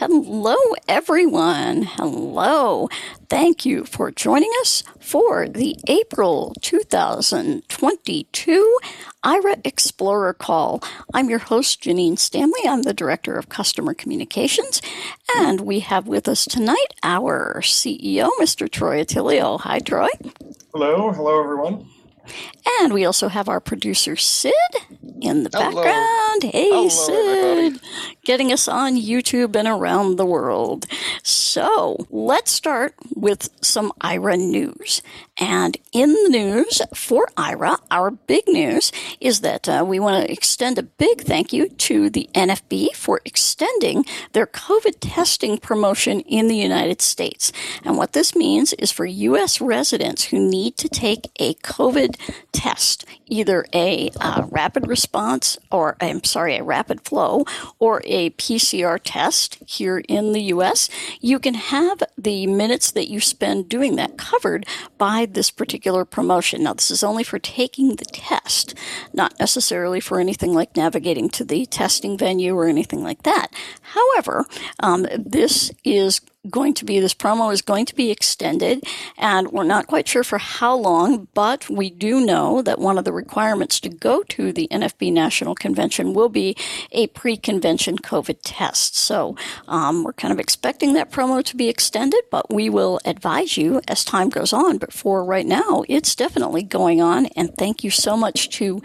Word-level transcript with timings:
Hello, 0.00 0.56
everyone. 0.88 1.82
Hello. 1.82 2.88
Thank 3.28 3.66
you 3.66 3.84
for 3.84 4.10
joining 4.10 4.50
us 4.62 4.82
for 4.98 5.46
the 5.46 5.76
April 5.88 6.54
2022 6.62 8.78
Aira 9.22 9.60
Explorer 9.62 10.32
Call. 10.32 10.82
I'm 11.12 11.28
your 11.28 11.40
host, 11.40 11.82
Janine 11.82 12.18
Stanley. 12.18 12.62
I'm 12.66 12.84
the 12.84 12.94
Director 12.94 13.36
of 13.36 13.50
Customer 13.50 13.92
Communications. 13.92 14.80
And 15.36 15.60
we 15.60 15.80
have 15.80 16.08
with 16.08 16.28
us 16.28 16.46
tonight 16.46 16.94
our 17.02 17.60
CEO, 17.60 18.30
Mr. 18.40 18.70
Troy 18.70 19.04
Otillio. 19.04 19.60
Hi, 19.60 19.80
Troy. 19.80 20.08
Hello. 20.72 21.12
Hello, 21.12 21.42
everyone. 21.44 21.86
And 22.80 22.94
we 22.94 23.04
also 23.04 23.28
have 23.28 23.48
our 23.48 23.60
producer, 23.60 24.14
Sid, 24.16 24.52
in 25.20 25.42
the 25.42 25.50
Hello. 25.52 25.82
background. 25.82 26.42
Hey, 26.44 26.68
Hello, 26.68 26.88
Sid. 26.88 27.14
everybody. 27.14 27.80
Getting 28.30 28.52
us 28.52 28.68
on 28.68 28.94
YouTube 28.94 29.56
and 29.56 29.66
around 29.66 30.14
the 30.14 30.24
world. 30.24 30.86
So 31.24 32.06
let's 32.10 32.52
start 32.52 32.94
with 33.12 33.50
some 33.60 33.90
Aira 34.00 34.38
news. 34.38 35.02
And 35.36 35.76
in 35.92 36.12
the 36.12 36.28
news 36.28 36.80
for 36.94 37.26
Aira, 37.36 37.78
our 37.90 38.12
big 38.12 38.46
news 38.46 38.92
is 39.20 39.40
that 39.40 39.68
uh, 39.68 39.84
we 39.84 39.98
want 39.98 40.24
to 40.24 40.32
extend 40.32 40.78
a 40.78 40.84
big 40.84 41.22
thank 41.22 41.52
you 41.52 41.70
to 41.70 42.08
the 42.08 42.28
NFB 42.34 42.94
for 42.94 43.20
extending 43.24 44.04
their 44.32 44.46
COVID 44.46 44.98
testing 45.00 45.58
promotion 45.58 46.20
in 46.20 46.46
the 46.46 46.56
United 46.56 47.00
States. 47.02 47.52
And 47.82 47.96
what 47.96 48.12
this 48.12 48.36
means 48.36 48.74
is 48.74 48.92
for 48.92 49.06
U.S. 49.06 49.60
residents 49.60 50.24
who 50.24 50.38
need 50.38 50.76
to 50.76 50.88
take 50.88 51.30
a 51.40 51.54
COVID 51.54 52.16
test, 52.52 53.06
either 53.26 53.64
a 53.74 54.10
uh, 54.20 54.46
rapid 54.50 54.86
response 54.86 55.58
or 55.72 55.96
I'm 56.00 56.22
sorry, 56.22 56.56
a 56.56 56.62
rapid 56.62 57.00
flow 57.00 57.44
or 57.78 58.02
a 58.04 58.19
PCR 58.28 59.00
test 59.02 59.56
here 59.66 60.02
in 60.06 60.32
the 60.32 60.42
US, 60.42 60.90
you 61.22 61.38
can 61.38 61.54
have 61.54 62.02
the 62.18 62.46
minutes 62.46 62.90
that 62.90 63.08
you 63.08 63.20
spend 63.20 63.70
doing 63.70 63.96
that 63.96 64.18
covered 64.18 64.66
by 64.98 65.24
this 65.24 65.50
particular 65.50 66.04
promotion. 66.04 66.64
Now, 66.64 66.74
this 66.74 66.90
is 66.90 67.02
only 67.02 67.24
for 67.24 67.38
taking 67.38 67.96
the 67.96 68.04
test, 68.04 68.74
not 69.14 69.40
necessarily 69.40 70.00
for 70.00 70.20
anything 70.20 70.52
like 70.52 70.76
navigating 70.76 71.30
to 71.30 71.44
the 71.44 71.64
testing 71.64 72.18
venue 72.18 72.54
or 72.54 72.68
anything 72.68 73.02
like 73.02 73.22
that. 73.22 73.48
However, 73.80 74.44
um, 74.80 75.06
this 75.16 75.72
is 75.82 76.20
going 76.48 76.72
to 76.72 76.86
be 76.86 76.98
this 76.98 77.12
promo 77.12 77.52
is 77.52 77.60
going 77.60 77.84
to 77.84 77.94
be 77.94 78.10
extended 78.10 78.82
and 79.18 79.52
we're 79.52 79.62
not 79.62 79.86
quite 79.86 80.08
sure 80.08 80.24
for 80.24 80.38
how 80.38 80.74
long 80.74 81.28
but 81.34 81.68
we 81.68 81.90
do 81.90 82.24
know 82.24 82.62
that 82.62 82.78
one 82.78 82.96
of 82.96 83.04
the 83.04 83.12
requirements 83.12 83.78
to 83.78 83.90
go 83.90 84.22
to 84.22 84.50
the 84.50 84.66
nfb 84.70 85.12
national 85.12 85.54
convention 85.54 86.14
will 86.14 86.30
be 86.30 86.56
a 86.92 87.06
pre-convention 87.08 87.98
covid 87.98 88.38
test. 88.42 88.96
So 88.96 89.36
um, 89.68 90.02
we're 90.02 90.14
kind 90.14 90.32
of 90.32 90.40
expecting 90.40 90.94
that 90.94 91.10
promo 91.10 91.44
to 91.44 91.56
be 91.56 91.68
extended 91.68 92.22
but 92.30 92.52
we 92.52 92.70
will 92.70 93.00
advise 93.04 93.58
you 93.58 93.82
as 93.86 94.02
time 94.02 94.30
goes 94.30 94.54
on. 94.54 94.78
But 94.78 94.94
for 94.94 95.22
right 95.22 95.46
now 95.46 95.84
it's 95.88 96.14
definitely 96.14 96.62
going 96.62 97.02
on 97.02 97.26
and 97.36 97.54
thank 97.58 97.84
you 97.84 97.90
so 97.90 98.16
much 98.16 98.48
to 98.56 98.80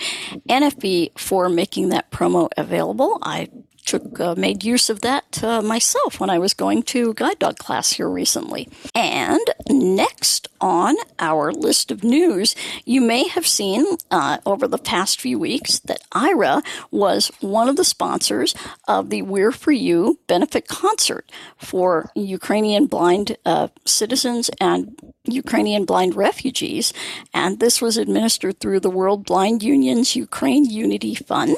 nfb 0.50 1.18
for 1.18 1.48
making 1.48 1.88
that 1.90 2.12
promo 2.12 2.50
available. 2.58 3.18
I 3.22 3.48
took 3.86 4.20
uh, 4.20 4.36
made 4.36 4.64
use 4.64 4.90
of 4.90 5.02
that 5.02 5.44
uh, 5.44 5.62
myself 5.62 6.20
when 6.20 6.30
I 6.30 6.40
was 6.40 6.54
going 6.54 6.84
to 6.84 7.14
guide 7.14 7.40
dog 7.40 7.58
class 7.58 7.94
here 7.94 8.10
recently. 8.10 8.68
And 8.94 9.42
next 9.70 10.50
on 10.60 10.96
our 11.20 11.52
list 11.52 11.92
of 11.92 12.04
news, 12.04 12.56
you 12.86 13.02
may 13.02 13.28
have 13.28 13.48
seen 13.48 13.86
uh, 14.12 14.40
over 14.46 14.68
the 14.68 14.78
past 14.78 15.22
few 15.22 15.40
weeks 15.40 15.80
that 15.80 16.02
IRA 16.12 16.64
was 16.92 17.32
one 17.40 17.70
of 17.70 17.76
the 17.76 17.84
sponsors 17.84 18.56
of 18.88 19.10
the 19.10 19.22
We're 19.22 19.52
for 19.52 19.72
You 19.72 20.20
benefit 20.28 20.68
concert 20.68 21.32
for 21.58 22.10
Ukrainian 22.16 22.88
blind 22.88 23.38
uh, 23.46 23.68
citizens 23.86 24.50
and 24.60 25.00
Ukrainian 25.28 25.86
blind 25.86 26.16
refugees. 26.16 26.94
And 27.34 27.60
this 27.60 27.82
was 27.82 27.98
administered 27.98 28.60
through 28.60 28.80
the 28.80 28.90
World 28.90 29.26
Blind 29.26 29.64
Union's 29.64 30.16
Ukraine 30.16 30.66
Unity 30.66 31.16
Fund. 31.16 31.58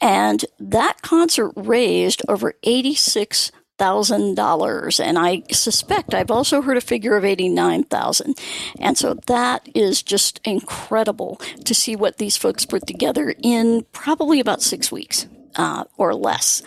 And 0.00 0.44
that 0.58 1.02
concert 1.02 1.52
raised 1.56 2.22
over 2.28 2.54
86 2.62 3.52
thousand 3.78 4.36
dollars 4.36 5.00
and 5.00 5.18
i 5.18 5.42
suspect 5.50 6.14
i've 6.14 6.30
also 6.30 6.60
heard 6.60 6.76
a 6.76 6.80
figure 6.80 7.16
of 7.16 7.24
89000 7.24 8.38
and 8.78 8.96
so 8.96 9.14
that 9.26 9.66
is 9.74 10.02
just 10.02 10.40
incredible 10.44 11.40
to 11.64 11.74
see 11.74 11.96
what 11.96 12.18
these 12.18 12.36
folks 12.36 12.66
put 12.66 12.86
together 12.86 13.34
in 13.42 13.84
probably 13.92 14.38
about 14.38 14.62
six 14.62 14.92
weeks 14.92 15.26
uh, 15.56 15.84
or 15.96 16.14
less. 16.14 16.62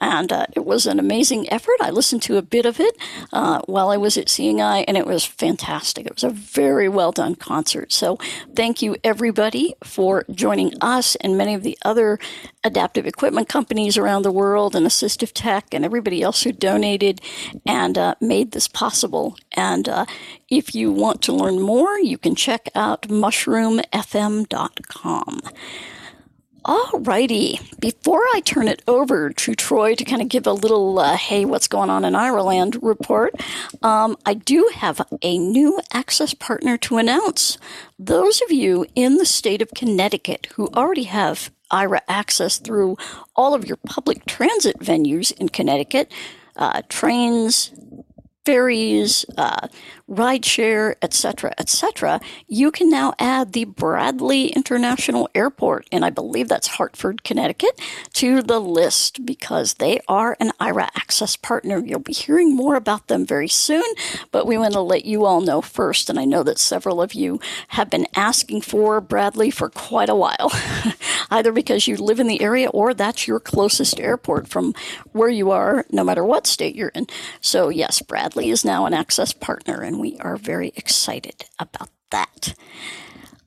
And 0.00 0.32
uh, 0.32 0.46
it 0.54 0.64
was 0.64 0.86
an 0.86 0.98
amazing 0.98 1.50
effort. 1.52 1.76
I 1.80 1.90
listened 1.90 2.22
to 2.22 2.36
a 2.36 2.42
bit 2.42 2.66
of 2.66 2.80
it 2.80 2.96
uh, 3.32 3.60
while 3.66 3.90
I 3.90 3.96
was 3.96 4.16
at 4.16 4.28
Seeing 4.28 4.60
Eye, 4.60 4.84
and 4.86 4.96
it 4.96 5.06
was 5.06 5.24
fantastic. 5.24 6.06
It 6.06 6.14
was 6.14 6.24
a 6.24 6.30
very 6.30 6.88
well 6.88 7.12
done 7.12 7.34
concert. 7.34 7.92
So 7.92 8.18
thank 8.54 8.82
you, 8.82 8.96
everybody, 9.02 9.74
for 9.82 10.24
joining 10.30 10.72
us 10.80 11.16
and 11.16 11.38
many 11.38 11.54
of 11.54 11.62
the 11.62 11.78
other 11.84 12.18
adaptive 12.64 13.06
equipment 13.06 13.48
companies 13.48 13.96
around 13.96 14.22
the 14.22 14.32
world 14.32 14.74
and 14.74 14.86
assistive 14.86 15.30
tech 15.34 15.66
and 15.72 15.84
everybody 15.84 16.22
else 16.22 16.42
who 16.42 16.52
donated 16.52 17.20
and 17.66 17.98
uh, 17.98 18.14
made 18.20 18.52
this 18.52 18.68
possible. 18.68 19.36
And 19.52 19.88
uh, 19.88 20.06
if 20.48 20.74
you 20.74 20.92
want 20.92 21.22
to 21.22 21.32
learn 21.32 21.60
more, 21.60 21.98
you 21.98 22.18
can 22.18 22.34
check 22.34 22.68
out 22.74 23.02
mushroomfm.com. 23.02 25.40
Alrighty. 26.64 27.78
Before 27.80 28.20
I 28.34 28.42
turn 28.44 28.68
it 28.68 28.82
over 28.86 29.30
to 29.30 29.54
Troy 29.54 29.94
to 29.94 30.04
kind 30.04 30.20
of 30.20 30.28
give 30.28 30.46
a 30.46 30.52
little, 30.52 30.98
uh, 30.98 31.16
hey, 31.16 31.44
what's 31.44 31.68
going 31.68 31.88
on 31.88 32.04
in 32.04 32.14
Ireland 32.14 32.82
report, 32.82 33.34
um, 33.82 34.16
I 34.26 34.34
do 34.34 34.70
have 34.74 35.00
a 35.22 35.38
new 35.38 35.80
access 35.92 36.34
partner 36.34 36.76
to 36.78 36.98
announce. 36.98 37.58
Those 37.98 38.42
of 38.42 38.50
you 38.50 38.86
in 38.94 39.16
the 39.16 39.24
state 39.24 39.62
of 39.62 39.70
Connecticut 39.74 40.48
who 40.56 40.68
already 40.68 41.04
have 41.04 41.50
Aira 41.70 42.00
access 42.08 42.58
through 42.58 42.96
all 43.36 43.54
of 43.54 43.66
your 43.66 43.78
public 43.86 44.26
transit 44.26 44.80
venues 44.80 45.32
in 45.38 45.48
Connecticut, 45.48 46.12
uh, 46.56 46.82
trains, 46.88 47.72
ferries, 48.44 49.24
uh, 49.36 49.68
rideshare, 50.08 50.94
etc., 51.02 51.52
etc., 51.58 52.20
you 52.46 52.70
can 52.70 52.90
now 52.90 53.14
add 53.18 53.52
the 53.52 53.64
Bradley 53.64 54.48
International 54.48 55.28
Airport, 55.34 55.86
and 55.92 56.04
I 56.04 56.10
believe 56.10 56.48
that's 56.48 56.66
Hartford, 56.66 57.24
Connecticut, 57.24 57.80
to 58.14 58.42
the 58.42 58.58
list 58.58 59.26
because 59.26 59.74
they 59.74 60.00
are 60.08 60.36
an 60.40 60.52
Aira 60.60 60.88
Access 60.96 61.36
partner. 61.36 61.78
You'll 61.84 62.00
be 62.00 62.12
hearing 62.12 62.56
more 62.56 62.74
about 62.74 63.08
them 63.08 63.26
very 63.26 63.48
soon, 63.48 63.84
but 64.32 64.46
we 64.46 64.56
want 64.56 64.72
to 64.74 64.80
let 64.80 65.04
you 65.04 65.24
all 65.24 65.40
know 65.40 65.60
first, 65.60 66.08
and 66.08 66.18
I 66.18 66.24
know 66.24 66.42
that 66.42 66.58
several 66.58 67.02
of 67.02 67.12
you 67.12 67.40
have 67.68 67.90
been 67.90 68.06
asking 68.14 68.62
for 68.62 69.00
Bradley 69.00 69.50
for 69.50 69.68
quite 69.68 70.08
a 70.08 70.14
while, 70.14 70.50
either 71.30 71.52
because 71.52 71.86
you 71.86 71.96
live 71.96 72.20
in 72.20 72.26
the 72.26 72.40
area 72.40 72.68
or 72.70 72.94
that's 72.94 73.26
your 73.26 73.40
closest 73.40 74.00
airport 74.00 74.48
from 74.48 74.74
where 75.12 75.28
you 75.28 75.50
are, 75.50 75.84
no 75.90 76.02
matter 76.02 76.24
what 76.24 76.46
state 76.46 76.74
you're 76.74 76.88
in. 76.88 77.06
So, 77.40 77.68
yes, 77.68 78.00
Bradley 78.00 78.50
is 78.50 78.64
now 78.64 78.86
an 78.86 78.94
Access 78.94 79.32
partner, 79.32 79.82
and 79.82 79.97
we 79.98 80.16
are 80.20 80.36
very 80.36 80.72
excited 80.76 81.44
about 81.58 81.90
that. 82.10 82.54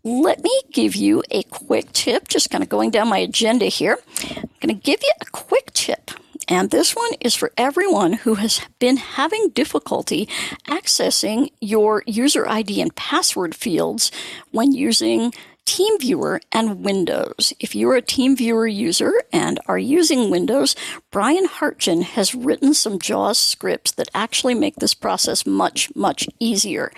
Let 0.03 0.43
me 0.43 0.61
give 0.71 0.95
you 0.95 1.23
a 1.29 1.43
quick 1.43 1.91
tip, 1.93 2.27
just 2.27 2.49
kind 2.49 2.63
of 2.63 2.69
going 2.69 2.89
down 2.89 3.07
my 3.07 3.19
agenda 3.19 3.65
here. 3.65 3.99
I'm 4.35 4.49
going 4.59 4.73
to 4.79 4.81
give 4.81 5.01
you 5.01 5.11
a 5.21 5.25
quick 5.25 5.71
tip. 5.73 6.11
And 6.47 6.69
this 6.71 6.95
one 6.95 7.11
is 7.21 7.35
for 7.35 7.51
everyone 7.55 8.13
who 8.13 8.35
has 8.35 8.61
been 8.79 8.97
having 8.97 9.49
difficulty 9.49 10.27
accessing 10.67 11.51
your 11.61 12.03
user 12.07 12.47
ID 12.47 12.81
and 12.81 12.95
password 12.95 13.53
fields 13.53 14.11
when 14.51 14.71
using 14.71 15.33
TeamViewer 15.65 16.41
and 16.51 16.83
Windows. 16.83 17.53
If 17.59 17.75
you're 17.75 17.95
a 17.95 18.01
TeamViewer 18.01 18.73
user 18.73 19.13
and 19.31 19.59
are 19.67 19.77
using 19.77 20.29
Windows, 20.29 20.75
Brian 21.11 21.47
Hartgen 21.47 22.03
has 22.03 22.35
written 22.35 22.73
some 22.73 22.99
JAWS 22.99 23.37
scripts 23.37 23.91
that 23.93 24.09
actually 24.13 24.53
make 24.53 24.77
this 24.77 24.93
process 24.93 25.45
much, 25.45 25.93
much 25.95 26.27
easier. 26.39 26.91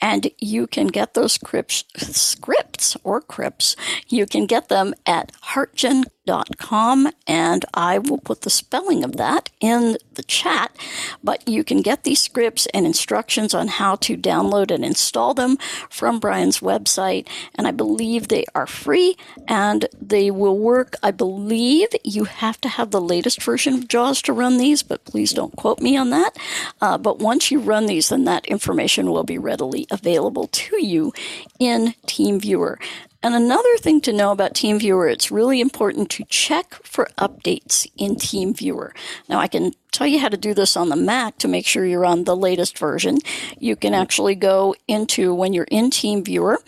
And 0.00 0.30
you 0.38 0.66
can 0.66 0.86
get 0.88 1.14
those 1.14 1.34
scripts, 1.34 1.84
scripts 1.96 2.96
or 3.04 3.20
crypts, 3.20 3.76
you 4.08 4.26
can 4.26 4.46
get 4.46 4.68
them 4.68 4.94
at 5.04 5.32
hartgen.com 5.54 7.10
and 7.26 7.64
I 7.74 7.98
will 7.98 8.18
put 8.18 8.42
the 8.42 8.50
spelling 8.50 9.04
of 9.04 9.16
that 9.16 9.50
in 9.60 9.96
the 10.14 10.22
chat. 10.22 10.76
But 11.22 11.46
you 11.48 11.62
can 11.62 11.82
get 11.82 12.04
these 12.04 12.20
scripts 12.20 12.66
and 12.74 12.86
instructions 12.86 13.54
on 13.54 13.68
how 13.68 13.96
to 13.96 14.16
download 14.16 14.70
and 14.72 14.84
install 14.84 15.34
them 15.34 15.56
from 15.88 16.18
Brian's 16.18 16.60
website. 16.60 17.28
And 17.54 17.66
I 17.66 17.70
believe 17.70 18.05
they 18.28 18.44
are 18.54 18.66
free 18.66 19.16
and 19.48 19.86
they 20.00 20.30
will 20.30 20.58
work. 20.58 20.94
I 21.02 21.10
believe 21.10 21.88
you 22.04 22.24
have 22.24 22.60
to 22.62 22.68
have 22.68 22.90
the 22.90 23.00
latest 23.00 23.42
version 23.42 23.74
of 23.74 23.88
JAWS 23.88 24.22
to 24.22 24.32
run 24.32 24.58
these, 24.58 24.82
but 24.82 25.04
please 25.04 25.32
don't 25.32 25.56
quote 25.56 25.80
me 25.80 25.96
on 25.96 26.10
that. 26.10 26.36
Uh, 26.80 26.98
but 26.98 27.18
once 27.18 27.50
you 27.50 27.58
run 27.58 27.86
these, 27.86 28.08
then 28.08 28.24
that 28.24 28.46
information 28.46 29.10
will 29.10 29.24
be 29.24 29.38
readily 29.38 29.86
available 29.90 30.46
to 30.48 30.84
you 30.84 31.12
in 31.58 31.94
TeamViewer. 32.06 32.76
And 33.22 33.34
another 33.34 33.76
thing 33.78 34.00
to 34.02 34.12
know 34.12 34.30
about 34.30 34.54
TeamViewer, 34.54 35.10
it's 35.10 35.32
really 35.32 35.60
important 35.60 36.10
to 36.10 36.24
check 36.28 36.74
for 36.84 37.08
updates 37.18 37.90
in 37.96 38.14
TeamViewer. 38.14 38.92
Now, 39.28 39.40
I 39.40 39.48
can 39.48 39.72
tell 39.90 40.06
you 40.06 40.20
how 40.20 40.28
to 40.28 40.36
do 40.36 40.54
this 40.54 40.76
on 40.76 40.90
the 40.90 40.96
Mac 40.96 41.38
to 41.38 41.48
make 41.48 41.66
sure 41.66 41.84
you're 41.84 42.06
on 42.06 42.22
the 42.22 42.36
latest 42.36 42.78
version. 42.78 43.18
You 43.58 43.74
can 43.74 43.94
actually 43.94 44.36
go 44.36 44.76
into, 44.86 45.34
when 45.34 45.52
you're 45.52 45.66
in 45.70 45.90
TeamViewer, 45.90 46.58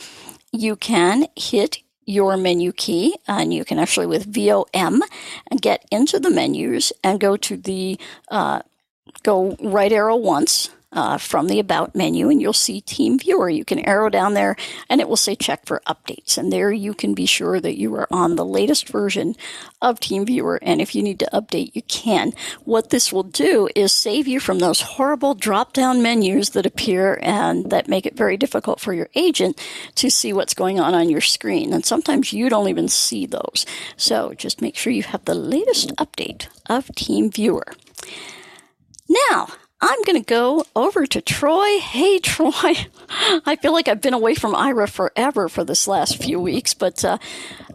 you 0.52 0.76
can 0.76 1.26
hit 1.36 1.78
your 2.04 2.36
menu 2.36 2.72
key 2.72 3.16
and 3.26 3.52
you 3.52 3.64
can 3.64 3.78
actually 3.78 4.06
with 4.06 4.32
VOM 4.32 5.02
and 5.50 5.60
get 5.60 5.84
into 5.90 6.18
the 6.18 6.30
menus 6.30 6.92
and 7.04 7.20
go 7.20 7.36
to 7.36 7.56
the 7.56 7.98
uh, 8.30 8.62
go 9.22 9.56
right 9.60 9.92
arrow 9.92 10.16
once 10.16 10.70
uh, 10.92 11.18
from 11.18 11.48
the 11.48 11.58
About 11.58 11.94
menu, 11.94 12.28
and 12.28 12.40
you'll 12.40 12.52
see 12.52 12.80
Team 12.80 13.18
Viewer. 13.18 13.50
You 13.50 13.64
can 13.64 13.80
arrow 13.80 14.08
down 14.08 14.34
there, 14.34 14.56
and 14.88 15.00
it 15.00 15.08
will 15.08 15.16
say 15.16 15.34
check 15.34 15.66
for 15.66 15.82
updates. 15.86 16.38
And 16.38 16.52
there 16.52 16.72
you 16.72 16.94
can 16.94 17.14
be 17.14 17.26
sure 17.26 17.60
that 17.60 17.78
you 17.78 17.94
are 17.94 18.08
on 18.10 18.36
the 18.36 18.44
latest 18.44 18.88
version 18.88 19.34
of 19.82 20.00
Team 20.00 20.24
Viewer. 20.24 20.58
And 20.62 20.80
if 20.80 20.94
you 20.94 21.02
need 21.02 21.18
to 21.20 21.28
update, 21.32 21.74
you 21.74 21.82
can. 21.82 22.32
What 22.64 22.90
this 22.90 23.12
will 23.12 23.22
do 23.22 23.68
is 23.74 23.92
save 23.92 24.26
you 24.26 24.40
from 24.40 24.60
those 24.60 24.80
horrible 24.80 25.34
drop 25.34 25.72
down 25.72 26.02
menus 26.02 26.50
that 26.50 26.66
appear 26.66 27.18
and 27.22 27.70
that 27.70 27.88
make 27.88 28.06
it 28.06 28.16
very 28.16 28.36
difficult 28.36 28.80
for 28.80 28.94
your 28.94 29.10
agent 29.14 29.60
to 29.96 30.10
see 30.10 30.32
what's 30.32 30.54
going 30.54 30.80
on 30.80 30.94
on 30.94 31.10
your 31.10 31.20
screen. 31.20 31.72
And 31.72 31.84
sometimes 31.84 32.32
you 32.32 32.48
don't 32.48 32.68
even 32.68 32.88
see 32.88 33.26
those. 33.26 33.66
So 33.96 34.32
just 34.34 34.62
make 34.62 34.76
sure 34.76 34.92
you 34.92 35.02
have 35.02 35.24
the 35.24 35.34
latest 35.34 35.94
update 35.96 36.48
of 36.66 36.94
Team 36.94 37.30
Viewer. 37.30 37.66
Now, 39.08 39.48
I'm 39.80 40.02
going 40.02 40.20
to 40.20 40.26
go 40.26 40.64
over 40.74 41.06
to 41.06 41.20
Troy. 41.20 41.78
Hey, 41.78 42.18
Troy. 42.18 42.52
I 43.46 43.56
feel 43.62 43.72
like 43.72 43.86
I've 43.86 44.00
been 44.00 44.14
away 44.14 44.34
from 44.34 44.54
Aira 44.54 44.88
forever 44.90 45.48
for 45.48 45.62
this 45.62 45.86
last 45.86 46.20
few 46.20 46.40
weeks, 46.40 46.74
but 46.74 47.04
uh, 47.04 47.18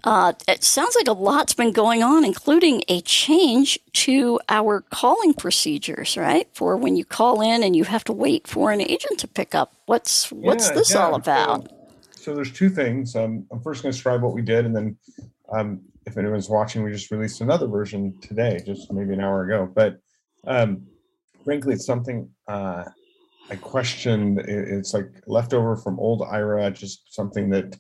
uh, 0.04 0.34
it 0.48 0.66
sounds 0.66 0.96
like 0.96 1.08
a 1.08 1.14
lot's 1.14 1.54
been 1.54 1.72
going 1.72 2.04
on, 2.04 2.26
including 2.26 2.84
a 2.90 3.00
change 3.02 3.80
to 3.94 4.38
our 4.50 4.82
calling 4.90 5.34
procedures, 5.34 6.18
right? 6.18 6.50
For 6.54 6.76
when 6.76 6.98
you 6.98 7.06
call 7.06 7.42
in 7.42 7.64
and 7.64 7.74
you 7.74 7.86
have 7.86 8.04
to 8.06 8.14
wait 8.14 8.48
for 8.48 8.74
an 8.74 8.82
agent 8.82 9.20
to 9.20 9.28
pick 9.28 9.56
up. 9.56 9.74
What's 9.86 10.30
what's 10.32 10.68
yeah, 10.68 10.74
this 10.74 10.94
yeah. 10.94 11.06
all 11.06 11.16
about? 11.16 11.70
So, 11.70 11.78
so, 12.16 12.36
there's 12.36 12.52
two 12.52 12.70
things. 12.70 13.16
Um, 13.16 13.46
I'm 13.50 13.62
first 13.62 13.82
going 13.82 13.92
to 13.92 13.98
describe 13.98 14.22
what 14.22 14.34
we 14.34 14.42
did, 14.42 14.66
and 14.66 14.76
then 14.76 14.98
um, 15.54 15.82
if 16.06 16.18
anyone's 16.18 16.50
watching, 16.50 16.84
we 16.84 16.92
just 16.92 17.12
released 17.12 17.40
another 17.40 17.68
version 17.68 18.18
today, 18.22 18.62
just 18.66 18.92
maybe 18.92 19.14
an 19.14 19.22
hour 19.22 19.44
ago. 19.44 19.72
But 19.74 20.00
um, 20.46 20.86
frankly, 21.44 21.74
it's 21.74 21.86
something 21.86 22.30
uh, 22.48 22.84
I 23.50 23.56
questioned. 23.56 24.40
It's 24.40 24.94
like 24.94 25.10
leftover 25.28 25.76
from 25.76 26.00
old 26.00 26.22
Aira, 26.22 26.74
just 26.74 27.14
something 27.14 27.50
that, 27.50 27.78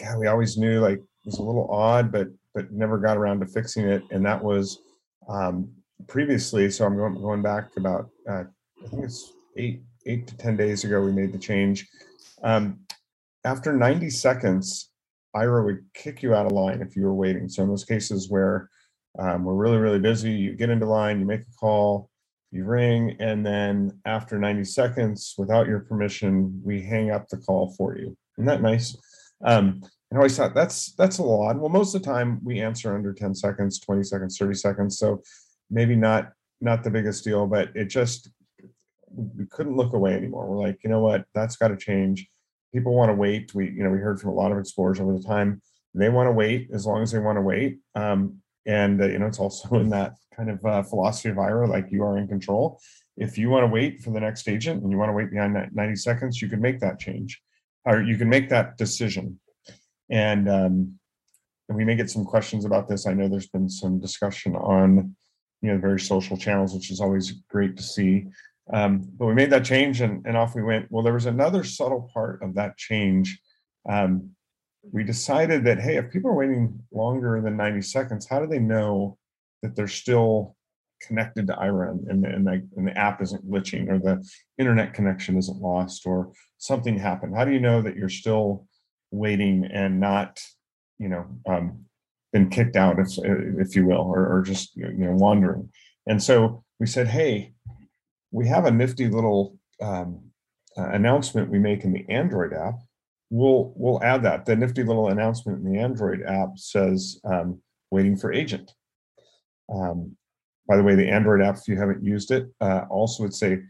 God, 0.00 0.18
we 0.18 0.26
always 0.26 0.56
knew 0.56 0.80
like 0.80 1.00
was 1.24 1.38
a 1.38 1.42
little 1.42 1.70
odd, 1.70 2.10
but 2.10 2.28
but 2.54 2.70
never 2.70 2.98
got 2.98 3.16
around 3.16 3.40
to 3.40 3.46
fixing 3.46 3.88
it. 3.88 4.02
And 4.10 4.24
that 4.26 4.42
was 4.42 4.80
um, 5.28 5.70
previously. 6.08 6.70
So 6.70 6.84
I'm 6.84 6.96
going 6.96 7.14
going 7.14 7.42
back 7.42 7.70
about 7.76 8.10
uh, 8.28 8.44
I 8.84 8.88
think 8.88 9.04
it's 9.04 9.32
eight 9.56 9.82
eight 10.06 10.26
to 10.26 10.36
ten 10.36 10.56
days 10.56 10.84
ago. 10.84 11.00
We 11.00 11.12
made 11.12 11.32
the 11.32 11.38
change. 11.38 11.86
Um, 12.42 12.80
after 13.44 13.72
90 13.72 14.10
seconds, 14.10 14.90
IRA 15.34 15.64
would 15.64 15.84
kick 15.94 16.22
you 16.22 16.34
out 16.34 16.46
of 16.46 16.52
line 16.52 16.80
if 16.80 16.94
you 16.96 17.02
were 17.02 17.14
waiting. 17.14 17.48
So 17.48 17.62
in 17.62 17.68
those 17.68 17.84
cases 17.84 18.28
where 18.28 18.68
um, 19.18 19.44
we're 19.44 19.54
really 19.54 19.78
really 19.78 20.00
busy, 20.00 20.32
you 20.32 20.54
get 20.54 20.70
into 20.70 20.86
line, 20.86 21.20
you 21.20 21.26
make 21.26 21.42
a 21.42 21.54
call, 21.58 22.10
you 22.52 22.64
ring, 22.64 23.16
and 23.18 23.44
then 23.44 23.98
after 24.04 24.38
90 24.38 24.64
seconds, 24.64 25.34
without 25.38 25.66
your 25.66 25.80
permission, 25.80 26.60
we 26.62 26.82
hang 26.82 27.10
up 27.10 27.28
the 27.28 27.38
call 27.38 27.74
for 27.76 27.96
you. 27.96 28.16
Isn't 28.36 28.46
that 28.46 28.62
nice? 28.62 28.96
Um, 29.44 29.82
and 30.10 30.18
I 30.18 30.20
always 30.20 30.36
thought 30.36 30.54
that's 30.54 30.92
that's 30.92 31.18
a 31.18 31.22
lot. 31.22 31.58
Well, 31.58 31.70
most 31.70 31.94
of 31.94 32.02
the 32.02 32.06
time 32.06 32.38
we 32.44 32.60
answer 32.60 32.94
under 32.94 33.14
10 33.14 33.34
seconds, 33.34 33.80
20 33.80 34.02
seconds, 34.02 34.36
30 34.36 34.54
seconds. 34.54 34.98
So 34.98 35.22
maybe 35.70 35.96
not 35.96 36.32
not 36.60 36.84
the 36.84 36.90
biggest 36.90 37.24
deal, 37.24 37.46
but 37.46 37.70
it 37.74 37.86
just 37.86 38.30
we 39.14 39.46
couldn't 39.46 39.76
look 39.76 39.94
away 39.94 40.14
anymore. 40.14 40.46
We're 40.46 40.62
like, 40.62 40.78
you 40.84 40.90
know 40.90 41.00
what, 41.00 41.24
that's 41.34 41.56
got 41.56 41.68
to 41.68 41.76
change. 41.78 42.28
People 42.74 42.94
want 42.94 43.08
to 43.08 43.14
wait. 43.14 43.54
We, 43.54 43.70
you 43.70 43.82
know, 43.82 43.90
we 43.90 43.98
heard 43.98 44.20
from 44.20 44.30
a 44.30 44.34
lot 44.34 44.52
of 44.52 44.58
explorers 44.58 45.00
over 45.00 45.14
the 45.14 45.22
time. 45.22 45.62
They 45.94 46.10
want 46.10 46.26
to 46.26 46.32
wait 46.32 46.68
as 46.72 46.86
long 46.86 47.02
as 47.02 47.12
they 47.12 47.18
want 47.18 47.36
to 47.36 47.42
wait. 47.42 47.78
Um, 47.94 48.41
and 48.66 49.00
uh, 49.00 49.06
you 49.06 49.18
know, 49.18 49.26
it's 49.26 49.38
also 49.38 49.68
in 49.76 49.90
that 49.90 50.14
kind 50.36 50.50
of 50.50 50.64
uh, 50.64 50.82
philosophy 50.82 51.28
of 51.28 51.36
Aira, 51.36 51.68
like 51.68 51.90
you 51.90 52.02
are 52.02 52.18
in 52.18 52.28
control. 52.28 52.80
If 53.16 53.36
you 53.36 53.50
want 53.50 53.64
to 53.64 53.68
wait 53.68 54.00
for 54.00 54.10
the 54.10 54.20
next 54.20 54.48
agent 54.48 54.82
and 54.82 54.90
you 54.90 54.98
want 54.98 55.10
to 55.10 55.14
wait 55.14 55.30
behind 55.30 55.56
90 55.72 55.96
seconds, 55.96 56.40
you 56.40 56.48
can 56.48 56.60
make 56.60 56.80
that 56.80 56.98
change 56.98 57.40
or 57.84 58.02
you 58.02 58.16
can 58.16 58.28
make 58.28 58.48
that 58.48 58.78
decision. 58.78 59.38
And, 60.10 60.48
um, 60.48 60.98
and 61.68 61.76
we 61.76 61.84
may 61.84 61.96
get 61.96 62.10
some 62.10 62.24
questions 62.24 62.64
about 62.64 62.88
this. 62.88 63.06
I 63.06 63.12
know 63.12 63.28
there's 63.28 63.48
been 63.48 63.68
some 63.68 64.00
discussion 64.00 64.56
on, 64.56 65.14
you 65.60 65.72
know, 65.72 65.78
various 65.78 66.06
social 66.06 66.36
channels, 66.36 66.74
which 66.74 66.90
is 66.90 67.00
always 67.00 67.32
great 67.48 67.76
to 67.76 67.82
see. 67.82 68.26
Um, 68.72 69.08
but 69.18 69.26
we 69.26 69.34
made 69.34 69.50
that 69.50 69.64
change 69.64 70.00
and, 70.00 70.24
and 70.26 70.36
off 70.36 70.54
we 70.54 70.62
went. 70.62 70.86
Well, 70.90 71.02
there 71.02 71.12
was 71.12 71.26
another 71.26 71.64
subtle 71.64 72.10
part 72.12 72.42
of 72.42 72.54
that 72.54 72.76
change. 72.76 73.38
Um, 73.88 74.30
we 74.90 75.04
decided 75.04 75.64
that, 75.64 75.78
hey, 75.78 75.96
if 75.96 76.10
people 76.10 76.30
are 76.30 76.36
waiting 76.36 76.80
longer 76.90 77.40
than 77.40 77.56
90 77.56 77.82
seconds, 77.82 78.26
how 78.28 78.40
do 78.40 78.46
they 78.46 78.58
know 78.58 79.16
that 79.62 79.76
they're 79.76 79.86
still 79.86 80.56
connected 81.00 81.46
to 81.46 81.54
Aira 81.54 81.90
and, 81.90 82.24
and, 82.24 82.46
the, 82.46 82.66
and 82.76 82.86
the 82.86 82.96
app 82.96 83.22
isn't 83.22 83.48
glitching 83.48 83.88
or 83.88 83.98
the 83.98 84.24
internet 84.58 84.94
connection 84.94 85.36
isn't 85.36 85.60
lost 85.60 86.06
or 86.06 86.32
something 86.58 86.98
happened? 86.98 87.36
How 87.36 87.44
do 87.44 87.52
you 87.52 87.60
know 87.60 87.82
that 87.82 87.96
you're 87.96 88.08
still 88.08 88.66
waiting 89.10 89.68
and 89.72 90.00
not, 90.00 90.40
you 90.98 91.08
know, 91.08 91.26
um, 91.46 91.84
been 92.32 92.48
kicked 92.48 92.76
out, 92.76 92.98
if, 92.98 93.08
if 93.18 93.76
you 93.76 93.86
will, 93.86 94.00
or, 94.00 94.38
or 94.38 94.42
just, 94.42 94.74
you 94.76 94.92
know, 94.92 95.12
wandering? 95.12 95.70
And 96.06 96.20
so 96.20 96.64
we 96.80 96.86
said, 96.86 97.06
hey, 97.06 97.52
we 98.32 98.48
have 98.48 98.64
a 98.64 98.70
nifty 98.70 99.08
little 99.08 99.58
um, 99.80 100.32
uh, 100.76 100.88
announcement 100.88 101.50
we 101.50 101.58
make 101.58 101.84
in 101.84 101.92
the 101.92 102.08
Android 102.08 102.52
app. 102.52 102.80
We'll 103.34 103.72
we'll 103.76 104.02
add 104.04 104.22
that. 104.24 104.44
The 104.44 104.54
nifty 104.54 104.84
little 104.84 105.08
announcement 105.08 105.64
in 105.64 105.72
the 105.72 105.78
Android 105.78 106.22
app 106.22 106.58
says 106.58 107.18
um, 107.24 107.62
"waiting 107.90 108.14
for 108.14 108.30
agent," 108.30 108.70
Um, 109.72 110.16
by 110.68 110.76
the 110.76 110.82
way, 110.82 110.94
the 110.94 111.08
Android 111.08 111.40
app, 111.40 111.56
if 111.56 111.66
you 111.66 111.78
haven't 111.78 112.04
used 112.04 112.30
it, 112.30 112.48
uh, 112.60 112.82
also 112.90 113.22
would 113.22 113.34
say 113.34 113.60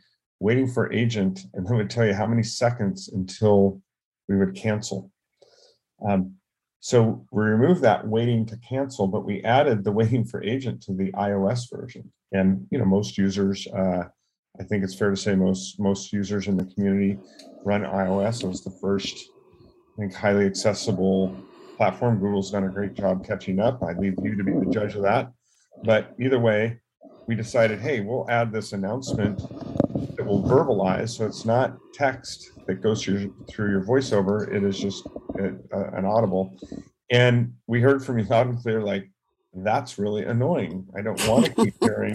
waiting 0.41 0.67
for 0.67 0.93
agent, 0.93 1.47
and 1.55 1.65
then 1.65 1.77
would 1.77 1.91
tell 1.91 2.05
you 2.05 2.13
how 2.13 2.27
many 2.27 2.43
seconds 2.43 3.09
until 3.09 3.81
we 4.29 4.37
would 4.37 4.57
cancel. 4.57 5.13
Um, 6.07 6.35
so 6.81 7.25
we 7.31 7.45
removed 7.45 7.83
that 7.83 8.07
waiting 8.09 8.45
to 8.47 8.57
cancel, 8.69 9.07
but 9.07 9.25
we 9.25 9.45
added 9.45 9.85
the 9.85 9.93
waiting 10.01 10.25
for 10.25 10.43
agent 10.43 10.83
to 10.83 10.93
the 10.93 11.13
iOS 11.13 11.71
version. 11.71 12.13
And 12.33 12.67
you 12.73 12.79
know, 12.79 12.85
most 12.85 13.17
users, 13.17 13.69
uh, 13.69 14.09
I 14.59 14.65
think 14.65 14.83
it's 14.83 14.99
fair 14.99 15.11
to 15.11 15.17
say 15.17 15.37
most 15.37 15.79
most 15.79 16.13
users 16.13 16.49
in 16.49 16.57
the 16.57 16.67
community 16.67 17.17
run 17.65 17.83
iOS. 17.83 18.43
It 18.43 18.49
was 18.49 18.65
the 18.65 18.77
first, 18.81 19.31
I 19.93 20.01
think, 20.01 20.15
highly 20.15 20.47
accessible 20.47 21.37
platform. 21.77 22.19
Google's 22.19 22.51
done 22.51 22.65
a 22.65 22.69
great 22.69 22.95
job 22.95 23.27
catching 23.27 23.61
up. 23.61 23.83
I 23.83 23.93
leave 23.93 24.15
you 24.23 24.37
to 24.37 24.45
be 24.45 24.53
the 24.53 24.71
judge 24.71 24.95
of 24.95 25.03
that. 25.03 25.33
But 25.85 26.15
either 26.19 26.39
way, 26.39 26.81
we 27.27 27.35
decided, 27.35 27.81
hey, 27.81 28.01
we'll 28.01 28.29
add 28.31 28.53
this 28.53 28.73
announcement 28.73 29.39
that 30.17 30.25
will 30.25 30.43
verbalize. 30.43 31.11
So 31.11 31.27
it's 31.27 31.45
not 31.45 31.77
text 31.93 32.53
that 32.67 32.83
goes 32.83 33.03
through, 33.03 33.35
through 33.49 33.71
your 33.71 33.85
voiceover. 33.85 34.53
It 34.53 34.65
is 34.65 34.79
just 34.79 35.07
a, 35.39 35.55
a, 35.73 35.99
an 35.99 36.05
audible. 36.05 36.57
And 37.11 37.53
we 37.67 37.81
heard 37.81 38.05
from 38.05 38.19
you 38.19 38.25
loud 38.25 38.47
and 38.47 38.59
clear, 38.61 38.81
like, 38.81 39.11
that's 39.55 39.99
really 39.99 40.25
annoying. 40.25 40.87
I 40.97 41.03
don't 41.03 41.27
want 41.29 41.47
to 41.47 41.55
keep 41.55 41.75
hearing 41.81 42.15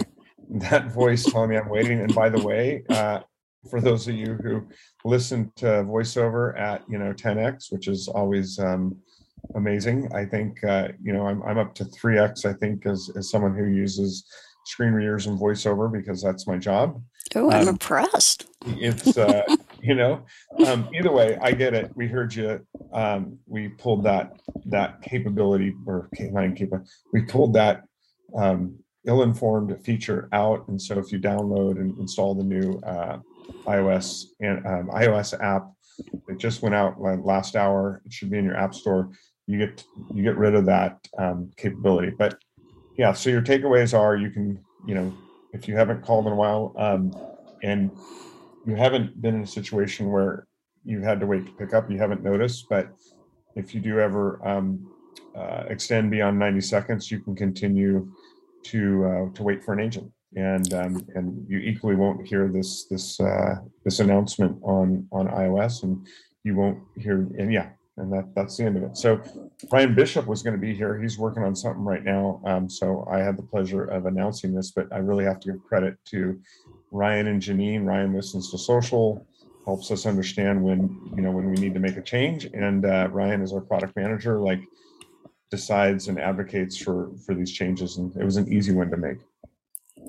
that 0.50 0.92
voice 0.92 1.24
telling 1.24 1.50
me 1.50 1.56
I'm 1.56 1.68
waiting. 1.68 2.00
And 2.00 2.14
by 2.14 2.28
the 2.28 2.42
way, 2.42 2.82
uh, 2.88 3.20
for 3.70 3.80
those 3.80 4.06
of 4.08 4.14
you 4.14 4.38
who 4.42 4.66
listen 5.04 5.52
to 5.56 5.66
voiceover 5.84 6.58
at 6.58 6.82
you 6.88 6.98
know 6.98 7.12
10x, 7.12 7.72
which 7.72 7.88
is 7.88 8.08
always 8.08 8.58
um, 8.58 8.96
amazing. 9.54 10.08
I 10.14 10.24
think 10.24 10.62
uh, 10.64 10.88
you 11.02 11.12
know 11.12 11.26
I'm 11.26 11.42
I'm 11.42 11.58
up 11.58 11.74
to 11.76 11.84
three 11.86 12.18
x. 12.18 12.44
I 12.44 12.52
think 12.52 12.86
as 12.86 13.10
as 13.16 13.30
someone 13.30 13.56
who 13.56 13.66
uses 13.66 14.24
screen 14.66 14.92
readers 14.92 15.26
and 15.26 15.38
voiceover 15.38 15.90
because 15.90 16.22
that's 16.22 16.46
my 16.46 16.58
job. 16.58 17.02
Oh, 17.34 17.50
I'm 17.50 17.62
um, 17.62 17.68
impressed. 17.68 18.46
It's 18.66 19.16
uh, 19.16 19.42
you 19.82 19.94
know 19.94 20.24
um, 20.66 20.88
either 20.94 21.12
way, 21.12 21.38
I 21.40 21.52
get 21.52 21.74
it. 21.74 21.90
We 21.94 22.06
heard 22.06 22.34
you. 22.34 22.60
Um, 22.92 23.38
we 23.46 23.68
pulled 23.68 24.04
that 24.04 24.38
that 24.66 25.02
capability 25.02 25.74
or 25.86 26.08
canine 26.14 26.54
capability. 26.54 26.90
We 27.12 27.22
pulled 27.22 27.54
that 27.54 27.84
um, 28.36 28.78
ill-informed 29.06 29.84
feature 29.84 30.28
out, 30.32 30.68
and 30.68 30.80
so 30.80 30.98
if 30.98 31.12
you 31.12 31.18
download 31.18 31.80
and 31.80 31.96
install 31.98 32.34
the 32.34 32.44
new 32.44 32.78
uh, 32.80 33.18
iOS 33.64 34.26
and 34.40 34.64
um, 34.66 34.88
iOS 34.88 35.38
app 35.40 35.70
it 36.28 36.38
just 36.38 36.62
went 36.62 36.76
out 36.76 37.00
last 37.00 37.56
hour. 37.56 38.02
It 38.06 38.12
should 38.12 38.30
be 38.30 38.38
in 38.38 38.44
your 38.44 38.56
app 38.56 38.72
store 38.72 39.10
you 39.48 39.58
get 39.58 39.82
you 40.14 40.22
get 40.22 40.36
rid 40.36 40.54
of 40.54 40.66
that 40.66 40.98
um, 41.18 41.50
capability. 41.56 42.12
But 42.16 42.38
yeah, 42.96 43.12
so 43.12 43.30
your 43.30 43.42
takeaways 43.42 43.98
are 43.98 44.16
you 44.16 44.30
can 44.30 44.62
you 44.86 44.94
know 44.94 45.12
if 45.52 45.66
you 45.66 45.74
haven't 45.74 46.04
called 46.04 46.26
in 46.26 46.32
a 46.32 46.36
while 46.36 46.74
um, 46.78 47.16
and 47.62 47.90
you 48.66 48.76
haven't 48.76 49.20
been 49.20 49.36
in 49.36 49.42
a 49.42 49.46
situation 49.46 50.12
where 50.12 50.46
you 50.84 51.00
had 51.00 51.18
to 51.20 51.26
wait 51.26 51.46
to 51.46 51.52
pick 51.52 51.72
up, 51.72 51.90
you 51.90 51.98
haven't 51.98 52.22
noticed, 52.22 52.66
but 52.68 52.90
if 53.56 53.74
you 53.74 53.80
do 53.80 53.98
ever 53.98 54.46
um, 54.46 54.86
uh, 55.34 55.64
extend 55.68 56.10
beyond 56.10 56.38
90 56.38 56.60
seconds, 56.60 57.10
you 57.10 57.20
can 57.20 57.34
continue 57.34 58.12
to 58.64 59.04
uh, 59.06 59.34
to 59.34 59.42
wait 59.42 59.64
for 59.64 59.72
an 59.72 59.80
agent, 59.80 60.12
and 60.36 60.72
um, 60.74 61.06
and 61.14 61.46
you 61.48 61.58
equally 61.58 61.94
won't 61.94 62.26
hear 62.26 62.48
this 62.48 62.84
this 62.84 63.20
uh, 63.20 63.56
this 63.84 64.00
announcement 64.00 64.58
on 64.62 65.06
on 65.12 65.28
iOS, 65.28 65.82
and 65.82 66.06
you 66.44 66.54
won't 66.54 66.78
hear 66.96 67.26
and 67.38 67.52
yeah, 67.52 67.70
and 67.96 68.12
that 68.12 68.34
that's 68.34 68.56
the 68.56 68.64
end 68.64 68.76
of 68.76 68.82
it. 68.82 68.96
So 68.96 69.20
Ryan 69.72 69.94
Bishop 69.94 70.26
was 70.26 70.42
going 70.42 70.54
to 70.54 70.60
be 70.60 70.74
here. 70.74 71.00
He's 71.00 71.18
working 71.18 71.42
on 71.42 71.56
something 71.56 71.84
right 71.84 72.04
now. 72.04 72.40
Um, 72.44 72.68
so 72.68 73.06
I 73.10 73.18
had 73.18 73.36
the 73.36 73.42
pleasure 73.42 73.84
of 73.84 74.06
announcing 74.06 74.54
this, 74.54 74.70
but 74.70 74.92
I 74.92 74.98
really 74.98 75.24
have 75.24 75.40
to 75.40 75.52
give 75.52 75.64
credit 75.64 75.96
to 76.06 76.40
Ryan 76.90 77.28
and 77.28 77.42
Janine. 77.42 77.84
Ryan 77.84 78.14
listens 78.14 78.50
to 78.50 78.58
social, 78.58 79.26
helps 79.64 79.90
us 79.90 80.06
understand 80.06 80.62
when 80.62 80.98
you 81.16 81.22
know 81.22 81.30
when 81.30 81.50
we 81.50 81.56
need 81.56 81.74
to 81.74 81.80
make 81.80 81.96
a 81.96 82.02
change, 82.02 82.44
and 82.46 82.84
uh, 82.84 83.08
Ryan 83.10 83.42
is 83.42 83.52
our 83.52 83.60
product 83.62 83.96
manager. 83.96 84.38
Like 84.38 84.60
decides 85.50 86.08
and 86.08 86.20
advocates 86.20 86.76
for 86.76 87.10
for 87.24 87.34
these 87.34 87.52
changes, 87.52 87.96
and 87.96 88.14
it 88.16 88.24
was 88.24 88.36
an 88.36 88.52
easy 88.52 88.72
one 88.72 88.90
to 88.90 88.96
make. 88.96 89.18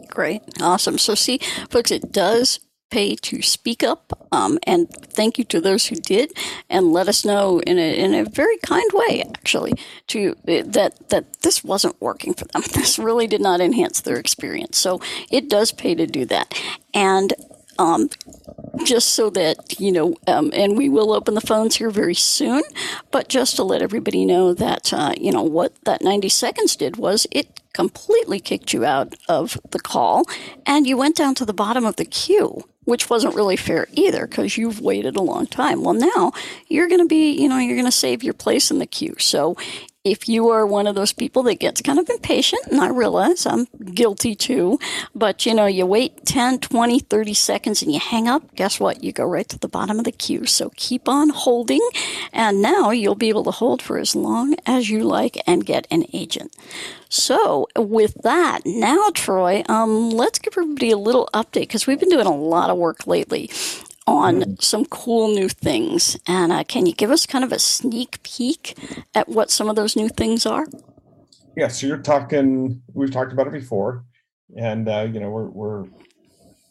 Great, 0.08 0.42
awesome. 0.62 0.98
So 0.98 1.16
see, 1.16 1.40
folks, 1.70 1.92
it 1.92 2.12
does 2.12 2.60
pay 2.90 3.16
to 3.16 3.42
speak 3.42 3.84
up. 3.84 4.28
Um, 4.32 4.60
and 4.64 4.90
thank 4.90 5.38
you 5.38 5.44
to 5.46 5.62
those 5.62 5.88
who 5.88 5.96
did, 5.96 6.32
and 6.70 6.92
let 6.92 7.08
us 7.08 7.26
know 7.26 7.60
in 7.62 7.78
a, 7.78 7.98
in 7.98 8.14
a 8.14 8.26
very 8.26 8.58
kind 8.58 8.90
way, 8.94 9.24
actually, 9.24 9.74
to 10.08 10.36
that 10.46 11.10
that 11.10 11.42
this 11.42 11.64
wasn't 11.64 12.00
working 12.02 12.34
for 12.34 12.46
them. 12.46 12.64
This 12.80 12.98
really 12.98 13.28
did 13.28 13.42
not 13.42 13.60
enhance 13.60 14.02
their 14.02 14.18
experience. 14.18 14.78
So 14.78 15.02
it 15.30 15.50
does 15.50 15.72
pay 15.72 15.96
to 15.96 16.08
do 16.08 16.24
that. 16.26 16.54
And 16.94 17.34
um, 17.78 18.10
just 18.86 19.10
so 19.10 19.30
that 19.32 19.80
you 19.80 19.92
know, 19.92 20.16
um, 20.28 20.52
and 20.54 20.78
we 20.78 20.88
will 20.90 21.12
open 21.14 21.34
the 21.34 21.42
phones 21.42 21.76
here 21.76 21.90
very 21.90 22.16
soon. 22.16 22.64
But 23.12 23.28
just 23.28 23.56
to 23.58 23.64
let 23.64 23.82
everybody 23.82 24.26
know 24.26 24.54
that 24.54 24.94
uh, 24.94 25.14
you 25.20 25.32
know 25.32 25.44
what 25.44 25.74
that 25.84 26.02
90 26.02 26.30
seconds 26.30 26.76
did 26.76 26.98
was 26.98 27.28
it 27.32 27.59
completely 27.74 28.40
kicked 28.40 28.74
you 28.74 28.86
out 28.86 29.16
of 29.28 29.58
the 29.72 29.80
call, 29.80 30.26
and 30.66 30.88
you 30.88 30.98
went 30.98 31.16
down 31.16 31.36
to 31.36 31.46
the 31.46 31.54
bottom 31.54 31.86
of 31.86 31.96
the 31.96 32.06
queue 32.06 32.64
which 32.90 33.08
wasn't 33.08 33.36
really 33.36 33.56
fair 33.56 33.88
either 33.94 34.26
because 34.26 34.58
you've 34.58 34.82
waited 34.82 35.16
a 35.16 35.22
long 35.22 35.46
time. 35.46 35.84
Well, 35.84 35.94
now 35.94 36.32
you're 36.68 36.88
going 36.88 37.02
to 37.02 37.08
be, 37.08 37.32
you 37.40 37.48
know, 37.48 37.60
you're 37.60 37.76
going 37.76 37.86
to 37.86 37.92
save 37.92 38.24
your 38.24 38.34
place 38.34 38.72
in 38.72 38.80
the 38.80 38.88
queue. 38.88 39.16
So 39.20 39.56
if 40.04 40.30
you 40.30 40.50
are 40.50 40.66
one 40.66 40.88
of 40.88 40.96
those 40.96 41.12
people 41.12 41.44
that 41.44 41.60
gets 41.60 41.82
kind 41.82 42.00
of 42.00 42.10
impatient, 42.10 42.66
and 42.68 42.80
I 42.80 42.88
realize 42.88 43.46
I'm 43.46 43.68
guilty 43.94 44.34
too, 44.34 44.80
but 45.14 45.46
you 45.46 45.54
know, 45.54 45.66
you 45.66 45.86
wait 45.86 46.26
10, 46.26 46.60
20, 46.60 47.00
30 47.00 47.34
seconds 47.34 47.82
and 47.82 47.92
you 47.92 48.00
hang 48.00 48.28
up, 48.28 48.56
guess 48.56 48.80
what? 48.80 49.04
You 49.04 49.12
go 49.12 49.26
right 49.26 49.48
to 49.50 49.60
the 49.60 49.68
bottom 49.68 50.00
of 50.00 50.06
the 50.06 50.12
queue. 50.12 50.46
So 50.46 50.72
keep 50.78 51.10
on 51.10 51.30
holding, 51.30 51.88
and 52.32 52.62
now 52.62 52.92
you'll 52.92 53.16
be 53.16 53.30
able 53.30 53.44
to 53.44 53.52
hold 53.52 53.82
for 53.82 53.98
as 53.98 54.16
long 54.16 54.56
as 54.66 54.90
you 54.90 55.04
like 55.04 55.38
and 55.46 55.66
get 55.66 55.86
an 55.92 56.06
agent. 56.14 56.56
So, 57.12 57.68
with 57.76 58.14
that, 58.22 58.62
now, 58.68 59.10
Troy, 59.16 59.64
um, 59.68 60.12
let's 60.12 60.38
give 60.38 60.54
everybody 60.56 60.92
a 60.92 60.98
little 60.98 61.28
update 61.34 61.62
because 61.62 61.88
we've 61.88 62.00
been 62.00 62.10
doing 62.10 62.28
a 62.28 62.36
lot 62.36 62.70
of 62.70 62.78
work 62.78 63.08
lately 63.08 63.50
on 64.18 64.42
mm. 64.42 64.62
some 64.62 64.86
cool 64.86 65.34
new 65.34 65.50
things. 65.50 66.18
And 66.28 66.52
uh, 66.52 66.64
can 66.64 66.86
you 66.86 66.94
give 66.94 67.12
us 67.12 67.26
kind 67.26 67.44
of 67.44 67.52
a 67.52 67.60
sneak 67.60 68.22
peek 68.24 68.78
at 69.16 69.30
what 69.30 69.52
some 69.52 69.70
of 69.70 69.76
those 69.76 69.96
new 69.96 70.10
things 70.10 70.46
are? 70.46 70.66
Yeah, 71.56 71.68
so 71.68 71.88
you're 71.88 71.98
talking. 71.98 72.82
We've 72.94 73.12
talked 73.12 73.34
about 73.34 73.48
it 73.48 73.54
before, 73.54 74.06
and 74.56 74.88
uh, 74.88 75.08
you 75.12 75.20
know 75.20 75.30
we're 75.30 75.50
we're 75.50 75.86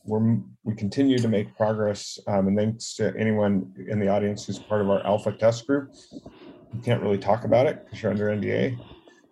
we're 0.05 0.39
we 0.65 0.75
continue 0.75 1.19
to 1.19 1.29
make 1.29 1.55
progress. 1.57 2.19
Um, 2.27 2.49
and 2.49 2.57
thanks 2.57 2.95
to 2.97 3.15
anyone 3.19 3.75
in 3.89 3.99
the 3.99 4.09
audience 4.09 4.47
who's 4.47 4.59
part 4.59 4.81
of 4.81 4.89
our 4.89 5.05
alpha 5.05 5.33
test 5.33 5.67
group. 5.67 5.93
You 6.13 6.81
can't 6.83 7.03
really 7.03 7.19
talk 7.19 7.45
about 7.45 7.67
it 7.67 7.85
because 7.85 8.03
you're 8.03 8.13
under 8.13 8.27
NDA. 8.29 8.79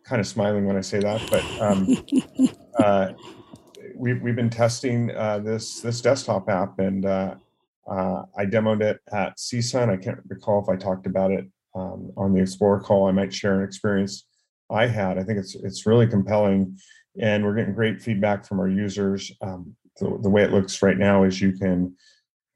Kind 0.05 0.21
of 0.21 0.27
smiling 0.27 0.67
when 0.67 0.77
I 0.77 0.83
say 0.83 1.01
that, 1.01 1.23
but 1.31 1.43
um, 1.61 2.49
uh, 2.79 3.13
we've 3.95 4.21
we've 4.21 4.37
been 4.37 4.51
testing 4.51 5.11
uh, 5.17 5.39
this 5.39 5.81
this 5.81 6.01
desktop 6.01 6.49
app, 6.49 6.79
and 6.79 7.05
uh, 7.89 8.23
I 8.37 8.47
demoed 8.47 8.83
it 8.83 9.01
at 9.13 9.37
CSUN. 9.37 9.91
I 9.91 9.97
can't 9.97 10.19
recall 10.29 10.63
if 10.63 10.69
I 10.69 10.77
talked 10.77 11.07
about 11.07 11.31
it 11.31 11.47
um, 11.75 12.13
on 12.17 12.33
the 12.33 12.41
Explorer 12.41 12.81
call. 12.81 13.07
I 13.07 13.13
might 13.13 13.33
share 13.33 13.61
an 13.61 13.65
experience 13.65 14.27
I 14.71 14.87
had. 14.87 15.19
I 15.19 15.23
think 15.23 15.39
it's 15.39 15.55
it's 15.55 15.87
really 15.87 16.07
compelling, 16.07 16.79
and 17.21 17.45
we're 17.45 17.55
getting 17.55 17.75
great 17.75 18.03
feedback 18.03 18.45
from 18.45 18.59
our 18.59 18.69
users. 18.69 19.31
Um, 19.41 19.77
the, 19.99 20.19
the 20.23 20.31
way 20.31 20.43
it 20.43 20.53
looks 20.53 20.83
right 20.83 20.99
now 20.99 21.23
is 21.23 21.41
you 21.41 21.53
can 21.53 21.95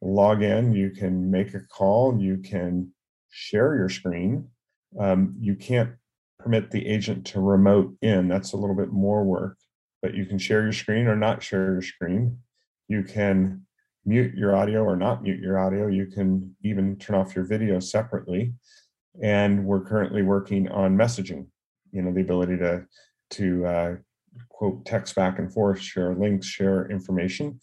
log 0.02 0.42
in, 0.42 0.72
you 0.72 0.90
can 0.90 1.30
make 1.30 1.54
a 1.54 1.60
call, 1.60 2.18
you 2.20 2.38
can 2.38 2.92
share 3.30 3.76
your 3.76 3.88
screen. 3.88 4.48
Um, 4.98 5.36
you 5.38 5.54
can't 5.54 5.92
permit 6.38 6.70
the 6.70 6.86
agent 6.86 7.26
to 7.28 7.40
remote 7.40 7.94
in. 8.02 8.28
That's 8.28 8.52
a 8.52 8.56
little 8.56 8.74
bit 8.74 8.90
more 8.90 9.22
work, 9.24 9.56
but 10.02 10.14
you 10.14 10.26
can 10.26 10.38
share 10.38 10.62
your 10.62 10.72
screen 10.72 11.06
or 11.06 11.16
not 11.16 11.42
share 11.42 11.72
your 11.72 11.82
screen. 11.82 12.38
You 12.88 13.04
can 13.04 13.66
mute 14.10 14.34
your 14.34 14.56
audio 14.56 14.82
or 14.82 14.96
not 14.96 15.22
mute 15.22 15.40
your 15.40 15.56
audio. 15.64 15.86
You 15.86 16.06
can 16.06 16.56
even 16.64 16.96
turn 16.96 17.14
off 17.16 17.36
your 17.36 17.44
video 17.44 17.78
separately. 17.78 18.52
And 19.22 19.64
we're 19.64 19.86
currently 19.92 20.22
working 20.22 20.68
on 20.68 20.96
messaging, 20.96 21.46
you 21.92 22.02
know, 22.02 22.12
the 22.12 22.20
ability 22.20 22.56
to 22.58 22.86
to 23.38 23.66
uh, 23.74 23.94
quote 24.48 24.84
text 24.84 25.14
back 25.14 25.38
and 25.38 25.52
forth, 25.52 25.80
share 25.80 26.14
links, 26.14 26.46
share 26.46 26.90
information. 26.90 27.60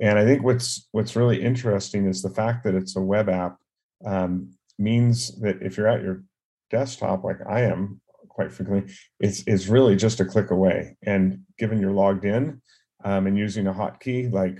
And 0.00 0.18
I 0.18 0.24
think 0.24 0.42
what's 0.42 0.88
what's 0.92 1.16
really 1.16 1.42
interesting 1.42 2.06
is 2.06 2.22
the 2.22 2.36
fact 2.40 2.64
that 2.64 2.74
it's 2.74 2.96
a 2.96 3.00
web 3.00 3.28
app 3.28 3.56
um, 4.04 4.52
means 4.78 5.40
that 5.40 5.60
if 5.60 5.76
you're 5.76 5.88
at 5.88 6.02
your 6.02 6.22
desktop, 6.70 7.24
like 7.24 7.38
I 7.48 7.62
am, 7.62 8.00
quite 8.28 8.52
frequently, 8.52 8.92
it's 9.18 9.42
it's 9.46 9.66
really 9.66 9.96
just 9.96 10.20
a 10.20 10.24
click 10.24 10.50
away. 10.50 10.96
And 11.02 11.40
given 11.58 11.80
you're 11.80 11.98
logged 12.04 12.24
in 12.24 12.62
um, 13.04 13.26
and 13.26 13.36
using 13.36 13.66
a 13.66 13.74
hotkey 13.74 14.32
like 14.32 14.58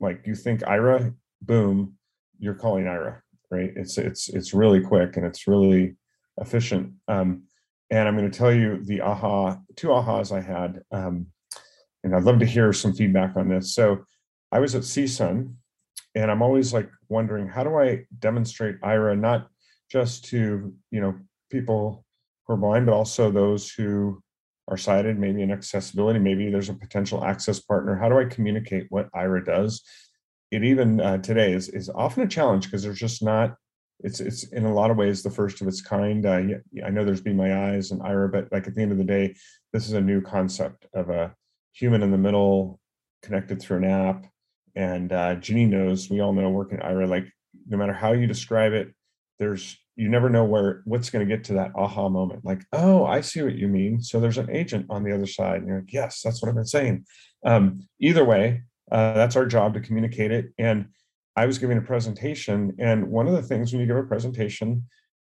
like 0.00 0.26
you 0.26 0.34
think 0.34 0.60
Aira 0.62 1.14
boom, 1.42 1.94
you're 2.38 2.54
calling 2.54 2.84
Aira 2.84 3.20
right? 3.50 3.72
It's 3.76 3.98
it's 3.98 4.28
it's 4.28 4.54
really 4.54 4.80
quick 4.80 5.16
and 5.16 5.26
it's 5.26 5.46
really 5.46 5.96
efficient. 6.40 6.92
Um, 7.08 7.44
and 7.90 8.06
I'm 8.06 8.16
going 8.16 8.30
to 8.30 8.38
tell 8.38 8.52
you 8.52 8.82
the 8.84 9.00
aha, 9.00 9.58
two 9.76 9.88
ahas 9.88 10.30
I 10.30 10.40
had, 10.40 10.80
um, 10.92 11.26
and 12.04 12.14
I'd 12.14 12.22
love 12.22 12.38
to 12.38 12.46
hear 12.46 12.72
some 12.72 12.94
feedback 12.94 13.36
on 13.36 13.48
this. 13.48 13.74
So 13.74 14.04
I 14.52 14.60
was 14.60 14.76
at 14.76 14.82
CSUN, 14.82 15.54
and 16.14 16.30
I'm 16.30 16.42
always 16.42 16.72
like 16.72 16.88
wondering 17.08 17.48
how 17.48 17.64
do 17.64 17.76
I 17.76 18.04
demonstrate 18.20 18.80
Aira 18.80 19.18
not 19.18 19.48
just 19.90 20.24
to 20.26 20.72
you 20.90 21.00
know 21.00 21.14
people 21.50 22.04
who 22.46 22.54
are 22.54 22.56
blind, 22.56 22.86
but 22.86 22.94
also 22.94 23.30
those 23.30 23.70
who 23.70 24.22
are 24.70 24.76
sighted, 24.76 25.18
maybe 25.18 25.42
in 25.42 25.50
accessibility, 25.50 26.18
maybe 26.18 26.48
there's 26.48 26.68
a 26.68 26.74
potential 26.74 27.24
access 27.24 27.58
partner. 27.58 27.96
How 27.96 28.08
do 28.08 28.18
I 28.18 28.24
communicate 28.24 28.86
what 28.88 29.10
Aira 29.12 29.44
does? 29.44 29.82
It 30.50 30.64
even 30.64 31.00
uh, 31.00 31.18
today 31.18 31.52
is 31.52 31.68
is 31.68 31.90
often 31.90 32.22
a 32.22 32.28
challenge 32.28 32.64
because 32.64 32.82
there's 32.82 32.98
just 32.98 33.22
not. 33.22 33.56
It's 34.02 34.20
it's 34.20 34.44
in 34.44 34.64
a 34.64 34.72
lot 34.72 34.90
of 34.90 34.96
ways 34.96 35.22
the 35.22 35.30
first 35.30 35.60
of 35.60 35.68
its 35.68 35.82
kind. 35.82 36.24
Uh, 36.24 36.40
I 36.84 36.90
know 36.90 37.04
there's 37.04 37.20
Be 37.20 37.32
My 37.32 37.70
Eyes 37.70 37.90
and 37.90 38.00
Aira, 38.00 38.30
but 38.30 38.48
like 38.50 38.66
at 38.66 38.74
the 38.74 38.82
end 38.82 38.92
of 38.92 38.98
the 38.98 39.04
day, 39.04 39.34
this 39.72 39.86
is 39.86 39.92
a 39.92 40.00
new 40.00 40.20
concept 40.20 40.86
of 40.94 41.10
a 41.10 41.34
human 41.72 42.02
in 42.02 42.10
the 42.10 42.18
middle 42.18 42.80
connected 43.22 43.60
through 43.60 43.78
an 43.78 43.84
app. 43.84 44.26
And 44.74 45.12
uh, 45.12 45.34
Ginny 45.34 45.66
knows, 45.66 46.08
we 46.08 46.20
all 46.20 46.32
know 46.32 46.48
working 46.48 46.78
at 46.78 46.84
Aira, 46.84 47.08
like 47.08 47.26
no 47.68 47.76
matter 47.76 47.92
how 47.92 48.12
you 48.12 48.26
describe 48.26 48.72
it, 48.72 48.94
there's 49.38 49.76
you 49.96 50.08
never 50.08 50.30
know 50.30 50.44
where 50.44 50.82
what's 50.84 51.10
going 51.10 51.26
to 51.26 51.36
get 51.36 51.44
to 51.44 51.54
that 51.54 51.72
aha 51.74 52.08
moment 52.08 52.44
like 52.44 52.64
oh 52.72 53.04
i 53.04 53.20
see 53.20 53.42
what 53.42 53.56
you 53.56 53.68
mean 53.68 54.00
so 54.00 54.20
there's 54.20 54.38
an 54.38 54.50
agent 54.50 54.86
on 54.88 55.02
the 55.02 55.14
other 55.14 55.26
side 55.26 55.58
and 55.58 55.68
you're 55.68 55.80
like 55.80 55.92
yes 55.92 56.20
that's 56.22 56.40
what 56.40 56.48
i've 56.48 56.54
been 56.54 56.64
saying. 56.64 57.04
Um, 57.44 57.88
either 58.00 58.24
way 58.24 58.62
uh, 58.92 59.14
that's 59.14 59.36
our 59.36 59.46
job 59.46 59.74
to 59.74 59.80
communicate 59.80 60.30
it 60.30 60.52
and 60.58 60.86
i 61.36 61.46
was 61.46 61.58
giving 61.58 61.78
a 61.78 61.82
presentation 61.82 62.74
and 62.78 63.08
one 63.08 63.26
of 63.26 63.34
the 63.34 63.42
things 63.42 63.72
when 63.72 63.80
you 63.80 63.86
give 63.86 63.96
a 63.96 64.02
presentation 64.02 64.84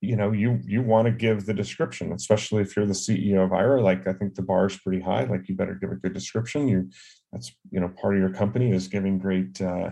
you 0.01 0.15
know 0.15 0.31
you 0.31 0.59
you 0.65 0.81
want 0.81 1.05
to 1.05 1.11
give 1.11 1.45
the 1.45 1.53
description 1.53 2.11
especially 2.13 2.61
if 2.61 2.75
you're 2.75 2.85
the 2.85 2.93
ceo 2.93 3.43
of 3.43 3.51
Aira 3.51 3.81
like 3.81 4.07
i 4.07 4.13
think 4.13 4.35
the 4.35 4.41
bar 4.41 4.67
is 4.67 4.77
pretty 4.77 5.01
high 5.01 5.23
like 5.23 5.49
you 5.49 5.55
better 5.55 5.73
give 5.73 5.91
a 5.91 5.95
good 5.95 6.13
description 6.13 6.67
you 6.67 6.89
that's 7.31 7.51
you 7.71 7.79
know 7.79 7.89
part 7.89 8.13
of 8.13 8.19
your 8.19 8.29
company 8.29 8.71
is 8.71 8.87
giving 8.87 9.17
great 9.17 9.59
uh, 9.61 9.91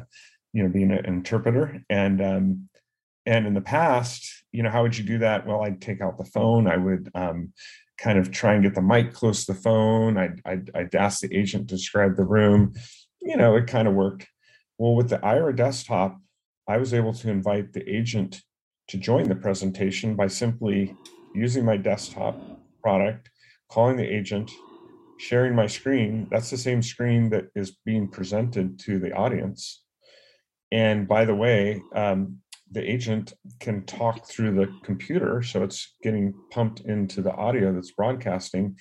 you 0.53 0.63
know 0.63 0.69
being 0.69 0.91
an 0.91 1.05
interpreter 1.05 1.84
and 1.89 2.22
um, 2.22 2.69
and 3.25 3.48
in 3.48 3.53
the 3.53 3.62
past 3.62 4.43
you 4.55 4.63
know 4.63 4.69
how 4.69 4.83
would 4.83 4.97
you 4.97 5.03
do 5.03 5.17
that? 5.19 5.45
Well 5.45 5.63
i'd 5.63 5.81
take 5.81 6.01
out 6.01 6.17
the 6.17 6.25
phone. 6.25 6.67
I 6.67 6.77
would 6.77 7.09
um, 7.15 7.53
kind 7.97 8.17
of 8.17 8.31
try 8.31 8.53
and 8.53 8.63
get 8.63 8.75
the 8.75 8.81
mic 8.81 9.13
close 9.13 9.45
to 9.45 9.53
the 9.53 9.59
phone. 9.59 10.17
I'd, 10.17 10.41
I'd, 10.45 10.71
I'd 10.75 10.95
ask 10.95 11.21
the 11.21 11.35
agent 11.35 11.69
to 11.69 11.75
describe 11.75 12.15
the 12.15 12.25
room. 12.25 12.74
You 13.21 13.38
know 13.38 13.55
it 13.55 13.67
kind 13.67 13.88
of 13.88 13.93
worked. 13.93 14.27
Well 14.77 14.95
with 14.95 15.09
the 15.09 15.19
Aira 15.19 15.55
desktop 15.55 16.19
i 16.67 16.77
was 16.77 16.93
able 16.93 17.13
to 17.13 17.29
invite 17.29 17.74
the 17.74 17.88
agent 17.88 18.41
to 18.88 18.97
join 18.97 19.29
the 19.29 19.35
presentation 19.35 20.15
by 20.15 20.27
simply 20.27 20.95
using 21.33 21.63
my 21.63 21.77
desktop 21.77 22.35
product 22.81 23.29
calling 23.69 23.97
the 23.97 24.03
agent 24.03 24.51
sharing 25.17 25.55
my 25.55 25.67
screen. 25.67 26.27
That's 26.29 26.50
the 26.50 26.57
same 26.57 26.81
screen 26.81 27.29
that 27.29 27.45
is 27.55 27.77
being 27.85 28.07
presented 28.07 28.79
to 28.79 29.00
the 29.00 29.13
audience. 29.13 29.83
And 30.71 31.07
by 31.07 31.25
the 31.25 31.35
way 31.35 31.81
um, 31.95 32.39
the 32.72 32.81
agent 32.81 33.34
can 33.60 33.86
talk 33.86 34.25
through 34.25 34.55
the 34.55 34.67
computer, 34.84 35.41
so 35.43 35.63
it's 35.63 35.95
getting 36.01 36.34
pumped 36.51 36.81
into 36.81 37.22
the 37.22 37.34
audio 37.34 37.74
that's 37.74 37.91
broadcasting. 37.91 38.77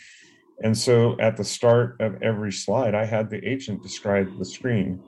And 0.62 0.76
so 0.76 1.18
at 1.20 1.36
the 1.36 1.44
start 1.44 2.00
of 2.00 2.22
every 2.22 2.52
slide, 2.52 2.94
I 2.94 3.04
had 3.04 3.28
the 3.28 3.46
agent 3.46 3.82
describe 3.82 4.38
the 4.38 4.44
screen. 4.44 5.02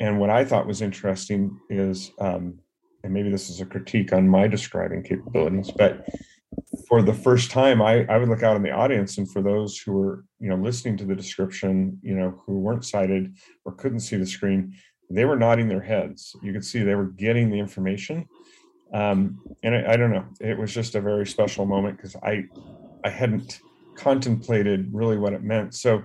And 0.00 0.18
what 0.18 0.30
I 0.30 0.44
thought 0.44 0.66
was 0.66 0.82
interesting 0.82 1.58
is, 1.70 2.10
um, 2.18 2.58
and 3.02 3.12
maybe 3.12 3.30
this 3.30 3.48
is 3.48 3.60
a 3.60 3.66
critique 3.66 4.12
on 4.12 4.28
my 4.28 4.48
describing 4.48 5.02
capabilities, 5.02 5.70
but 5.76 6.06
for 6.88 7.02
the 7.02 7.14
first 7.14 7.50
time, 7.50 7.80
I, 7.80 8.04
I 8.06 8.18
would 8.18 8.28
look 8.28 8.42
out 8.42 8.56
in 8.56 8.62
the 8.62 8.70
audience, 8.70 9.18
and 9.18 9.30
for 9.30 9.42
those 9.42 9.78
who 9.78 9.92
were, 9.92 10.24
you 10.40 10.48
know, 10.48 10.56
listening 10.56 10.96
to 10.98 11.04
the 11.04 11.14
description, 11.14 11.98
you 12.02 12.14
know, 12.14 12.42
who 12.46 12.58
weren't 12.58 12.84
sighted 12.84 13.36
or 13.64 13.72
couldn't 13.72 14.00
see 14.00 14.16
the 14.16 14.26
screen, 14.26 14.74
they 15.10 15.24
were 15.24 15.36
nodding 15.36 15.68
their 15.68 15.80
heads. 15.82 16.36
You 16.42 16.52
could 16.52 16.64
see 16.64 16.82
they 16.82 16.94
were 16.94 17.06
getting 17.06 17.50
the 17.50 17.58
information. 17.58 18.28
Um, 18.92 19.40
and 19.62 19.74
I, 19.74 19.94
I 19.94 19.96
don't 19.96 20.12
know, 20.12 20.24
it 20.40 20.56
was 20.56 20.72
just 20.72 20.94
a 20.94 21.00
very 21.00 21.26
special 21.26 21.66
moment 21.66 21.96
because 21.96 22.16
I, 22.16 22.44
I 23.04 23.10
hadn't 23.10 23.60
contemplated 23.94 24.88
really 24.92 25.18
what 25.18 25.32
it 25.32 25.42
meant. 25.42 25.74
So, 25.74 26.02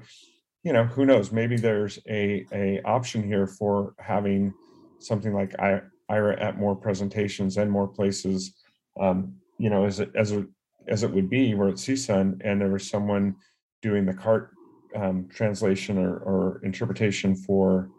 you 0.64 0.74
know, 0.74 0.86
who 0.86 1.06
knows? 1.06 1.32
Maybe 1.32 1.56
there's 1.56 2.00
a 2.10 2.46
a 2.52 2.82
option 2.84 3.24
here 3.24 3.48
for 3.48 3.94
having 3.98 4.54
something 5.00 5.34
like 5.34 5.58
I, 5.60 5.82
Aira 6.12 6.42
at 6.42 6.58
more 6.58 6.76
presentations 6.76 7.58
and 7.58 7.72
more 7.72 7.88
places. 7.88 8.54
Um, 9.00 9.36
you 9.58 9.70
know, 9.70 9.86
as 9.86 10.00
it 10.00 10.12
as 10.16 10.32
it 10.32 10.46
as 10.88 11.04
it 11.04 11.12
would 11.12 11.30
be, 11.30 11.54
where 11.56 11.70
at 11.70 11.76
CSUN, 11.76 12.42
and 12.44 12.60
there 12.60 12.70
was 12.70 12.90
someone 12.90 13.36
doing 13.82 14.06
the 14.06 14.14
cart 14.14 14.52
um, 14.96 15.28
translation 15.30 15.98
or, 15.98 16.18
or 16.18 16.62
interpretation 16.64 17.36
for 17.36 17.90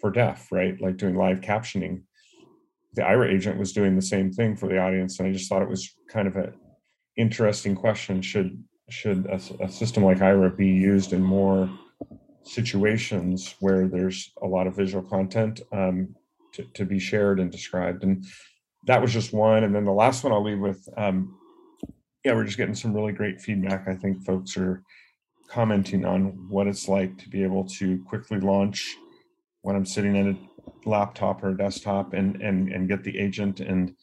for 0.00 0.10
deaf, 0.10 0.50
right? 0.50 0.80
Like 0.80 0.96
doing 0.96 1.16
live 1.16 1.40
captioning. 1.40 2.02
The 2.94 3.02
Aira 3.02 3.32
agent 3.32 3.58
was 3.58 3.72
doing 3.72 3.94
the 3.94 4.02
same 4.02 4.32
thing 4.32 4.56
for 4.56 4.66
the 4.66 4.78
audience, 4.78 5.18
and 5.18 5.28
I 5.28 5.32
just 5.32 5.48
thought 5.48 5.62
it 5.62 5.68
was 5.68 5.94
kind 6.08 6.26
of 6.26 6.36
an 6.36 6.54
interesting 7.16 7.74
question. 7.74 8.22
Should 8.22 8.62
should 8.88 9.26
a, 9.26 9.40
a 9.62 9.68
system 9.68 10.02
like 10.04 10.18
Aira 10.18 10.56
be 10.56 10.66
used 10.66 11.12
in 11.12 11.22
more 11.22 11.70
situations 12.42 13.54
where 13.60 13.86
there's 13.86 14.32
a 14.42 14.46
lot 14.46 14.66
of 14.66 14.74
visual 14.74 15.04
content 15.04 15.60
um, 15.72 16.16
to, 16.54 16.64
to 16.74 16.84
be 16.84 16.98
shared 16.98 17.38
and 17.38 17.52
described? 17.52 18.02
And 18.02 18.24
that 18.86 19.00
was 19.00 19.12
just 19.12 19.32
one. 19.32 19.64
And 19.64 19.74
then 19.74 19.84
the 19.84 19.92
last 19.92 20.24
one 20.24 20.32
I'll 20.32 20.42
leave 20.42 20.58
with, 20.58 20.88
um, 20.96 21.36
yeah, 22.24 22.34
we're 22.34 22.44
just 22.44 22.56
getting 22.56 22.74
some 22.74 22.92
really 22.92 23.12
great 23.12 23.40
feedback. 23.40 23.86
I 23.86 23.94
think 23.94 24.24
folks 24.24 24.56
are 24.56 24.82
commenting 25.48 26.04
on 26.04 26.48
what 26.48 26.66
it's 26.66 26.88
like 26.88 27.18
to 27.18 27.28
be 27.28 27.42
able 27.42 27.64
to 27.64 28.02
quickly 28.08 28.40
launch 28.40 28.96
when 29.62 29.76
I'm 29.76 29.86
sitting 29.86 30.16
at 30.16 30.26
a 30.26 30.36
laptop 30.88 31.42
or 31.42 31.50
a 31.50 31.56
desktop 31.56 32.12
and 32.14 32.40
and 32.40 32.70
and 32.72 32.88
get 32.88 33.04
the 33.04 33.18
agent 33.18 33.60
and 33.60 33.94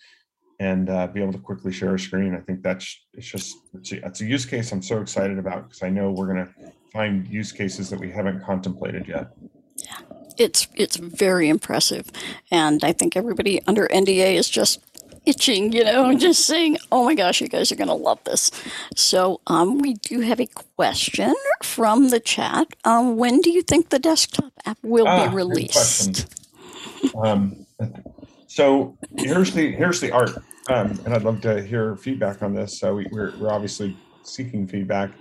and 0.60 0.90
uh, 0.90 1.08
be 1.08 1.22
able 1.22 1.34
to 1.34 1.40
quickly 1.40 1.72
share 1.72 1.96
a 1.96 2.00
screen. 2.00 2.36
I 2.36 2.40
think 2.40 2.64
that's 2.64 3.06
it's 3.14 3.28
just 3.28 3.56
it's 3.74 3.92
a, 3.92 4.06
it's 4.06 4.22
a 4.22 4.26
use 4.26 4.46
case 4.46 4.72
I'm 4.72 4.82
so 4.82 5.02
excited 5.02 5.38
about 5.38 5.64
because 5.68 5.84
I 5.84 5.90
know 5.90 6.12
we're 6.12 6.34
going 6.34 6.46
to 6.46 6.72
find 6.92 7.28
use 7.28 7.52
cases 7.52 7.90
that 7.90 8.00
we 8.00 8.12
haven't 8.12 8.44
contemplated 8.44 9.08
yet. 9.08 9.32
Yeah, 9.78 10.00
it's 10.38 10.68
it's 10.76 10.98
very 10.98 11.50
impressive, 11.50 12.12
and 12.52 12.84
I 12.84 12.92
think 12.92 13.16
everybody 13.16 13.62
under 13.68 13.88
NDA 13.88 14.36
is 14.36 14.50
just 14.50 14.80
itching, 15.28 15.72
you 15.72 15.84
know, 15.84 16.14
just 16.18 16.46
saying, 16.46 16.78
"Oh 16.92 17.06
my 17.06 17.16
gosh, 17.16 17.42
you 17.42 17.48
guys 17.48 17.72
are 17.72 17.76
going 17.76 17.88
to 17.90 17.94
love 17.94 18.24
this." 18.24 18.52
So, 18.96 19.42
um, 19.48 19.80
we 19.80 19.96
do 19.96 20.22
have 20.22 20.40
a 20.40 20.48
question 20.76 21.36
from 21.64 22.10
the 22.10 22.20
chat. 22.20 22.68
Um, 22.84 23.18
when 23.18 23.42
do 23.42 23.52
you 23.52 23.62
think 23.62 23.90
the 23.90 24.00
desktop 24.00 24.54
app 24.66 24.78
will 24.82 25.08
ah, 25.08 25.30
be 25.30 25.36
released? 25.36 26.34
Um, 27.22 27.66
so 28.48 28.98
here's 29.18 29.54
the 29.54 29.72
here's 29.72 30.00
the 30.00 30.12
art, 30.12 30.32
um, 30.70 31.00
and 31.06 31.14
I'd 31.14 31.24
love 31.24 31.42
to 31.42 31.62
hear 31.62 31.96
feedback 31.96 32.42
on 32.42 32.54
this. 32.54 32.80
So 32.80 32.96
we, 32.96 33.08
we're 33.12 33.38
we're 33.38 33.52
obviously 33.52 33.96
seeking 34.24 34.68
feedback. 34.68 35.12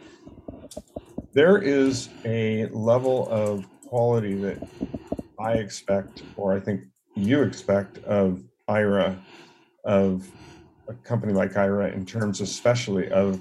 There 1.32 1.58
is 1.58 2.08
a 2.24 2.66
level 2.68 3.28
of 3.30 3.66
quality 3.86 4.34
that 4.36 4.66
I 5.38 5.52
expect, 5.52 6.22
or 6.36 6.54
I 6.54 6.60
think 6.60 6.82
you 7.14 7.42
expect 7.42 7.98
of 8.04 8.42
Aira, 8.68 9.18
of 9.86 10.28
a 10.88 10.94
company 10.94 11.32
like 11.32 11.52
Aira 11.52 11.94
in 11.94 12.04
terms 12.04 12.40
especially 12.40 13.08
of 13.10 13.40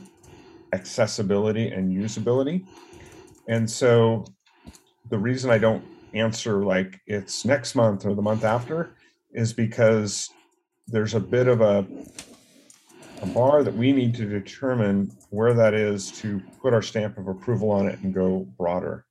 accessibility 0.73 1.67
and 1.69 1.91
usability. 1.91 2.65
And 3.47 3.69
so 3.69 4.25
the 5.09 5.17
reason 5.17 5.51
I 5.51 5.57
don't 5.57 5.83
answer 6.13 6.63
like 6.63 6.99
it's 7.07 7.45
next 7.45 7.75
month 7.75 8.05
or 8.05 8.15
the 8.15 8.21
month 8.21 8.43
after 8.43 8.95
is 9.33 9.51
because 9.51 10.29
there's 10.87 11.13
a 11.13 11.19
bit 11.19 11.47
of 11.47 11.61
a, 11.61 11.85
a 13.21 13.25
bar 13.27 13.63
that 13.63 13.73
we 13.73 13.91
need 13.91 14.15
to 14.15 14.25
determine 14.25 15.11
where 15.29 15.53
that 15.53 15.73
is 15.73 16.11
to 16.11 16.41
put 16.61 16.73
our 16.73 16.81
stamp 16.81 17.17
of 17.17 17.27
approval 17.27 17.69
on 17.71 17.87
it 17.87 17.99
and 17.99 18.13
go 18.13 18.47
broader. 18.57 19.05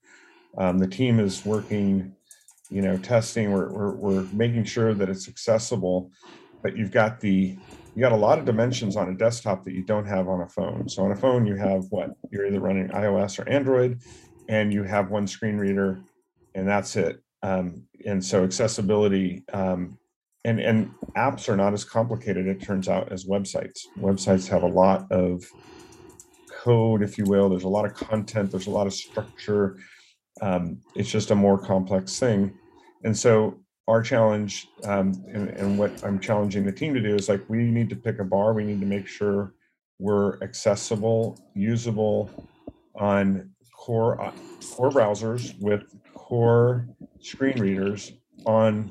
Um, 0.56 0.78
the 0.78 0.87
team 0.87 1.18
is 1.20 1.44
working, 1.44 2.14
you 2.70 2.80
know, 2.80 2.96
testing. 2.96 3.52
We're, 3.52 3.70
we're, 3.70 3.94
we're 3.94 4.22
making 4.32 4.64
sure 4.64 4.94
that 4.94 5.08
it's 5.08 5.28
accessible, 5.28 6.11
but 6.64 6.77
you've 6.77 6.90
got 6.90 7.20
the 7.20 7.57
you 7.94 8.00
got 8.00 8.11
a 8.11 8.16
lot 8.16 8.40
of 8.40 8.44
dimensions 8.44 8.96
on 8.96 9.09
a 9.11 9.14
desktop 9.14 9.62
that 9.64 9.72
you 9.72 9.85
don't 9.85 10.07
have 10.07 10.27
on 10.27 10.40
a 10.40 10.48
phone. 10.48 10.88
So 10.88 11.05
on 11.05 11.12
a 11.12 11.16
phone, 11.16 11.46
you 11.46 11.55
have 11.55 11.85
what? 11.90 12.11
You're 12.33 12.46
either 12.46 12.59
running 12.59 12.88
iOS 12.88 13.38
or 13.38 13.48
Android, 13.48 14.00
and 14.48 14.72
you 14.72 14.83
have 14.83 15.11
one 15.11 15.29
screen 15.29 15.59
reader, 15.59 16.00
and 16.57 16.66
that's 16.66 16.96
it. 16.96 17.22
Um, 17.44 17.85
and 18.05 18.24
so 18.24 18.42
accessibility 18.42 19.44
um, 19.53 19.96
and 20.44 20.59
and 20.59 20.90
apps 21.16 21.48
are 21.48 21.57
not 21.57 21.74
as 21.74 21.85
complicated 21.85 22.46
it 22.46 22.61
turns 22.61 22.88
out 22.88 23.12
as 23.12 23.27
websites. 23.27 23.81
Websites 24.00 24.48
have 24.48 24.62
a 24.62 24.68
lot 24.68 25.07
of 25.12 25.44
code 26.50 27.03
if 27.03 27.18
you 27.18 27.24
will. 27.24 27.50
There's 27.50 27.64
a 27.64 27.68
lot 27.68 27.85
of 27.85 27.94
content 27.94 28.50
there's 28.50 28.66
a 28.66 28.70
lot 28.70 28.87
of 28.87 28.94
structure. 28.94 29.77
Um, 30.40 30.81
it's 30.96 31.11
just 31.11 31.31
a 31.31 31.35
more 31.35 31.59
complex 31.59 32.18
thing. 32.18 32.59
And 33.05 33.16
so 33.16 33.61
our 33.86 34.02
challenge 34.02 34.68
um, 34.84 35.24
and, 35.32 35.50
and 35.50 35.78
what 35.78 36.02
i'm 36.04 36.18
challenging 36.18 36.64
the 36.64 36.72
team 36.72 36.94
to 36.94 37.00
do 37.00 37.14
is 37.14 37.28
like 37.28 37.42
we 37.48 37.58
need 37.64 37.88
to 37.88 37.96
pick 37.96 38.18
a 38.18 38.24
bar 38.24 38.52
we 38.52 38.64
need 38.64 38.80
to 38.80 38.86
make 38.86 39.06
sure 39.06 39.54
we're 39.98 40.42
accessible 40.42 41.38
usable 41.54 42.30
on 42.96 43.50
core 43.76 44.20
uh, 44.20 44.32
core 44.74 44.90
browsers 44.90 45.58
with 45.60 45.82
core 46.14 46.88
screen 47.20 47.58
readers 47.60 48.12
on 48.46 48.90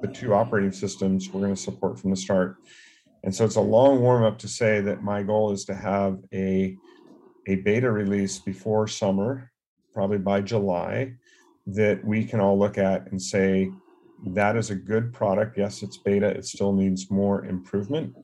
the 0.00 0.08
two 0.08 0.34
operating 0.34 0.72
systems 0.72 1.30
we're 1.30 1.40
going 1.40 1.54
to 1.54 1.60
support 1.60 1.98
from 1.98 2.10
the 2.10 2.16
start. 2.16 2.56
And 3.24 3.34
so 3.34 3.44
it's 3.44 3.56
a 3.56 3.60
long 3.60 4.00
warm 4.00 4.22
up 4.22 4.38
to 4.40 4.48
say 4.48 4.80
that 4.82 5.02
my 5.02 5.22
goal 5.22 5.52
is 5.52 5.64
to 5.64 5.74
have 5.74 6.18
a, 6.32 6.76
a 7.46 7.56
beta 7.56 7.90
release 7.90 8.38
before 8.38 8.86
summer, 8.86 9.50
probably 9.92 10.18
by 10.18 10.42
July, 10.42 11.14
that 11.66 12.04
we 12.04 12.24
can 12.24 12.40
all 12.40 12.58
look 12.58 12.78
at 12.78 13.10
and 13.10 13.20
say, 13.20 13.72
that 14.24 14.56
is 14.56 14.70
a 14.70 14.74
good 14.74 15.12
product. 15.12 15.58
Yes, 15.58 15.82
it's 15.82 15.96
beta, 15.96 16.28
it 16.28 16.44
still 16.44 16.72
needs 16.72 17.10
more 17.10 17.44
improvement. 17.44 18.14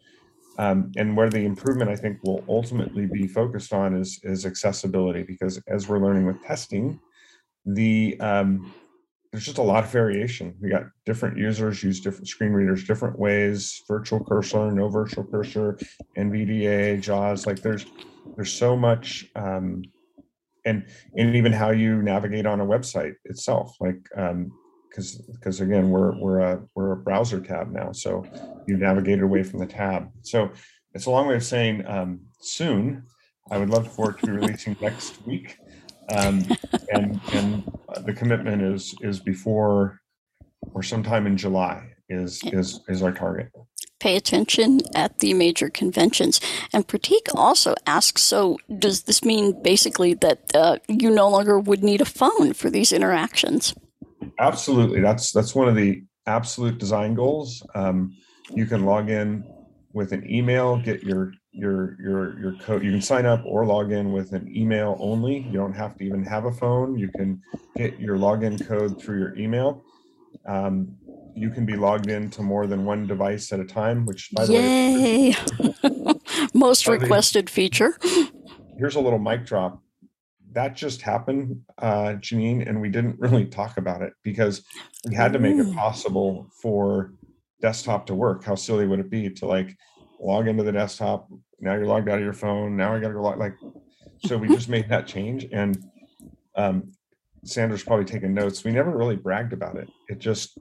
Um, 0.58 0.92
and 0.96 1.16
where 1.16 1.30
the 1.30 1.44
improvement 1.44 1.90
I 1.90 1.96
think 1.96 2.22
will 2.22 2.44
ultimately 2.48 3.06
be 3.06 3.26
focused 3.26 3.72
on 3.72 3.96
is, 3.96 4.20
is 4.22 4.44
accessibility, 4.44 5.22
because 5.22 5.58
as 5.66 5.88
we're 5.88 5.98
learning 5.98 6.26
with 6.26 6.42
testing, 6.42 7.00
the 7.64 8.18
um, 8.20 8.72
there's 9.32 9.46
just 9.46 9.58
a 9.58 9.62
lot 9.62 9.82
of 9.82 9.90
variation. 9.90 10.54
We 10.60 10.68
got 10.68 10.84
different 11.06 11.38
users 11.38 11.82
use 11.82 12.00
different 12.00 12.28
screen 12.28 12.52
readers 12.52 12.84
different 12.84 13.18
ways, 13.18 13.82
virtual 13.88 14.22
cursor, 14.22 14.70
no 14.70 14.88
virtual 14.88 15.24
cursor, 15.24 15.78
NVDA, 16.18 17.00
JAWS. 17.00 17.46
Like 17.46 17.62
there's 17.62 17.86
there's 18.36 18.52
so 18.52 18.76
much, 18.76 19.26
um, 19.34 19.82
and 20.66 20.86
and 21.16 21.34
even 21.34 21.52
how 21.52 21.70
you 21.70 22.02
navigate 22.02 22.44
on 22.44 22.60
a 22.60 22.66
website 22.66 23.14
itself. 23.24 23.74
Like 23.80 24.06
um, 24.16 24.52
because 24.92 25.16
because 25.32 25.60
again 25.60 25.88
we're 25.88 26.14
we're 26.20 26.40
a 26.40 26.62
we're 26.74 26.92
a 26.92 26.96
browser 26.96 27.40
tab 27.40 27.72
now, 27.72 27.92
so 27.92 28.24
you 28.66 28.76
navigate 28.76 29.22
away 29.22 29.42
from 29.42 29.58
the 29.58 29.66
tab. 29.66 30.10
So 30.20 30.50
it's 30.92 31.06
a 31.06 31.10
long 31.10 31.26
way 31.26 31.36
of 31.36 31.44
saying 31.44 31.86
um, 31.86 32.20
soon. 32.40 33.04
I 33.50 33.58
would 33.58 33.70
love 33.70 33.92
for 33.92 34.10
it 34.10 34.18
to 34.18 34.26
be 34.26 34.32
releasing 34.32 34.76
next 34.80 35.26
week 35.26 35.58
um, 36.10 36.44
and 36.92 37.20
and 37.32 37.62
the 38.04 38.12
commitment 38.12 38.62
is 38.62 38.94
is 39.00 39.20
before 39.20 40.00
or 40.72 40.82
sometime 40.82 41.26
in 41.26 41.36
July 41.36 41.92
is 42.08 42.42
is 42.46 42.80
is 42.88 43.02
our 43.02 43.12
target. 43.12 43.50
Pay 44.00 44.16
attention 44.16 44.80
at 44.96 45.20
the 45.20 45.32
major 45.32 45.70
conventions. 45.70 46.40
And 46.72 46.88
Pratik 46.88 47.32
also 47.36 47.76
asks, 47.86 48.20
so 48.20 48.58
does 48.76 49.02
this 49.02 49.24
mean 49.24 49.62
basically 49.62 50.14
that 50.14 50.56
uh, 50.56 50.78
you 50.88 51.08
no 51.08 51.28
longer 51.28 51.60
would 51.60 51.84
need 51.84 52.00
a 52.00 52.04
phone 52.04 52.52
for 52.52 52.68
these 52.68 52.90
interactions? 52.90 53.74
Absolutely. 54.42 55.00
That's 55.00 55.32
that's 55.32 55.54
one 55.54 55.68
of 55.68 55.76
the 55.76 56.02
absolute 56.26 56.78
design 56.78 57.14
goals. 57.14 57.62
Um, 57.74 58.16
you 58.50 58.66
can 58.66 58.84
log 58.84 59.08
in 59.08 59.44
with 59.92 60.12
an 60.12 60.28
email, 60.28 60.76
get 60.78 61.02
your 61.02 61.32
your 61.52 61.96
your 62.00 62.40
your 62.40 62.52
code 62.60 62.82
you 62.82 62.90
can 62.90 63.02
sign 63.02 63.26
up 63.26 63.42
or 63.44 63.66
log 63.66 63.92
in 63.92 64.10
with 64.10 64.32
an 64.32 64.50
email 64.56 64.96
only 64.98 65.40
you 65.40 65.52
don't 65.52 65.74
have 65.74 65.94
to 65.98 66.02
even 66.02 66.24
have 66.24 66.46
a 66.46 66.50
phone 66.50 66.98
you 66.98 67.10
can 67.10 67.42
get 67.76 68.00
your 68.00 68.16
login 68.16 68.66
code 68.66 68.98
through 68.98 69.18
your 69.18 69.36
email 69.36 69.84
um, 70.46 70.96
you 71.34 71.50
can 71.50 71.64
be 71.64 71.76
logged 71.76 72.08
in 72.08 72.30
to 72.30 72.42
more 72.42 72.66
than 72.66 72.84
one 72.84 73.06
device 73.06 73.52
at 73.52 73.60
a 73.60 73.64
time, 73.64 74.04
which 74.06 74.30
by 74.32 74.46
the 74.46 74.52
way, 74.52 75.34
Yay! 75.82 76.14
Most 76.54 76.86
requested 76.86 77.48
feature. 77.48 77.96
here's 78.78 78.96
a 78.96 79.00
little 79.00 79.18
mic 79.18 79.46
drop. 79.46 79.82
That 80.52 80.76
just 80.76 81.02
happened, 81.02 81.62
uh, 81.78 82.14
Janine, 82.20 82.68
and 82.68 82.80
we 82.80 82.88
didn't 82.88 83.18
really 83.18 83.46
talk 83.46 83.76
about 83.78 84.02
it 84.02 84.12
because 84.22 84.64
we 85.08 85.14
had 85.14 85.32
to 85.32 85.38
make 85.38 85.56
it 85.56 85.74
possible 85.74 86.48
for 86.60 87.12
desktop 87.60 88.06
to 88.06 88.14
work. 88.14 88.44
How 88.44 88.54
silly 88.54 88.86
would 88.86 89.00
it 89.00 89.10
be 89.10 89.30
to 89.30 89.46
like 89.46 89.76
log 90.20 90.48
into 90.48 90.62
the 90.62 90.72
desktop? 90.72 91.28
Now 91.60 91.74
you're 91.74 91.86
logged 91.86 92.08
out 92.08 92.18
of 92.18 92.24
your 92.24 92.32
phone. 92.32 92.76
Now 92.76 92.94
I 92.94 93.00
got 93.00 93.08
to 93.08 93.14
go 93.14 93.22
log 93.22 93.38
like. 93.38 93.54
So 94.26 94.36
we 94.36 94.48
just 94.48 94.68
made 94.68 94.88
that 94.88 95.06
change, 95.06 95.46
and 95.52 95.82
um, 96.54 96.92
Sandra's 97.44 97.82
probably 97.82 98.04
taking 98.04 98.34
notes. 98.34 98.62
We 98.62 98.70
never 98.70 98.96
really 98.96 99.16
bragged 99.16 99.52
about 99.52 99.76
it. 99.76 99.88
It 100.08 100.18
just, 100.18 100.58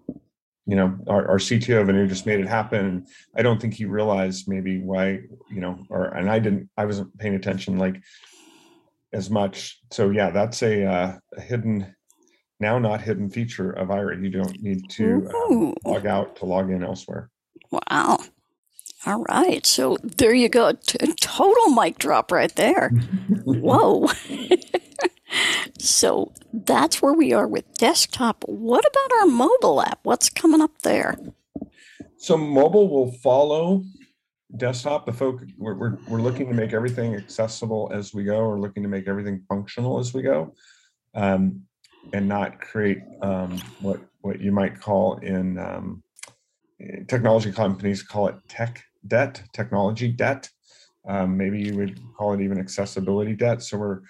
you 0.65 0.75
know, 0.75 0.97
our, 1.07 1.27
our 1.29 1.37
CTO 1.37 1.85
Vanu 1.85 2.07
just 2.07 2.25
made 2.25 2.39
it 2.39 2.47
happen. 2.47 3.05
I 3.35 3.41
don't 3.41 3.61
think 3.61 3.73
he 3.75 3.85
realized 3.85 4.47
maybe 4.47 4.79
why, 4.79 5.21
you 5.51 5.61
know, 5.61 5.85
or 5.89 6.05
and 6.05 6.29
I 6.29 6.39
didn't. 6.39 6.69
I 6.77 6.85
wasn't 6.85 7.15
paying 7.17 7.35
attention 7.35 7.77
like 7.77 8.01
as 9.13 9.29
much. 9.29 9.79
So 9.91 10.09
yeah, 10.09 10.29
that's 10.29 10.61
a, 10.63 10.85
uh, 10.85 11.17
a 11.37 11.41
hidden, 11.41 11.95
now 12.59 12.79
not 12.79 13.01
hidden 13.01 13.29
feature 13.29 13.71
of 13.71 13.89
Aira. 13.89 14.21
You 14.21 14.29
don't 14.29 14.61
need 14.61 14.89
to 14.91 15.29
um, 15.49 15.73
log 15.85 16.05
out 16.05 16.35
to 16.37 16.45
log 16.45 16.69
in 16.69 16.83
elsewhere. 16.83 17.29
Wow. 17.71 18.19
All 19.05 19.23
right. 19.23 19.65
So 19.65 19.97
there 20.03 20.33
you 20.33 20.47
go. 20.47 20.73
T- 20.73 20.97
total 21.19 21.69
mic 21.69 21.97
drop 21.97 22.31
right 22.31 22.53
there. 22.55 22.89
Whoa. 23.45 24.07
so 25.79 26.33
that's 26.53 27.01
where 27.01 27.13
we 27.13 27.33
are 27.33 27.47
with 27.47 27.77
desktop. 27.77 28.43
What 28.47 28.85
about 28.85 29.21
our 29.21 29.25
mobile 29.27 29.81
app? 29.81 29.99
What's 30.03 30.29
coming 30.29 30.61
up 30.61 30.83
there? 30.83 31.17
So 32.17 32.37
mobile 32.37 32.89
will 32.89 33.11
follow 33.11 33.83
desktop. 34.57 35.05
The 35.05 35.13
folk 35.13 35.43
we're, 35.57 35.75
we're, 35.75 35.97
we're 36.07 36.21
looking 36.21 36.47
to 36.47 36.53
make 36.53 36.73
everything 36.73 37.15
accessible 37.15 37.91
as 37.93 38.13
we 38.13 38.23
go. 38.23 38.47
We're 38.47 38.59
looking 38.59 38.83
to 38.83 38.89
make 38.89 39.07
everything 39.07 39.43
functional 39.47 39.99
as 39.99 40.13
we 40.13 40.21
go, 40.21 40.53
um, 41.15 41.61
and 42.13 42.27
not 42.27 42.59
create 42.59 42.99
um, 43.21 43.59
what 43.81 43.99
what 44.21 44.39
you 44.39 44.51
might 44.51 44.79
call 44.79 45.17
in 45.17 45.57
um, 45.57 46.03
technology 47.07 47.51
companies 47.51 48.03
call 48.03 48.27
it 48.27 48.35
tech 48.47 48.83
debt, 49.07 49.41
technology 49.53 50.07
debt. 50.09 50.49
Um, 51.07 51.35
maybe 51.35 51.61
you 51.61 51.75
would 51.77 51.99
call 52.15 52.33
it 52.33 52.41
even 52.41 52.59
accessibility 52.59 53.35
debt. 53.35 53.63
So 53.63 53.77
we're 53.77 54.01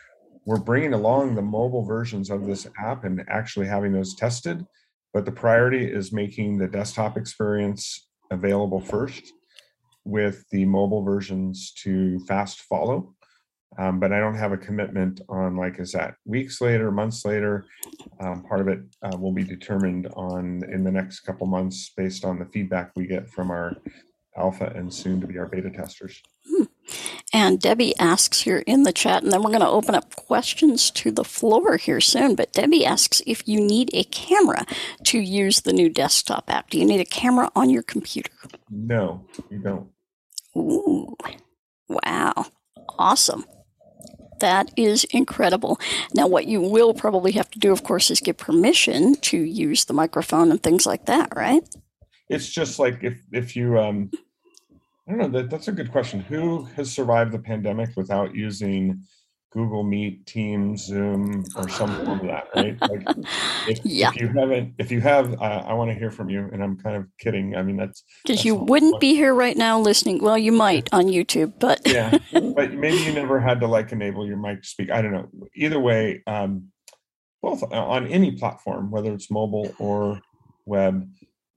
we're 0.46 0.60
bringing 0.60 0.94
along 0.94 1.36
the 1.36 1.42
mobile 1.42 1.86
versions 1.86 2.30
of 2.30 2.46
this 2.46 2.68
app 2.80 3.04
and 3.04 3.24
actually 3.30 3.68
having 3.68 3.94
those 3.94 4.16
tested 4.16 4.66
but 5.14 5.26
the 5.26 5.32
priority 5.32 5.86
is 5.86 6.12
making 6.12 6.58
the 6.58 6.68
desktop 6.68 7.18
experience 7.18 8.08
available 8.32 8.80
first 8.80 9.34
with 10.06 10.46
the 10.52 10.66
mobile 10.66 11.04
versions 11.04 11.72
to 11.84 12.20
fast 12.28 12.62
follow. 12.62 13.14
Um, 13.78 14.02
but 14.02 14.12
i 14.12 14.20
don't 14.20 14.36
have 14.36 14.52
a 14.52 14.58
commitment 14.58 15.22
on 15.30 15.56
like 15.56 15.80
is 15.80 15.94
that 15.94 16.16
weeks 16.26 16.60
later 16.60 16.92
months 16.92 17.24
later? 17.24 17.66
Um, 18.20 18.44
part 18.44 18.60
of 18.60 18.68
it 18.68 18.82
uh, 19.02 19.18
will 19.18 19.32
be 19.32 19.46
determined 19.46 20.08
on 20.18 20.62
in 20.70 20.84
the 20.84 20.92
next 20.92 21.22
couple 21.22 21.48
months 21.48 21.92
based 21.96 22.26
on 22.26 22.38
the 22.38 22.46
feedback 22.46 22.92
we 22.98 23.08
get 23.08 23.30
from 23.30 23.50
our 23.50 23.78
alpha 24.36 24.74
and 24.76 24.94
soon 24.94 25.22
to 25.22 25.28
be 25.28 25.38
our 25.38 25.48
beta 25.48 25.70
testers 25.70 26.22
And 27.34 27.60
Debbie 27.60 27.98
asks 28.00 28.42
here 28.42 28.64
in 28.68 28.84
the 28.84 28.92
chat, 28.94 29.24
and 29.24 29.32
then 29.32 29.42
we're 29.44 29.50
going 29.50 29.62
to 29.62 29.68
open 29.68 29.96
up 29.96 30.16
questions 30.16 30.92
to 30.92 31.12
the 31.12 31.24
floor 31.24 31.78
here 31.78 32.02
soon. 32.02 32.36
But 32.36 32.54
Debbie 32.54 32.86
asks 32.86 33.22
if 33.26 33.48
you 33.48 33.60
need 33.60 33.90
a 33.94 34.04
camera 34.06 34.66
to 35.06 35.20
use 35.20 35.62
the 35.62 35.74
new 35.74 35.90
desktop 35.90 36.50
app. 36.50 36.70
Do 36.70 36.78
you 36.78 36.86
need 36.86 37.00
a 37.00 37.06
camera 37.06 37.52
on 37.56 37.70
your 37.70 37.84
computer? 37.84 38.32
no 38.70 39.26
you 39.50 39.60
don't 39.60 39.88
Ooh, 40.56 41.16
wow. 41.88 42.34
Awesome. 42.98 43.46
That 44.40 44.72
is 44.76 45.06
incredible. 45.06 45.80
Now, 46.14 46.28
what 46.28 46.46
you 46.46 46.62
will 46.62 46.94
probably 46.94 47.32
have 47.34 47.50
to 47.52 47.60
do, 47.60 47.72
of 47.72 47.84
course, 47.84 48.12
is 48.12 48.20
get 48.20 48.38
permission 48.38 49.16
to 49.16 49.38
use 49.38 49.86
the 49.86 49.94
microphone 49.94 50.52
and 50.52 50.62
things 50.62 50.86
like 50.86 51.06
that, 51.06 51.34
right? 51.36 51.64
it's 52.32 52.50
just 52.50 52.80
like 52.80 53.04
if 53.04 53.22
if 53.34 53.56
you 53.56 53.78
um 53.78 54.10
i 55.08 55.12
don't 55.12 55.20
know 55.20 55.28
that 55.40 55.50
that's 55.50 55.68
a 55.68 55.72
good 55.72 55.92
question. 55.92 56.20
Who 56.22 56.66
has 56.76 56.92
survived 56.92 57.32
the 57.32 57.40
pandemic 57.40 57.90
without 57.96 58.36
using 58.36 59.04
google 59.54 59.84
meet 59.84 60.26
teams 60.26 60.86
zoom 60.86 61.44
or 61.58 61.68
some 61.68 61.94
form 62.06 62.22
of 62.22 62.28
that 62.28 62.46
right? 62.56 62.78
Like 62.82 63.04
if, 63.68 63.80
Yeah. 63.86 64.10
if 64.10 64.22
you 64.22 64.28
haven't 64.30 64.76
if 64.78 64.92
you 64.92 65.02
have 65.02 65.34
uh, 65.42 65.64
i 65.68 65.74
want 65.74 65.92
to 65.92 65.94
hear 65.94 66.10
from 66.10 66.30
you 66.30 66.50
and 66.54 66.64
i'm 66.64 66.78
kind 66.78 66.96
of 66.96 67.06
kidding. 67.20 67.56
I 67.58 67.62
mean 67.64 67.76
that's 67.76 68.04
Because 68.24 68.46
you 68.46 68.56
wouldn't 68.56 69.02
be 69.02 69.14
here 69.16 69.34
right 69.34 69.58
now 69.58 69.78
listening. 69.80 70.24
Well, 70.24 70.38
you 70.38 70.54
might 70.54 70.88
on 70.94 71.06
YouTube, 71.06 71.54
but 71.60 71.82
yeah. 71.86 72.18
But 72.56 72.74
maybe 72.74 73.00
you 73.04 73.12
never 73.14 73.40
had 73.42 73.60
to 73.60 73.68
like 73.68 73.92
enable 73.92 74.26
your 74.26 74.38
mic 74.38 74.62
to 74.62 74.68
speak. 74.68 74.90
I 74.90 75.02
don't 75.02 75.12
know. 75.12 75.28
Either 75.56 75.80
way 75.80 76.24
um 76.28 76.72
both 77.42 77.62
uh, 77.64 77.86
on 77.96 78.08
any 78.08 78.32
platform 78.32 78.90
whether 78.92 79.12
it's 79.14 79.30
mobile 79.30 79.74
or 79.80 80.22
web 80.66 81.10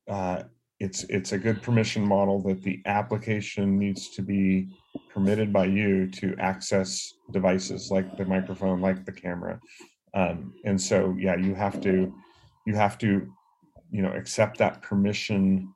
uh 0.08 0.42
it's 0.80 1.04
it's 1.04 1.32
a 1.32 1.38
good 1.38 1.62
permission 1.62 2.06
model 2.06 2.42
that 2.42 2.62
the 2.62 2.82
application 2.86 3.78
needs 3.78 4.10
to 4.10 4.22
be 4.22 4.68
permitted 5.12 5.52
by 5.52 5.64
you 5.64 6.10
to 6.10 6.34
access 6.38 7.14
devices 7.32 7.90
like 7.90 8.16
the 8.16 8.24
microphone 8.24 8.80
like 8.80 9.04
the 9.04 9.12
camera. 9.12 9.60
Um 10.14 10.54
and 10.64 10.80
so 10.80 11.16
yeah 11.18 11.36
you 11.36 11.54
have 11.54 11.80
to 11.82 12.12
you 12.66 12.74
have 12.74 12.98
to 12.98 13.32
you 13.90 14.02
know 14.02 14.12
accept 14.12 14.58
that 14.58 14.82
permission 14.82 15.72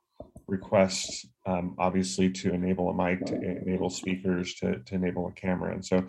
request 0.49 1.27
um, 1.47 1.75
obviously 1.79 2.31
to 2.31 2.53
enable 2.53 2.91
a 2.91 2.95
mic 2.95 3.25
to 3.27 3.35
enable 3.35 3.91
speakers 3.91 4.55
to, 4.55 4.79
to 4.81 4.95
enable 4.95 5.29
a 5.29 5.33
camera. 5.33 5.73
And 5.73 5.85
so 5.85 6.07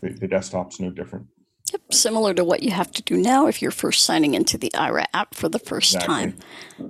the, 0.00 0.10
the 0.10 0.28
desktop's 0.28 0.80
no 0.80 0.90
different. 0.90 1.26
Yep, 1.72 1.94
similar 1.94 2.34
to 2.34 2.44
what 2.44 2.62
you 2.62 2.70
have 2.72 2.90
to 2.92 3.02
do 3.02 3.16
now 3.16 3.46
if 3.46 3.62
you're 3.62 3.70
first 3.70 4.04
signing 4.04 4.34
into 4.34 4.58
the 4.58 4.70
Aira 4.74 5.06
app 5.14 5.34
for 5.34 5.48
the 5.48 5.58
first 5.58 6.00
time. 6.00 6.36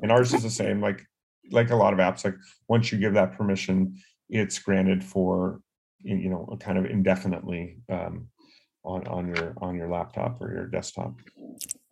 and 0.02 0.10
ours 0.10 0.32
is 0.32 0.42
the 0.42 0.50
same 0.50 0.80
like 0.80 1.06
like 1.52 1.70
a 1.70 1.76
lot 1.76 1.92
of 1.92 1.98
apps 1.98 2.24
like 2.24 2.34
once 2.68 2.90
you 2.90 2.98
give 2.98 3.14
that 3.14 3.36
permission 3.36 3.96
it's 4.28 4.58
granted 4.58 5.04
for 5.04 5.60
you 6.02 6.16
you 6.16 6.28
know 6.28 6.56
kind 6.60 6.78
of 6.78 6.86
indefinitely 6.86 7.78
um, 7.88 8.28
on 8.84 9.06
on 9.06 9.28
your 9.28 9.54
on 9.58 9.76
your 9.76 9.88
laptop 9.88 10.40
or 10.40 10.52
your 10.52 10.66
desktop 10.66 11.14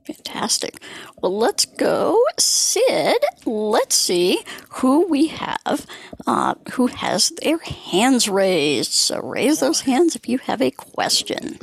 Fantastic. 0.04 0.82
Well, 1.22 1.36
let's 1.36 1.66
go, 1.66 2.18
Sid. 2.38 3.22
Let's 3.44 3.94
see 3.94 4.42
who 4.70 5.06
we 5.06 5.26
have 5.28 5.86
uh, 6.26 6.54
who 6.72 6.86
has 6.86 7.32
their 7.42 7.58
hands 7.58 8.28
raised. 8.28 8.92
So 8.92 9.20
raise 9.20 9.60
those 9.60 9.82
hands 9.82 10.16
if 10.16 10.28
you 10.28 10.38
have 10.38 10.62
a 10.62 10.70
question. 10.70 11.58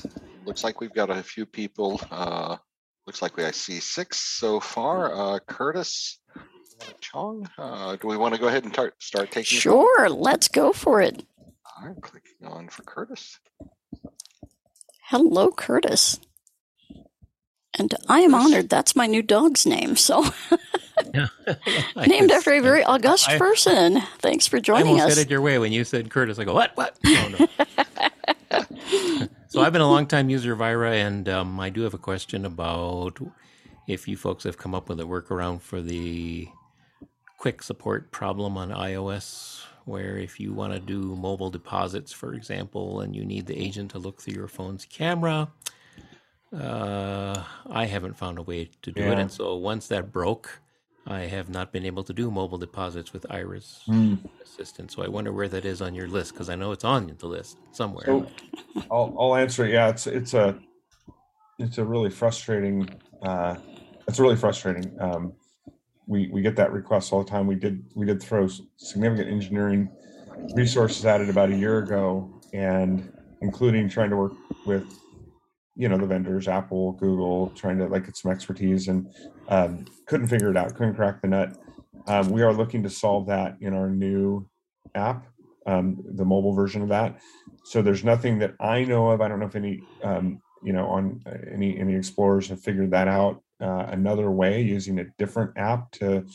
Looks 0.45 0.63
like 0.63 0.79
we've 0.79 0.93
got 0.93 1.09
a 1.09 1.23
few 1.23 1.45
people. 1.45 1.99
Uh, 2.11 2.57
looks 3.05 3.21
like 3.21 3.35
we 3.37 3.43
I 3.43 3.51
see 3.51 3.79
six 3.79 4.17
so 4.19 4.59
far. 4.59 5.13
Uh, 5.13 5.39
Curtis 5.39 6.19
Chong. 7.01 7.49
Uh, 7.57 7.95
do 7.95 8.07
we 8.07 8.17
want 8.17 8.33
to 8.35 8.39
go 8.39 8.47
ahead 8.47 8.63
and 8.63 8.73
tar- 8.73 8.93
start 8.99 9.31
taking? 9.31 9.57
the 9.57 9.61
call? 9.63 9.81
Sure, 9.83 10.09
let's 10.09 10.47
go 10.47 10.73
for 10.73 11.01
it. 11.01 11.23
I'm 11.81 11.95
clicking 11.95 12.45
on 12.47 12.69
for 12.69 12.83
Curtis. 12.83 13.39
Hello, 15.03 15.51
Curtis. 15.51 16.19
And 17.77 17.93
I 18.09 18.21
am 18.21 18.33
honored. 18.33 18.69
That's 18.69 18.95
my 18.95 19.05
new 19.05 19.21
dog's 19.21 19.65
name. 19.65 19.95
So, 19.95 20.25
Yeah. 21.13 21.27
named 22.07 22.31
after 22.31 22.53
a 22.53 22.59
very 22.61 22.83
august 22.83 23.29
I- 23.29 23.37
person. 23.37 24.01
Thanks 24.19 24.47
for 24.47 24.57
I 24.57 24.61
joining 24.61 24.87
almost 24.87 25.05
us. 25.11 25.15
headed 25.17 25.29
your 25.31 25.41
way 25.41 25.59
when 25.59 25.71
you 25.71 25.83
said 25.83 26.09
Curtis. 26.09 26.39
I 26.39 26.43
go, 26.45 26.53
what? 26.53 26.71
What? 26.75 26.97
No, 27.03 27.27
no. 27.29 27.47
so 29.47 29.61
I've 29.61 29.71
been 29.73 29.81
a 29.81 29.89
long 29.89 30.07
time 30.07 30.29
user 30.29 30.53
of 30.53 30.59
Vira, 30.59 30.93
and 30.95 31.29
um, 31.29 31.59
I 31.59 31.69
do 31.69 31.81
have 31.81 31.93
a 31.93 31.97
question 31.99 32.43
about 32.45 33.19
if 33.87 34.07
you 34.07 34.17
folks 34.17 34.43
have 34.43 34.57
come 34.57 34.73
up 34.73 34.89
with 34.89 34.99
a 34.99 35.03
workaround 35.03 35.61
for 35.61 35.79
the 35.81 36.47
quick 37.47 37.63
support 37.63 38.11
problem 38.11 38.57
on 38.57 38.71
iOS, 38.71 39.63
where 39.85 40.17
if 40.17 40.37
you 40.37 40.51
want 40.51 40.73
to 40.73 40.81
do 40.81 41.15
mobile 41.15 41.49
deposits, 41.49 42.11
for 42.11 42.33
example, 42.33 42.99
and 42.99 43.15
you 43.15 43.23
need 43.23 43.45
the 43.45 43.57
agent 43.57 43.89
to 43.89 43.97
look 43.97 44.21
through 44.21 44.33
your 44.33 44.49
phone's 44.49 44.83
camera. 44.83 45.47
Uh, 46.53 47.41
I 47.69 47.85
haven't 47.85 48.17
found 48.17 48.37
a 48.37 48.41
way 48.41 48.69
to 48.81 48.91
do 48.91 49.01
it, 49.01 49.17
and 49.17 49.31
so 49.31 49.55
once 49.55 49.87
that 49.87 50.11
broke, 50.11 50.59
I 51.05 51.21
have 51.21 51.47
not 51.47 51.71
been 51.71 51.85
able 51.85 52.03
to 52.03 52.11
do 52.11 52.29
mobile 52.29 52.57
deposits 52.57 53.13
with 53.13 53.25
Iris 53.29 53.79
assistant. 54.43 54.91
So 54.91 55.01
I 55.01 55.07
wonder 55.07 55.31
where 55.31 55.47
that 55.47 55.63
is 55.63 55.81
on 55.81 55.95
your 55.95 56.09
list 56.09 56.33
because 56.33 56.49
I 56.49 56.57
know 56.57 56.73
it's 56.73 56.83
on 56.83 57.15
the 57.17 57.27
list 57.27 57.59
somewhere. 57.71 58.07
So 58.07 58.27
I'll, 58.91 59.15
I'll 59.17 59.35
answer 59.37 59.65
it. 59.65 59.71
Yeah, 59.71 59.87
it's 59.87 60.05
it's 60.05 60.33
a 60.33 60.59
it's 61.59 61.77
a 61.77 61.85
really 61.85 62.09
frustrating. 62.09 62.89
Uh, 63.21 63.55
it's 64.05 64.19
really 64.19 64.35
frustrating. 64.35 64.91
Um, 64.99 65.31
we 66.07 66.29
we 66.29 66.41
get 66.41 66.55
that 66.55 66.71
request 66.71 67.13
all 67.13 67.23
the 67.23 67.29
time. 67.29 67.45
We 67.45 67.55
did 67.55 67.83
we 67.93 68.05
did 68.05 68.23
throw 68.23 68.47
significant 68.77 69.29
engineering 69.29 69.89
resources 70.55 71.05
at 71.05 71.21
it 71.21 71.29
about 71.29 71.51
a 71.51 71.55
year 71.55 71.79
ago, 71.79 72.41
and 72.53 73.11
including 73.41 73.89
trying 73.89 74.09
to 74.09 74.15
work 74.15 74.33
with 74.65 74.85
you 75.75 75.89
know 75.89 75.97
the 75.97 76.07
vendors, 76.07 76.47
Apple, 76.47 76.93
Google, 76.93 77.51
trying 77.55 77.77
to 77.79 77.87
like 77.87 78.05
get 78.05 78.15
some 78.15 78.31
expertise, 78.31 78.87
and 78.87 79.13
um, 79.49 79.85
couldn't 80.07 80.27
figure 80.27 80.49
it 80.49 80.57
out. 80.57 80.73
Couldn't 80.75 80.95
crack 80.95 81.21
the 81.21 81.27
nut. 81.27 81.57
Um, 82.07 82.29
we 82.29 82.41
are 82.41 82.53
looking 82.53 82.83
to 82.83 82.89
solve 82.89 83.27
that 83.27 83.57
in 83.59 83.73
our 83.73 83.89
new 83.89 84.47
app, 84.95 85.27
um, 85.65 86.01
the 86.15 86.23
mobile 86.23 86.53
version 86.53 86.81
of 86.81 86.87
that. 86.87 87.19
So 87.65 87.81
there's 87.81 88.05
nothing 88.05 88.39
that 88.39 88.55
I 88.61 88.85
know 88.85 89.11
of. 89.11 89.19
I 89.19 89.27
don't 89.27 89.41
know 89.41 89.45
if 89.45 89.57
any, 89.57 89.81
um, 90.03 90.41
you 90.63 90.71
know, 90.71 90.87
on 90.87 91.21
uh, 91.27 91.35
any 91.53 91.77
any 91.77 91.95
explorers 91.95 92.47
have 92.47 92.61
figured 92.61 92.91
that 92.91 93.09
out 93.09 93.43
uh, 93.61 93.87
another 93.89 94.29
way 94.31 94.61
using 94.61 94.99
a 94.99 95.05
different 95.17 95.57
app 95.57 95.91
to 95.91 96.25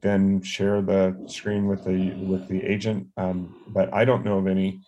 then 0.00 0.42
share 0.42 0.82
the 0.82 1.16
screen 1.26 1.66
with 1.66 1.84
the 1.84 2.12
with 2.14 2.48
the 2.48 2.62
agent. 2.62 3.08
Um, 3.16 3.54
but 3.68 3.92
I 3.92 4.04
don't 4.04 4.24
know 4.24 4.38
of 4.38 4.46
any. 4.46 4.80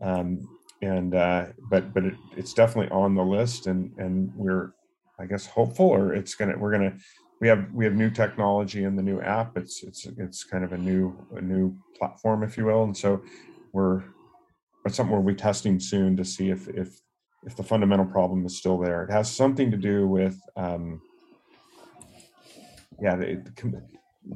Um, 0.00 0.48
and 0.82 1.14
uh, 1.14 1.46
but 1.70 1.94
but 1.94 2.04
it, 2.04 2.14
it's 2.36 2.52
definitely 2.52 2.90
on 2.90 3.14
the 3.14 3.24
list, 3.24 3.66
and 3.66 3.92
and 3.98 4.30
we're 4.34 4.72
I 5.18 5.26
guess 5.26 5.46
hopeful, 5.46 5.86
or 5.86 6.14
it's 6.14 6.34
gonna 6.34 6.56
we're 6.58 6.72
gonna 6.72 6.94
we 7.40 7.48
have 7.48 7.72
we 7.72 7.84
have 7.84 7.94
new 7.94 8.10
technology 8.10 8.84
in 8.84 8.96
the 8.96 9.02
new 9.02 9.20
app. 9.20 9.56
It's 9.56 9.82
it's 9.82 10.06
it's 10.18 10.44
kind 10.44 10.64
of 10.64 10.72
a 10.72 10.78
new 10.78 11.16
a 11.34 11.40
new 11.40 11.76
platform, 11.98 12.42
if 12.42 12.56
you 12.56 12.66
will, 12.66 12.84
and 12.84 12.96
so 12.96 13.22
we're 13.72 14.02
it's 14.84 14.96
something 14.96 15.14
we'll 15.14 15.34
be 15.34 15.34
testing 15.34 15.80
soon 15.80 16.16
to 16.16 16.24
see 16.24 16.50
if 16.50 16.68
if 16.68 17.00
if 17.44 17.56
the 17.56 17.62
fundamental 17.62 18.06
problem 18.06 18.44
is 18.44 18.58
still 18.58 18.78
there. 18.78 19.04
It 19.04 19.10
has 19.10 19.34
something 19.34 19.70
to 19.70 19.76
do 19.76 20.06
with 20.06 20.40
um, 20.56 21.00
yeah, 23.00 23.34
com- 23.56 23.82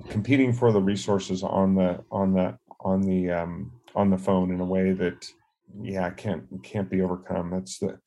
competing 0.09 0.53
for 0.53 0.73
the 0.73 0.81
resources 0.81 1.43
on 1.43 1.75
the 1.75 2.03
on 2.11 2.33
the 2.33 2.59
on 2.81 3.03
the 3.03 3.31
um, 3.31 3.73
on 3.95 4.11
the 4.11 4.19
phone 4.19 4.51
in 4.53 4.61
a 4.61 4.65
way 4.65 4.93
that 4.93 5.27
yeah 5.83 6.11
can't 6.11 6.45
can't 6.63 6.91
be 6.91 7.01
overcome. 7.03 7.51
That's 7.51 7.79
the 7.79 7.99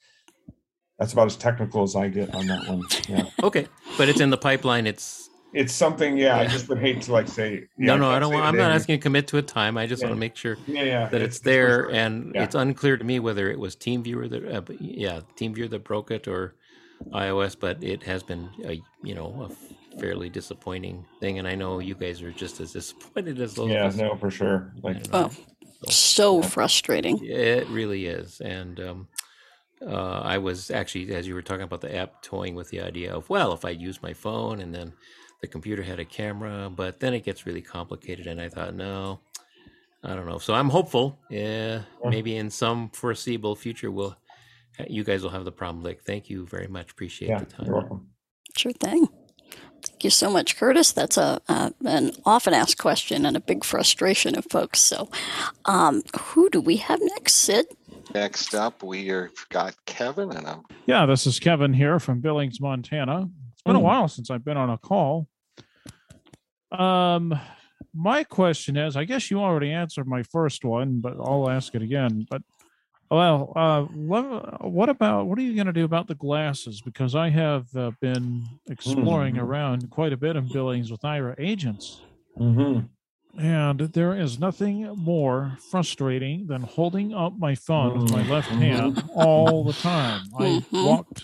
that's 0.99 1.13
about 1.13 1.27
as 1.27 1.35
technical 1.35 1.83
as 1.83 1.95
I 1.95 2.07
get 2.07 2.33
on 2.35 2.47
that 2.47 2.67
one. 2.67 2.83
Yeah, 3.09 3.23
Okay, 3.43 3.67
but 3.97 4.09
it's 4.09 4.21
in 4.21 4.29
the 4.29 4.37
pipeline. 4.37 4.87
It's 4.87 5.29
it's 5.53 5.73
something. 5.73 6.17
Yeah, 6.17 6.37
I 6.37 6.47
just 6.47 6.67
would 6.69 6.79
hate 6.79 7.01
to 7.03 7.11
like 7.13 7.27
say. 7.27 7.67
no, 7.77 7.93
Yeah, 7.93 7.99
no. 7.99 8.09
I 8.11 8.19
don't. 8.19 8.33
Want, 8.33 8.45
I'm 8.45 8.55
not 8.57 8.71
asking 8.71 8.93
you 8.93 8.97
to 8.97 9.03
commit 9.03 9.27
to 9.27 9.37
a 9.37 9.41
time. 9.41 9.77
I 9.77 9.85
just 9.85 10.01
Yeah. 10.01 10.07
want 10.09 10.17
to 10.17 10.19
make 10.19 10.35
sure 10.35 10.57
Yeah, 10.67 10.83
yeah, 10.83 11.09
that 11.09 11.21
it's 11.21 11.37
for 11.39 11.43
there, 11.45 11.67
sure. 11.85 11.91
and 11.91 12.31
Yeah. 12.33 12.43
it's 12.43 12.55
unclear 12.55 12.97
to 12.97 13.03
me 13.03 13.19
whether 13.19 13.51
it 13.51 13.59
was 13.59 13.75
TeamViewer 13.75 14.29
that, 14.31 14.45
uh, 14.45 14.61
yeah, 14.79 15.19
TeamViewer 15.37 15.69
that 15.69 15.83
broke 15.83 16.09
it 16.09 16.27
or 16.27 16.55
iOS. 17.11 17.55
But 17.59 17.83
it 17.83 18.01
has 18.03 18.23
been, 18.23 18.49
a, 18.65 18.81
you 19.03 19.13
know, 19.13 19.47
a 19.51 19.53
fairly 19.99 20.29
disappointing 20.29 21.05
thing, 21.19 21.39
and 21.39 21.47
I 21.47 21.55
know 21.55 21.79
you 21.79 21.95
guys 21.95 22.21
are 22.21 22.31
just 22.31 22.59
as 22.59 22.73
disappointed 22.73 23.39
as 23.39 23.53
those. 23.55 23.69
Yeah, 23.69 23.85
us. 23.85 23.95
no, 23.95 24.15
for 24.15 24.31
sure. 24.31 24.73
Like, 24.81 25.03
don't 25.03 25.13
know. 25.13 25.29
Oh, 25.87 25.89
so 25.91 26.41
frustrating. 26.41 27.19
It 27.23 27.67
really 27.67 28.05
is. 28.05 28.39
And 28.41 28.79
um, 28.79 29.07
uh, 29.85 30.21
I 30.21 30.37
was 30.37 30.71
actually, 30.71 31.13
as 31.13 31.27
you 31.27 31.33
were 31.33 31.41
talking 31.41 31.63
about 31.63 31.81
the 31.81 31.95
app, 31.95 32.21
toying 32.21 32.55
with 32.55 32.69
the 32.69 32.81
idea 32.81 33.13
of, 33.13 33.29
well, 33.29 33.53
if 33.53 33.65
I 33.65 33.71
use 33.71 34.01
my 34.01 34.13
phone 34.13 34.61
and 34.61 34.73
then 34.73 34.93
the 35.41 35.47
computer 35.47 35.83
had 35.83 35.99
a 35.99 36.05
camera, 36.05 36.69
but 36.69 36.99
then 36.99 37.13
it 37.13 37.23
gets 37.25 37.45
really 37.45 37.61
complicated. 37.61 38.27
And 38.27 38.39
I 38.39 38.47
thought, 38.47 38.75
no, 38.75 39.19
I 40.03 40.15
don't 40.15 40.25
know. 40.25 40.37
So 40.37 40.53
I'm 40.53 40.69
hopeful. 40.69 41.19
Yeah, 41.29 41.81
Yeah. 42.03 42.09
maybe 42.09 42.37
in 42.37 42.49
some 42.49 42.89
foreseeable 42.91 43.55
future, 43.55 43.91
we'll, 43.91 44.15
you 44.87 45.03
guys 45.03 45.21
will 45.21 45.31
have 45.31 45.43
the 45.43 45.51
problem. 45.51 45.83
Like, 45.83 46.01
thank 46.03 46.29
you 46.29 46.45
very 46.45 46.67
much. 46.67 46.91
Appreciate 46.91 47.29
yeah, 47.29 47.39
the 47.39 47.45
time. 47.45 47.65
you're 47.65 47.75
welcome. 47.75 48.07
Sure 48.55 48.71
thing. 48.73 49.07
Thank 50.03 50.11
you 50.11 50.27
so 50.27 50.29
much, 50.31 50.57
Curtis. 50.57 50.91
That's 50.91 51.15
a, 51.15 51.39
uh, 51.47 51.69
an 51.85 52.11
often 52.25 52.53
asked 52.53 52.77
question 52.77 53.25
and 53.25 53.37
a 53.37 53.39
big 53.39 53.63
frustration 53.63 54.37
of 54.37 54.45
folks. 54.49 54.81
So, 54.81 55.07
um, 55.63 56.03
who 56.19 56.49
do 56.49 56.59
we 56.59 56.75
have 56.75 56.99
next, 57.01 57.35
Sid? 57.35 57.67
Next 58.13 58.53
up, 58.53 58.83
we 58.83 59.09
are 59.11 59.31
got 59.47 59.75
Kevin, 59.85 60.31
and 60.31 60.45
I'm 60.45 60.63
Yeah, 60.87 61.05
this 61.05 61.25
is 61.25 61.39
Kevin 61.39 61.71
here 61.71 62.01
from 62.01 62.19
Billings, 62.19 62.59
Montana. 62.59 63.29
It's 63.53 63.61
been 63.61 63.77
a 63.77 63.79
Mm. 63.79 63.83
while 63.83 64.09
since 64.09 64.29
I've 64.29 64.43
been 64.43 64.57
on 64.57 64.69
a 64.71 64.77
call. 64.77 65.29
Um, 66.77 67.39
my 67.93 68.25
question 68.25 68.75
is, 68.75 68.97
I 68.97 69.05
guess 69.05 69.31
you 69.31 69.39
already 69.39 69.71
answered 69.71 70.05
my 70.05 70.23
first 70.23 70.65
one, 70.65 70.99
but 70.99 71.13
I'll 71.17 71.49
ask 71.49 71.75
it 71.75 71.81
again. 71.81 72.27
But 72.29 72.41
well, 73.11 73.53
uh, 73.55 73.81
what, 73.83 74.63
what 74.69 74.89
about 74.89 75.27
what 75.27 75.37
are 75.37 75.41
you 75.41 75.55
going 75.55 75.67
to 75.67 75.73
do 75.73 75.85
about 75.85 76.07
the 76.07 76.15
glasses? 76.15 76.81
Because 76.81 77.15
I 77.15 77.29
have 77.29 77.73
uh, 77.75 77.91
been 78.01 78.43
exploring 78.69 79.35
Mhm. 79.35 79.41
around 79.41 79.89
quite 79.91 80.13
a 80.13 80.17
bit 80.17 80.35
in 80.35 80.47
Billings 80.47 80.89
with 80.91 81.01
Aira 81.01 81.35
agents. 81.37 82.01
Mm-hmm. 82.39 82.87
And 83.39 83.79
there 83.79 84.15
is 84.15 84.39
nothing 84.39 84.87
more 84.95 85.57
frustrating 85.71 86.45
than 86.47 86.61
holding 86.61 87.13
up 87.13 87.33
my 87.37 87.55
phone 87.55 88.01
with 88.03 88.11
my 88.11 88.27
left 88.29 88.49
hand 88.49 89.03
all 89.15 89.63
the 89.63 89.73
time. 89.73 90.21
I 90.37 90.43
Mhm. 90.43 90.85
walked 90.85 91.23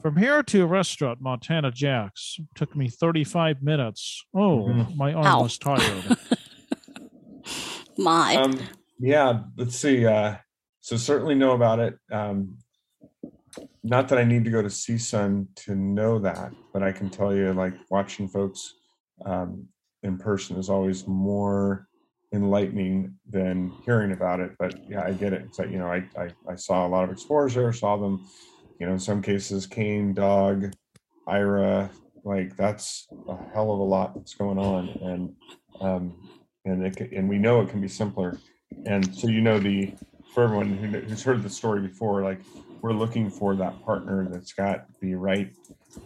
from 0.00 0.16
here 0.16 0.42
to 0.42 0.62
a 0.62 0.66
restaurant, 0.66 1.20
Montana 1.20 1.70
Jack's. 1.70 2.38
took 2.54 2.74
me 2.74 2.88
35 2.88 3.62
minutes. 3.62 4.24
Oh, 4.34 4.64
Mhm. 4.68 4.96
my 4.96 5.12
arm 5.12 5.26
Ow. 5.26 5.42
was 5.42 5.58
tired. 5.58 6.16
My. 7.98 8.36
Um, 8.36 8.58
yeah, 8.98 9.42
let's 9.56 9.76
see. 9.76 10.06
Uh, 10.06 10.36
so 10.82 10.96
certainly 10.96 11.36
know 11.36 11.52
about 11.52 11.78
it. 11.78 11.96
Um, 12.10 12.58
not 13.84 14.08
that 14.08 14.18
I 14.18 14.24
need 14.24 14.44
to 14.44 14.50
go 14.50 14.62
to 14.62 14.68
CSUN 14.68 15.46
to 15.54 15.76
know 15.76 16.18
that, 16.18 16.52
but 16.72 16.82
I 16.82 16.90
can 16.90 17.08
tell 17.08 17.34
you, 17.34 17.52
like 17.52 17.74
watching 17.88 18.28
folks 18.28 18.74
um, 19.24 19.68
in 20.02 20.18
person 20.18 20.56
is 20.56 20.68
always 20.68 21.06
more 21.06 21.86
enlightening 22.34 23.14
than 23.28 23.72
hearing 23.84 24.12
about 24.12 24.40
it. 24.40 24.52
But 24.58 24.74
yeah, 24.88 25.04
I 25.04 25.12
get 25.12 25.32
it. 25.32 25.54
So 25.54 25.64
you 25.64 25.78
know, 25.78 25.86
I 25.86 26.04
I, 26.16 26.28
I 26.48 26.56
saw 26.56 26.84
a 26.86 26.88
lot 26.88 27.04
of 27.04 27.10
explorers 27.10 27.54
there. 27.54 27.72
Saw 27.72 27.96
them. 27.96 28.26
You 28.80 28.86
know, 28.86 28.94
in 28.94 28.98
some 28.98 29.22
cases, 29.22 29.66
cane, 29.66 30.12
dog, 30.12 30.72
Aira. 31.28 31.90
Like 32.24 32.56
that's 32.56 33.06
a 33.28 33.36
hell 33.52 33.72
of 33.72 33.78
a 33.78 33.84
lot 33.84 34.14
that's 34.14 34.34
going 34.34 34.58
on, 34.58 34.88
and 35.02 35.34
um, 35.80 36.28
and 36.64 36.84
it, 36.86 37.12
and 37.12 37.28
we 37.28 37.38
know 37.38 37.60
it 37.60 37.68
can 37.68 37.80
be 37.80 37.88
simpler. 37.88 38.38
And 38.86 39.14
so 39.14 39.28
you 39.28 39.40
know 39.40 39.58
the 39.58 39.92
for 40.32 40.44
everyone 40.44 40.76
who, 40.76 40.86
who's 41.00 41.22
heard 41.22 41.42
the 41.42 41.50
story 41.50 41.80
before, 41.80 42.22
like 42.22 42.40
we're 42.80 42.92
looking 42.92 43.30
for 43.30 43.54
that 43.54 43.84
partner 43.84 44.26
that's 44.30 44.52
got 44.52 44.86
the 45.00 45.14
right 45.14 45.54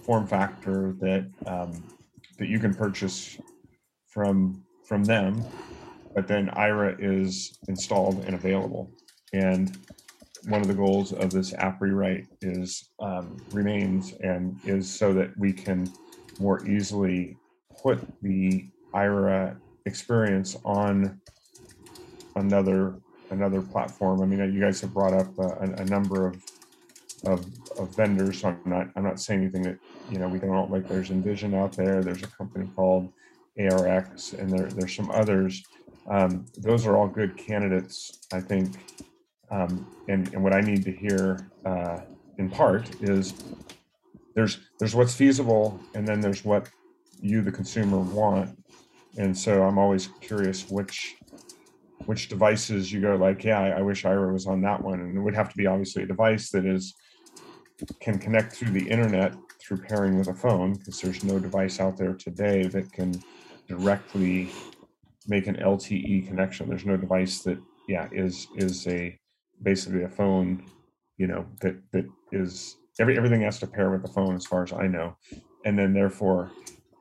form 0.03 0.27
factor 0.27 0.95
that 1.01 1.31
um, 1.47 1.83
that 2.39 2.49
you 2.49 2.59
can 2.59 2.75
purchase 2.75 3.39
from 4.09 4.63
from 4.85 5.05
them, 5.05 5.45
but 6.15 6.27
then 6.27 6.49
Aira 6.51 6.97
is 6.99 7.59
installed 7.69 8.25
and 8.25 8.35
available. 8.35 8.91
And 9.33 9.77
one 10.49 10.61
of 10.61 10.69
the 10.69 10.75
goals 10.75 11.13
of 11.13 11.31
this 11.31 11.55
app 11.55 11.81
rewrite 11.81 12.27
is 12.41 12.91
um, 13.01 13.37
remains 13.53 14.13
and 14.21 14.59
is 14.65 14.93
so 14.93 15.13
that 15.15 15.37
we 15.39 15.53
can 15.53 15.93
more 16.39 16.67
easily 16.67 17.37
put 17.83 18.01
the 18.23 18.69
Aira 18.95 19.57
experience 19.87 20.57
on 20.65 21.21
another 22.37 23.01
another 23.31 23.63
platform. 23.63 24.23
I 24.23 24.27
mean, 24.27 24.53
you 24.53 24.61
guys 24.61 24.81
have 24.81 24.93
brought 24.93 25.13
up 25.13 25.39
a, 25.39 25.83
a 25.83 25.85
number 25.87 26.27
of, 26.27 26.43
of 27.25 27.47
of 27.79 27.95
vendors. 27.97 28.41
So 28.41 28.49
I'm 28.49 28.61
not 28.65 28.89
I'm 28.97 29.05
not 29.05 29.21
saying 29.21 29.41
anything 29.41 29.63
that 29.63 29.79
you 30.11 30.19
know 30.19 30.29
we 30.29 30.39
don't 30.39 30.71
like. 30.71 30.89
There's 30.89 31.11
Envision 31.11 31.55
out 31.55 31.73
there. 31.73 32.03
There's 32.03 32.23
a 32.23 32.29
company 32.29 32.69
called 32.75 33.13
ARX, 33.59 34.33
and 34.33 34.51
there 34.51 34.69
there's 34.69 34.95
some 34.95 35.11
others. 35.11 35.63
Um, 36.09 36.47
those 36.59 36.87
are 36.87 36.97
all 36.97 37.09
good 37.09 37.37
candidates, 37.37 38.21
I 38.33 38.41
think. 38.41 38.77
Um, 39.51 39.87
and 40.09 40.33
and 40.35 40.43
what 40.43 40.53
I 40.53 40.61
need 40.61 40.85
to 40.85 40.93
hear 40.93 41.51
uh, 41.65 42.01
in 42.39 42.51
part 42.51 43.03
is 43.03 43.35
there's 44.35 44.59
there's 44.79 44.95
what's 44.95 45.15
feasible, 45.15 45.81
and 45.95 46.07
then 46.07 46.21
there's 46.21 46.45
what 46.45 46.69
you 47.21 47.43
the 47.43 47.53
consumer 47.53 47.99
want. 47.99 48.57
And 49.19 49.37
so 49.37 49.63
I'm 49.63 49.79
always 49.79 50.09
curious 50.21 50.69
which 50.69 51.17
which 52.05 52.29
devices 52.29 52.93
you 52.93 53.01
go 53.01 53.17
like, 53.17 53.43
yeah, 53.43 53.61
I, 53.61 53.69
I 53.79 53.83
wish 53.83 54.05
Aira 54.05 54.33
was 54.33 54.47
on 54.47 54.61
that 54.63 54.83
one, 54.83 55.01
and 55.01 55.17
it 55.17 55.21
would 55.21 55.35
have 55.35 55.51
to 55.51 55.57
be 55.57 55.67
obviously 55.67 56.03
a 56.03 56.07
device 56.07 56.51
that 56.51 56.67
is 56.67 56.95
can 58.01 58.19
connect 58.19 58.55
through 58.55 58.71
the 58.71 58.89
internet 58.89 59.35
through 59.61 59.79
pairing 59.79 60.19
with 60.19 60.29
a 60.29 60.35
phone, 60.35 60.75
because 60.75 61.01
there's 61.01 61.25
no 61.25 61.39
device 61.39 61.81
out 61.81 61.97
there 61.97 62.15
today 62.15 62.67
that 62.69 62.93
can 62.93 63.13
directly 63.69 64.51
make 65.27 65.47
an 65.47 65.57
LTE 65.57 66.27
connection. 66.29 66.69
There's 66.69 66.87
no 66.87 66.97
device 66.97 67.41
that, 67.43 67.59
yeah, 67.89 68.09
is 68.13 68.47
is 68.57 68.87
a 68.87 69.19
basically 69.63 70.05
a 70.05 70.09
phone, 70.09 70.65
you 71.17 71.27
know, 71.27 71.47
that 71.61 71.77
that 71.93 72.07
is 72.33 72.77
every 73.01 73.17
everything 73.17 73.43
has 73.43 73.59
to 73.59 73.67
pair 73.67 73.91
with 73.91 74.03
the 74.03 74.13
phone 74.13 74.37
as 74.37 74.47
far 74.47 74.63
as 74.63 74.73
I 74.73 74.87
know, 74.87 75.17
and 75.65 75.79
then 75.79 75.93
therefore, 75.93 76.53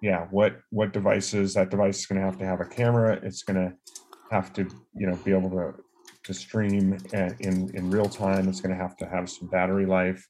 yeah, 0.02 0.26
what 0.32 0.60
what 0.72 0.94
devices 0.94 1.54
that 1.54 1.70
device 1.70 2.00
is 2.00 2.06
going 2.06 2.20
to 2.20 2.26
have 2.26 2.40
to 2.40 2.46
have 2.46 2.62
a 2.62 2.66
camera. 2.66 3.20
It's 3.22 3.44
going 3.44 3.58
to 3.64 3.76
have 4.32 4.54
to 4.54 4.70
you 4.96 5.08
know 5.08 5.18
be 5.24 5.32
able 5.32 5.50
to 5.52 5.74
to 6.24 6.34
stream 6.34 6.98
and 7.14 7.36
in 7.40 7.72
in 7.76 7.90
real 7.90 8.10
time. 8.10 8.48
It's 8.48 8.62
going 8.62 8.76
to 8.76 8.82
have 8.82 8.98
to 8.98 9.06
have 9.06 9.30
some 9.30 9.48
battery 9.50 9.86
life 9.86 10.28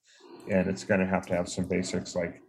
and 0.48 0.68
it's 0.68 0.84
going 0.84 1.00
to 1.00 1.06
have 1.06 1.26
to 1.28 1.36
have 1.36 1.48
some 1.50 1.68
basics 1.68 2.16
like 2.16 2.42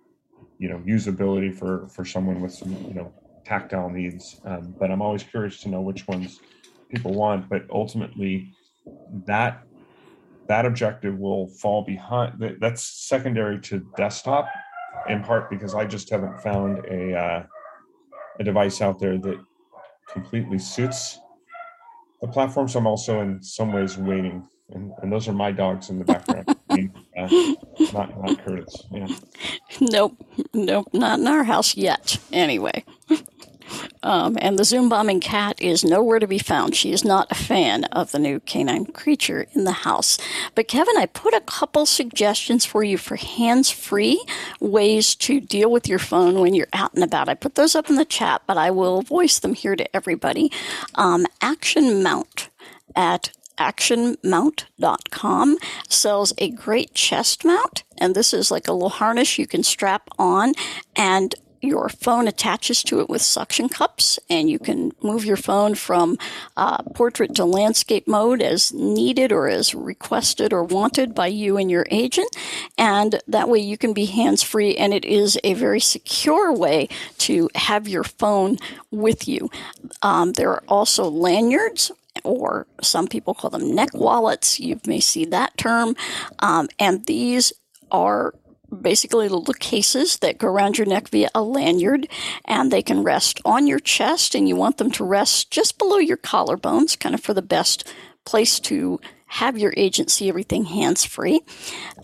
you 0.59 0.68
know 0.68 0.78
usability 0.78 1.56
for 1.56 1.88
for 1.88 2.04
someone 2.04 2.40
with 2.40 2.52
some 2.52 2.72
you 2.72 2.94
know 2.94 3.12
tactile 3.44 3.90
needs. 3.90 4.40
Um, 4.44 4.74
but 4.78 4.90
i'm 4.90 5.02
always 5.02 5.22
curious 5.22 5.61
to 5.62 5.68
know 5.68 5.80
which 5.80 6.06
ones 6.09 6.38
people 6.90 7.14
want. 7.14 7.48
But 7.48 7.62
ultimately 7.70 8.52
that 9.26 9.62
that 10.48 10.66
objective 10.66 11.18
will 11.18 11.48
fall 11.48 11.85
behind 11.85 12.56
that's 12.61 13.09
secondary 13.09 13.61
to 13.61 13.80
desktop 13.96 14.46
in 15.09 15.22
part 15.22 15.50
because 15.50 15.74
i 15.74 15.85
just 15.85 16.09
haven't 16.11 16.38
found 16.40 16.85
a 16.87 17.14
uh, 17.14 17.42
a 18.38 18.44
device 18.44 18.80
out 18.80 19.00
there 19.00 19.18
that 19.18 19.38
completely 20.12 20.59
suits 20.59 21.18
the 22.20 22.29
platforms 22.29 22.74
I'm 22.76 22.87
also 22.87 23.20
in 23.20 23.42
some 23.42 23.72
ways 23.72 23.96
waiting, 23.98 24.48
and, 24.70 24.92
and 25.02 25.12
those 25.12 25.29
are 25.29 25.33
my 25.33 25.52
dogs 25.52 25.90
in 25.90 25.98
the 25.98 26.05
background. 26.05 26.55
Uh, 27.16 27.55
not 27.94 28.22
not 28.22 28.38
Curtis. 28.44 28.85
Yeah. 28.90 29.07
Nope, 29.81 30.22
nope, 30.52 30.87
not 30.92 31.18
in 31.18 31.26
our 31.26 31.44
house 31.44 31.74
yet. 31.74 32.18
Anyway. 32.31 32.85
Um, 34.07 34.38
and 34.40 34.57
the 34.57 34.64
Zoom 34.64 34.88
bombing 34.88 35.19
cat 35.19 35.61
is 35.61 35.85
nowhere 35.85 36.21
to 36.21 36.29
be 36.29 36.38
found. 36.38 36.77
She 36.77 36.92
is 36.92 37.05
not 37.05 37.27
a 37.29 37.35
fan 37.35 37.87
of 37.87 38.12
the 38.12 38.21
new 38.21 38.38
canine 38.38 38.87
creature 38.87 39.49
in 39.53 39.64
the 39.64 39.73
house. 39.73 40.16
But 40.55 40.69
Kevin, 40.69 40.97
I 40.97 41.07
put 41.07 41.35
a 41.35 41.40
couple 41.40 41.87
suggestions 41.87 42.64
for 42.64 42.85
you 42.85 42.99
for 42.99 43.16
hands 43.16 43.69
free 43.69 44.25
ways 44.61 45.16
to 45.16 45.40
deal 45.40 45.73
with 45.73 45.88
your 45.88 45.99
phone 45.99 46.38
when 46.38 46.55
you're 46.55 46.69
out 46.73 46.95
and 46.95 47.03
about. 47.03 47.29
I 47.29 47.35
put 47.35 47.57
those 47.57 47.75
up 47.75 47.90
in 47.90 47.97
the 47.97 48.05
chat, 48.05 48.42
but 48.47 48.57
I 48.57 48.71
will 48.71 49.03
voice 49.03 49.40
them 49.40 49.55
here 49.55 49.75
to 49.75 49.97
everybody. 49.97 50.53
Um, 50.95 51.27
Action 51.40 52.01
Mount 52.01 52.49
at 52.95 53.33
actionmount.com 53.59 55.59
sells 55.88 56.33
a 56.38 56.51
great 56.51 56.95
chest 56.95 57.45
mount 57.45 57.83
and 57.97 58.14
this 58.14 58.33
is 58.35 58.51
like 58.51 58.69
a 58.69 58.73
little 58.73 58.90
harness 58.90 59.38
you 59.38 59.47
can 59.47 59.62
strap 59.62 60.11
on 60.19 60.53
and 60.95 61.35
your 61.66 61.88
phone 61.88 62.29
attaches 62.29 62.83
to 62.85 63.00
it 63.00 63.09
with 63.09 63.22
suction 63.22 63.68
cups, 63.68 64.18
and 64.31 64.48
you 64.48 64.59
can 64.59 64.92
move 65.02 65.24
your 65.24 65.37
phone 65.37 65.74
from 65.74 66.18
uh, 66.57 66.83
portrait 66.94 67.35
to 67.35 67.44
landscape 67.44 68.07
mode 68.07 68.40
as 68.40 68.72
needed 68.72 69.33
or 69.33 69.48
as 69.48 69.74
requested 69.74 70.52
or 70.52 70.64
wanted 70.64 71.14
by 71.14 71.26
you 71.26 71.57
and 71.57 71.70
your 71.70 71.87
agent. 71.90 72.35
And 72.79 73.20
that 73.26 73.48
way 73.48 73.59
you 73.59 73.76
can 73.76 73.92
be 73.92 74.07
hands 74.07 74.42
free, 74.42 74.76
and 74.76 74.94
it 74.94 75.05
is 75.05 75.38
a 75.44 75.55
very 75.55 75.81
secure 75.81 76.52
way 76.52 76.88
to 77.18 77.50
have 77.55 77.88
your 77.88 78.05
phone 78.05 78.59
with 78.90 79.29
you. 79.29 79.50
Um, 80.02 80.33
there 80.33 80.50
are 80.50 80.62
also 80.68 81.09
lanyards 81.09 81.92
or 82.24 82.66
some 82.83 83.07
people 83.07 83.35
call 83.35 83.50
them 83.50 83.74
neck 83.74 83.92
wallets. 83.94 84.59
You 84.59 84.81
may 84.87 85.00
see 85.00 85.24
that 85.26 85.57
term. 85.57 85.96
Um, 86.38 86.68
and 86.79 87.05
these 87.07 87.52
are 87.90 88.35
basically 88.76 89.28
little 89.28 89.54
cases 89.54 90.18
that 90.18 90.38
go 90.38 90.48
around 90.48 90.78
your 90.78 90.86
neck 90.86 91.08
via 91.08 91.28
a 91.34 91.42
lanyard 91.42 92.08
and 92.44 92.70
they 92.70 92.82
can 92.82 93.02
rest 93.02 93.40
on 93.44 93.66
your 93.66 93.80
chest 93.80 94.34
and 94.34 94.48
you 94.48 94.56
want 94.56 94.78
them 94.78 94.90
to 94.92 95.04
rest 95.04 95.50
just 95.50 95.78
below 95.78 95.98
your 95.98 96.16
collarbones 96.16 96.98
kind 96.98 97.14
of 97.14 97.20
for 97.20 97.34
the 97.34 97.42
best 97.42 97.92
place 98.24 98.58
to 98.60 99.00
have 99.26 99.58
your 99.58 99.74
agent 99.76 100.10
see 100.10 100.28
everything 100.28 100.64
hands 100.64 101.04
free. 101.04 101.40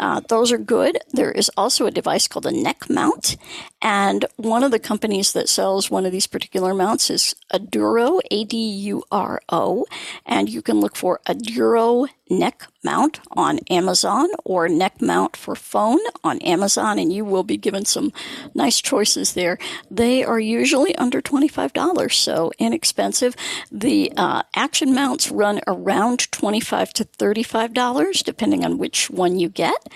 Uh, 0.00 0.20
those 0.28 0.50
are 0.52 0.58
good. 0.58 0.98
There 1.12 1.30
is 1.30 1.50
also 1.56 1.86
a 1.86 1.90
device 1.90 2.26
called 2.26 2.46
a 2.46 2.52
neck 2.52 2.90
mount, 2.90 3.36
and 3.82 4.24
one 4.36 4.62
of 4.62 4.70
the 4.70 4.78
companies 4.78 5.32
that 5.32 5.48
sells 5.48 5.90
one 5.90 6.06
of 6.06 6.12
these 6.12 6.28
particular 6.28 6.72
mounts 6.72 7.10
is 7.10 7.34
Aduro, 7.52 8.20
A 8.30 8.44
D 8.44 8.56
U 8.56 9.02
R 9.10 9.42
O, 9.48 9.84
and 10.24 10.48
you 10.48 10.62
can 10.62 10.80
look 10.80 10.96
for 10.96 11.20
Aduro 11.26 12.08
neck 12.32 12.66
mount 12.84 13.20
on 13.32 13.58
Amazon 13.70 14.28
or 14.44 14.68
neck 14.68 15.00
mount 15.00 15.36
for 15.36 15.54
phone 15.54 16.00
on 16.24 16.38
Amazon, 16.40 16.98
and 16.98 17.12
you 17.12 17.24
will 17.24 17.44
be 17.44 17.56
given 17.56 17.84
some 17.84 18.12
nice 18.54 18.80
choices 18.80 19.34
there. 19.34 19.58
They 19.90 20.24
are 20.24 20.40
usually 20.40 20.94
under 20.96 21.20
$25, 21.20 22.12
so 22.12 22.50
inexpensive. 22.58 23.36
The 23.70 24.12
uh, 24.16 24.42
action 24.54 24.94
mounts 24.94 25.30
run 25.30 25.60
around 25.66 26.30
25 26.32 26.92
to 26.94 27.04
$35, 27.04 28.24
depending 28.24 28.64
on 28.64 28.78
which 28.78 29.10
one 29.10 29.38
you 29.38 29.48
get. 29.48 29.88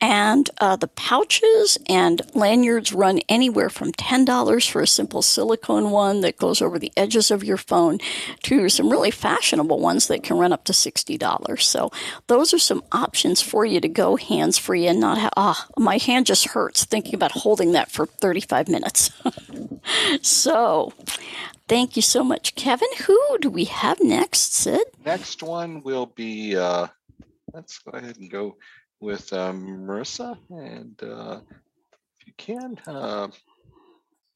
And 0.00 0.50
uh, 0.60 0.76
the 0.76 0.88
pouches 0.88 1.78
and 1.88 2.22
lanyards 2.34 2.92
run 2.92 3.18
anywhere 3.32 3.70
from 3.70 3.92
$10 3.92 4.70
for 4.70 4.82
a 4.82 4.86
simple 4.86 5.22
silicone 5.22 5.90
one 5.90 6.20
that 6.20 6.36
goes 6.36 6.60
over 6.60 6.78
the 6.78 6.92
edges 6.98 7.30
of 7.30 7.42
your 7.42 7.56
phone 7.56 7.98
to 8.42 8.68
some 8.68 8.90
really 8.90 9.10
fashionable 9.10 9.80
ones 9.80 10.06
that 10.06 10.22
can 10.22 10.36
run 10.36 10.52
up 10.52 10.64
to 10.64 10.72
$60. 10.74 11.62
So 11.62 11.90
those 12.26 12.52
are 12.52 12.58
some 12.58 12.84
options 12.92 13.40
for 13.40 13.64
you 13.64 13.80
to 13.80 13.88
go 13.88 14.16
hands 14.16 14.58
free 14.58 14.86
and 14.86 15.00
not 15.00 15.16
have, 15.16 15.32
ah, 15.34 15.66
my 15.78 15.96
hand 15.96 16.26
just 16.26 16.48
hurts 16.48 16.84
thinking 16.84 17.14
about 17.14 17.32
holding 17.32 17.72
that 17.72 17.90
for 17.90 18.04
35 18.04 18.68
minutes. 18.68 19.10
so 20.20 20.92
thank 21.68 21.96
you 21.96 22.02
so 22.02 22.22
much, 22.22 22.54
Kevin. 22.54 22.88
Who 23.06 23.38
do 23.40 23.48
we 23.48 23.64
have 23.64 23.98
next, 24.02 24.54
Sid? 24.54 24.82
Next 25.06 25.42
one 25.42 25.82
will 25.82 26.06
be, 26.06 26.54
uh, 26.54 26.88
let's 27.54 27.78
go 27.78 27.92
ahead 27.92 28.18
and 28.18 28.30
go 28.30 28.58
with 29.00 29.32
um, 29.32 29.86
Marissa. 29.86 30.36
And 30.50 31.02
uh, 31.02 31.40
you 32.32 32.44
can, 32.56 32.78
uh, 32.86 33.28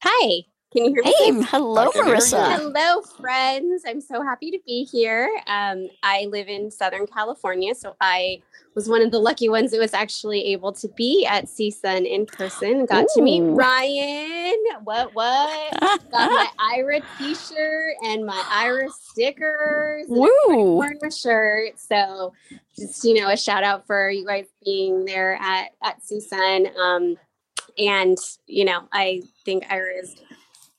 Hi, 0.03 0.43
can 0.71 0.85
you 0.85 0.93
hear 0.93 1.03
me? 1.03 1.13
Hey, 1.17 1.47
hello, 1.49 1.87
I 1.87 1.91
can 1.91 2.05
hear 2.05 2.15
you. 2.15 2.21
Marissa. 2.21 2.55
Hello, 2.55 3.01
friends. 3.01 3.83
I'm 3.87 4.01
so 4.01 4.21
happy 4.21 4.51
to 4.51 4.59
be 4.65 4.83
here. 4.83 5.29
Um, 5.47 5.87
I 6.03 6.27
live 6.29 6.49
in 6.49 6.69
Southern 6.69 7.07
California, 7.07 7.73
so 7.73 7.95
I 7.99 8.41
was 8.75 8.87
one 8.87 9.01
of 9.01 9.09
the 9.09 9.19
lucky 9.19 9.49
ones 9.49 9.71
that 9.71 9.79
was 9.79 9.93
actually 9.93 10.45
able 10.51 10.71
to 10.73 10.87
be 10.89 11.25
at 11.25 11.45
CSUN 11.45 12.05
in 12.05 12.25
person. 12.27 12.85
Got 12.85 13.07
to 13.15 13.21
meet 13.21 13.41
Ryan. 13.41 14.55
What, 14.83 15.15
what? 15.15 15.79
Got 15.79 16.11
my 16.11 16.47
Aira 16.75 17.01
t 17.17 17.33
shirt 17.33 17.95
and 18.03 18.25
my 18.25 18.43
Aira 18.51 18.91
stickers. 18.91 20.05
Woo! 20.09 20.77
wearing 20.77 20.99
my 21.01 21.09
shirt. 21.09 21.79
So, 21.79 22.33
just, 22.77 23.03
you 23.03 23.15
know, 23.15 23.29
a 23.29 23.37
shout 23.37 23.63
out 23.63 23.87
for 23.87 24.11
you 24.11 24.25
guys 24.27 24.45
being 24.63 25.05
there 25.05 25.39
at, 25.41 25.69
at 25.81 26.01
CSUN. 26.03 26.75
Um, 26.75 27.17
and, 27.77 28.17
you 28.45 28.65
know, 28.65 28.87
I 28.91 29.21
think 29.45 29.65
Aira 29.65 30.01
is 30.01 30.15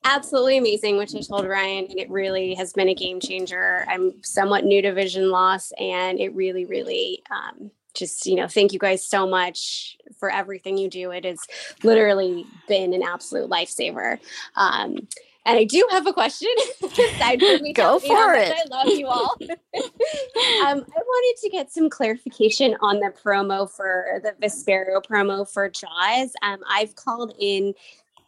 absolutely 0.05 0.59
amazing, 0.59 0.97
which 0.97 1.15
I 1.15 1.21
told 1.21 1.47
Ryan, 1.47 1.87
and 1.91 1.99
it 1.99 2.11
really 2.11 2.55
has 2.55 2.73
been 2.73 2.89
a 2.89 2.95
game 2.95 3.21
changer. 3.21 3.85
I'm 3.89 4.23
somewhat 4.23 4.65
new 4.65 4.81
to 4.83 4.93
vision 4.93 5.31
loss, 5.31 5.73
and 5.79 6.19
it 6.19 6.35
really, 6.35 6.65
really 6.65 7.23
um, 7.31 7.71
just, 7.95 8.27
you 8.27 8.37
know, 8.37 8.47
thank 8.47 8.73
you 8.73 8.79
guys 8.79 9.05
so 9.05 9.27
much 9.27 9.97
for 10.19 10.31
everything 10.31 10.79
you 10.79 10.89
do. 10.89 11.11
It 11.11 11.25
has 11.25 11.41
literally 11.83 12.47
been 12.69 12.95
an 12.95 13.03
absolute 13.03 13.51
lifesaver. 13.51 14.19
Um, 14.57 15.09
and 15.47 15.59
I 15.59 15.65
do 15.65 15.87
have 15.91 16.07
a 16.07 16.13
question. 16.13 16.51
Aside 16.83 17.41
from 17.41 17.63
me 17.63 17.73
Go 17.73 17.99
telling 17.99 18.07
you 18.07 18.17
how 18.17 18.29
for 18.29 18.35
it. 18.35 18.53
I 18.53 18.65
love 18.69 18.99
you 18.99 19.07
all. 19.07 19.37
um, 19.43 19.51
I 19.75 21.01
wanted 21.01 21.41
to 21.43 21.49
get 21.51 21.73
some 21.73 21.89
clarification 21.89 22.77
on 22.81 23.01
the 23.01 23.13
promo 23.25 23.71
for 23.71 24.21
the 24.23 24.35
Vispero 24.43 25.03
promo 25.05 25.51
for 25.51 25.69
Jaws. 25.69 26.33
Um, 26.43 26.59
I've 26.69 26.95
called 26.97 27.35
in 27.39 27.75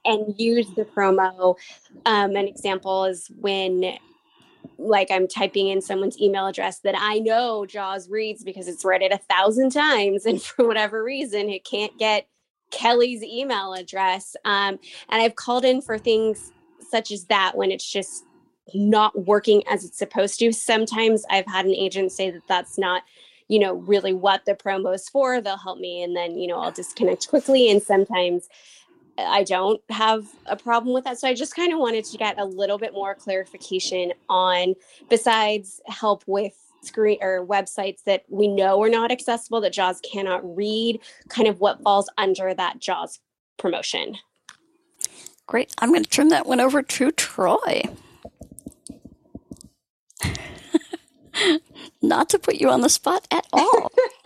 and 0.04 0.34
used 0.38 0.76
the 0.76 0.84
promo. 0.84 1.56
Um, 2.06 2.36
an 2.36 2.48
example 2.48 3.04
is 3.04 3.30
when 3.38 3.98
like 4.78 5.10
I'm 5.10 5.28
typing 5.28 5.68
in 5.68 5.82
someone's 5.82 6.18
email 6.18 6.46
address 6.46 6.80
that 6.80 6.94
I 6.96 7.18
know 7.18 7.66
Jaws 7.66 8.08
reads 8.08 8.42
because 8.42 8.66
it's 8.66 8.84
read 8.84 9.02
it 9.02 9.12
a 9.12 9.18
thousand 9.18 9.70
times, 9.70 10.26
and 10.26 10.40
for 10.40 10.66
whatever 10.66 11.04
reason, 11.04 11.50
it 11.50 11.64
can't 11.64 11.96
get 11.98 12.26
Kelly's 12.70 13.22
email 13.22 13.74
address. 13.74 14.36
Um, 14.44 14.78
and 15.08 15.22
I've 15.22 15.36
called 15.36 15.64
in 15.64 15.82
for 15.82 15.98
things 15.98 16.52
such 16.90 17.10
as 17.10 17.24
that 17.26 17.56
when 17.56 17.70
it's 17.70 17.90
just 17.90 18.24
not 18.74 19.26
working 19.26 19.62
as 19.68 19.84
it's 19.84 19.98
supposed 19.98 20.38
to. 20.38 20.52
Sometimes 20.52 21.24
I've 21.30 21.46
had 21.46 21.66
an 21.66 21.74
agent 21.74 22.12
say 22.12 22.30
that 22.30 22.46
that's 22.48 22.78
not, 22.78 23.02
you 23.48 23.58
know, 23.58 23.74
really 23.74 24.12
what 24.12 24.44
the 24.44 24.54
promo 24.54 24.94
is 24.94 25.08
for. 25.08 25.40
They'll 25.40 25.56
help 25.56 25.78
me, 25.78 26.02
and 26.02 26.16
then 26.16 26.38
you 26.38 26.46
know 26.46 26.58
I'll 26.60 26.70
disconnect 26.70 27.28
quickly. 27.28 27.70
And 27.70 27.82
sometimes 27.82 28.48
I 29.18 29.42
don't 29.42 29.80
have 29.90 30.26
a 30.46 30.56
problem 30.56 30.94
with 30.94 31.04
that. 31.04 31.18
So 31.18 31.28
I 31.28 31.34
just 31.34 31.56
kind 31.56 31.72
of 31.72 31.78
wanted 31.78 32.04
to 32.06 32.16
get 32.16 32.38
a 32.38 32.44
little 32.44 32.78
bit 32.78 32.92
more 32.92 33.14
clarification 33.14 34.12
on, 34.28 34.74
besides 35.08 35.80
help 35.86 36.22
with 36.26 36.54
screen 36.82 37.18
or 37.20 37.46
websites 37.46 38.04
that 38.04 38.24
we 38.28 38.48
know 38.48 38.82
are 38.82 38.88
not 38.88 39.10
accessible, 39.10 39.60
that 39.60 39.72
JAWS 39.72 40.00
cannot 40.00 40.56
read, 40.56 41.00
kind 41.28 41.48
of 41.48 41.60
what 41.60 41.82
falls 41.82 42.08
under 42.16 42.54
that 42.54 42.78
JAWS 42.78 43.18
promotion. 43.58 44.16
Great. 45.50 45.74
I'm 45.78 45.90
going 45.90 46.04
to 46.04 46.08
turn 46.08 46.28
that 46.28 46.46
one 46.46 46.60
over 46.60 46.80
to 46.80 47.10
Troy. 47.10 47.82
Not 52.02 52.28
to 52.30 52.38
put 52.38 52.54
you 52.56 52.70
on 52.70 52.82
the 52.82 52.88
spot 52.88 53.26
at 53.32 53.48
all. 53.52 53.90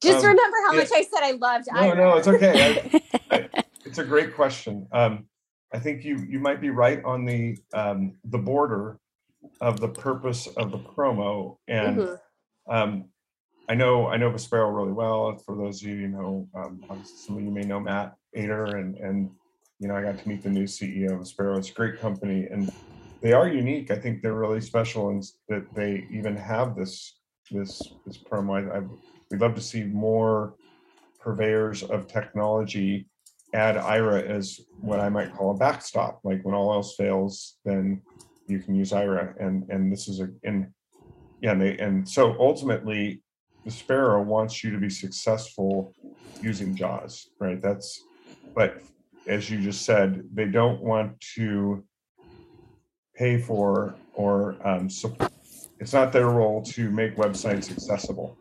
Just 0.00 0.24
Um, 0.24 0.30
remember 0.30 0.56
how 0.64 0.74
yeah. 0.74 0.80
much 0.80 0.90
I 0.94 1.02
said 1.02 1.24
I 1.24 1.32
loved 1.32 1.66
No, 1.72 1.80
Aira. 1.80 1.96
no, 1.96 2.16
it's 2.18 2.28
okay. 2.28 2.76
I, 3.30 3.36
I, 3.36 3.48
it's 3.84 3.98
a 3.98 4.04
great 4.04 4.36
question. 4.36 4.86
Um, 4.92 5.26
I 5.72 5.80
think 5.80 6.04
you 6.04 6.18
you 6.28 6.38
might 6.38 6.60
be 6.60 6.70
right 6.70 7.02
on 7.04 7.24
the 7.24 7.56
um, 7.74 8.14
the 8.24 8.38
border 8.38 8.98
of 9.60 9.80
the 9.80 9.88
purpose 9.88 10.46
of 10.56 10.70
the 10.70 10.78
promo, 10.78 11.56
and 11.66 11.98
Mhm. 11.98 12.18
um, 12.70 13.04
I 13.68 13.74
know 13.74 14.06
I 14.06 14.18
know 14.18 14.30
Vispero 14.30 14.72
really 14.76 14.92
well. 14.92 15.36
For 15.44 15.56
those 15.56 15.82
of 15.82 15.88
you 15.88 15.96
who 15.96 16.08
know, 16.08 16.48
um, 16.54 16.80
some 17.04 17.38
of 17.38 17.42
you 17.42 17.50
may 17.50 17.62
know 17.62 17.80
Matt 17.80 18.14
Ater, 18.34 18.76
and 18.76 18.96
and 18.98 19.30
you 19.82 19.88
know 19.88 19.96
I 19.96 20.02
got 20.02 20.16
to 20.16 20.28
meet 20.28 20.42
the 20.44 20.48
new 20.48 20.64
CEO 20.64 21.12
of 21.12 21.20
Vispero. 21.20 21.58
It's 21.58 21.70
a 21.70 21.74
great 21.74 21.98
company, 21.98 22.46
and 22.46 22.72
they 23.20 23.32
are 23.32 23.48
unique. 23.48 23.90
I 23.90 23.96
think 23.96 24.22
they're 24.22 24.32
really 24.32 24.60
special, 24.60 25.08
and 25.08 25.24
that 25.48 25.74
they 25.74 26.06
even 26.08 26.36
have 26.36 26.76
this 26.76 27.18
this 27.50 27.82
this 28.06 28.16
promo. 28.16 28.72
I, 28.72 28.78
I 28.78 28.82
we'd 29.28 29.40
love 29.40 29.56
to 29.56 29.60
see 29.60 29.82
more 29.82 30.54
purveyors 31.18 31.82
of 31.82 32.06
technology 32.06 33.08
add 33.54 33.74
Aira 33.74 34.24
as 34.24 34.60
what 34.80 35.00
I 35.00 35.08
might 35.08 35.34
call 35.34 35.50
a 35.50 35.54
backstop. 35.54 36.20
Like 36.22 36.44
when 36.44 36.54
all 36.54 36.72
else 36.72 36.94
fails, 36.94 37.56
then 37.64 38.02
you 38.46 38.60
can 38.60 38.76
use 38.76 38.92
Aira. 38.92 39.34
And 39.44 39.68
and 39.68 39.92
this 39.92 40.06
is 40.06 40.20
a 40.20 40.28
and 40.44 40.68
yeah, 41.40 41.52
and 41.52 41.60
they 41.60 41.76
and 41.78 42.08
so 42.08 42.36
ultimately 42.38 43.20
Vispero 43.66 44.24
wants 44.24 44.62
you 44.62 44.70
to 44.70 44.78
be 44.78 44.90
successful 44.90 45.92
using 46.40 46.76
JAWS, 46.76 47.30
right? 47.40 47.60
That's 47.60 48.00
but 48.54 48.80
as 49.26 49.50
you 49.50 49.60
just 49.60 49.82
said, 49.82 50.24
they 50.32 50.46
don't 50.46 50.82
want 50.82 51.20
to 51.34 51.84
pay 53.14 53.38
for 53.38 53.94
or 54.14 54.56
um, 54.64 54.88
support. 54.88 55.32
It's 55.78 55.92
not 55.92 56.12
their 56.12 56.28
role 56.28 56.62
to 56.62 56.90
make 56.90 57.16
websites 57.16 57.70
accessible. 57.70 58.36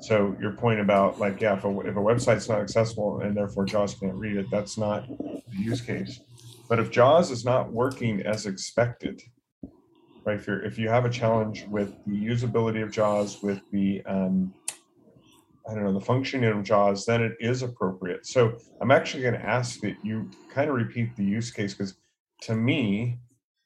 So 0.00 0.36
your 0.40 0.52
point 0.52 0.80
about 0.80 1.18
like, 1.18 1.40
yeah, 1.40 1.56
if 1.56 1.64
a, 1.64 1.80
if 1.80 1.96
a 1.96 2.00
website's 2.00 2.48
not 2.48 2.60
accessible 2.60 3.20
and 3.20 3.36
therefore 3.36 3.64
JAWS 3.64 3.94
can't 3.94 4.14
read 4.14 4.36
it, 4.36 4.50
that's 4.50 4.76
not 4.76 5.08
the 5.08 5.56
use 5.56 5.80
case. 5.80 6.20
But 6.68 6.78
if 6.78 6.90
JAWS 6.90 7.30
is 7.30 7.44
not 7.44 7.72
working 7.72 8.20
as 8.22 8.46
expected, 8.46 9.22
right? 10.24 10.38
If, 10.38 10.48
if 10.48 10.78
you 10.78 10.88
have 10.88 11.04
a 11.04 11.10
challenge 11.10 11.66
with 11.68 11.94
the 12.06 12.12
usability 12.12 12.82
of 12.82 12.90
JAWS, 12.90 13.42
with 13.42 13.60
the 13.70 14.02
um, 14.06 14.52
I 15.68 15.74
don't 15.74 15.84
know 15.84 15.94
the 15.94 16.04
functioning 16.04 16.50
of 16.50 16.62
JAWS, 16.62 17.06
then 17.06 17.22
it 17.22 17.36
is 17.40 17.62
appropriate. 17.62 18.26
So 18.26 18.58
I'm 18.80 18.90
actually 18.90 19.22
going 19.22 19.34
to 19.34 19.44
ask 19.44 19.80
that 19.80 19.96
you 20.02 20.30
kind 20.50 20.68
of 20.68 20.76
repeat 20.76 21.16
the 21.16 21.24
use 21.24 21.50
case 21.50 21.74
because 21.74 21.96
to 22.42 22.54
me, 22.54 23.18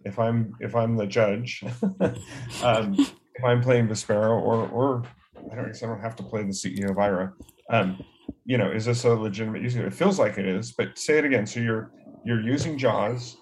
if 0.04 0.18
I'm 0.18 0.54
if 0.60 0.76
I'm 0.76 0.96
the 0.96 1.06
judge, 1.06 1.64
um, 2.62 2.94
if 2.96 3.44
I'm 3.44 3.60
playing 3.60 3.88
Vispero 3.88 4.40
or 4.40 4.68
or 4.68 5.02
I 5.50 5.56
don't 5.56 5.74
I 5.74 5.86
don't 5.86 6.00
have 6.00 6.16
to 6.16 6.22
play 6.22 6.42
the 6.42 6.52
CEO 6.52 6.90
of 6.90 6.96
Aira. 6.96 7.32
Um, 7.70 8.02
you 8.44 8.58
know, 8.58 8.70
is 8.70 8.84
this 8.84 9.04
a 9.04 9.10
legitimate 9.10 9.62
use? 9.62 9.74
It 9.74 9.92
feels 9.92 10.18
like 10.18 10.38
it 10.38 10.46
is, 10.46 10.72
but 10.72 10.98
say 10.98 11.18
it 11.18 11.24
again. 11.24 11.46
So 11.46 11.60
you're 11.60 11.90
you're 12.24 12.40
using 12.40 12.78
JAWS, 12.78 13.36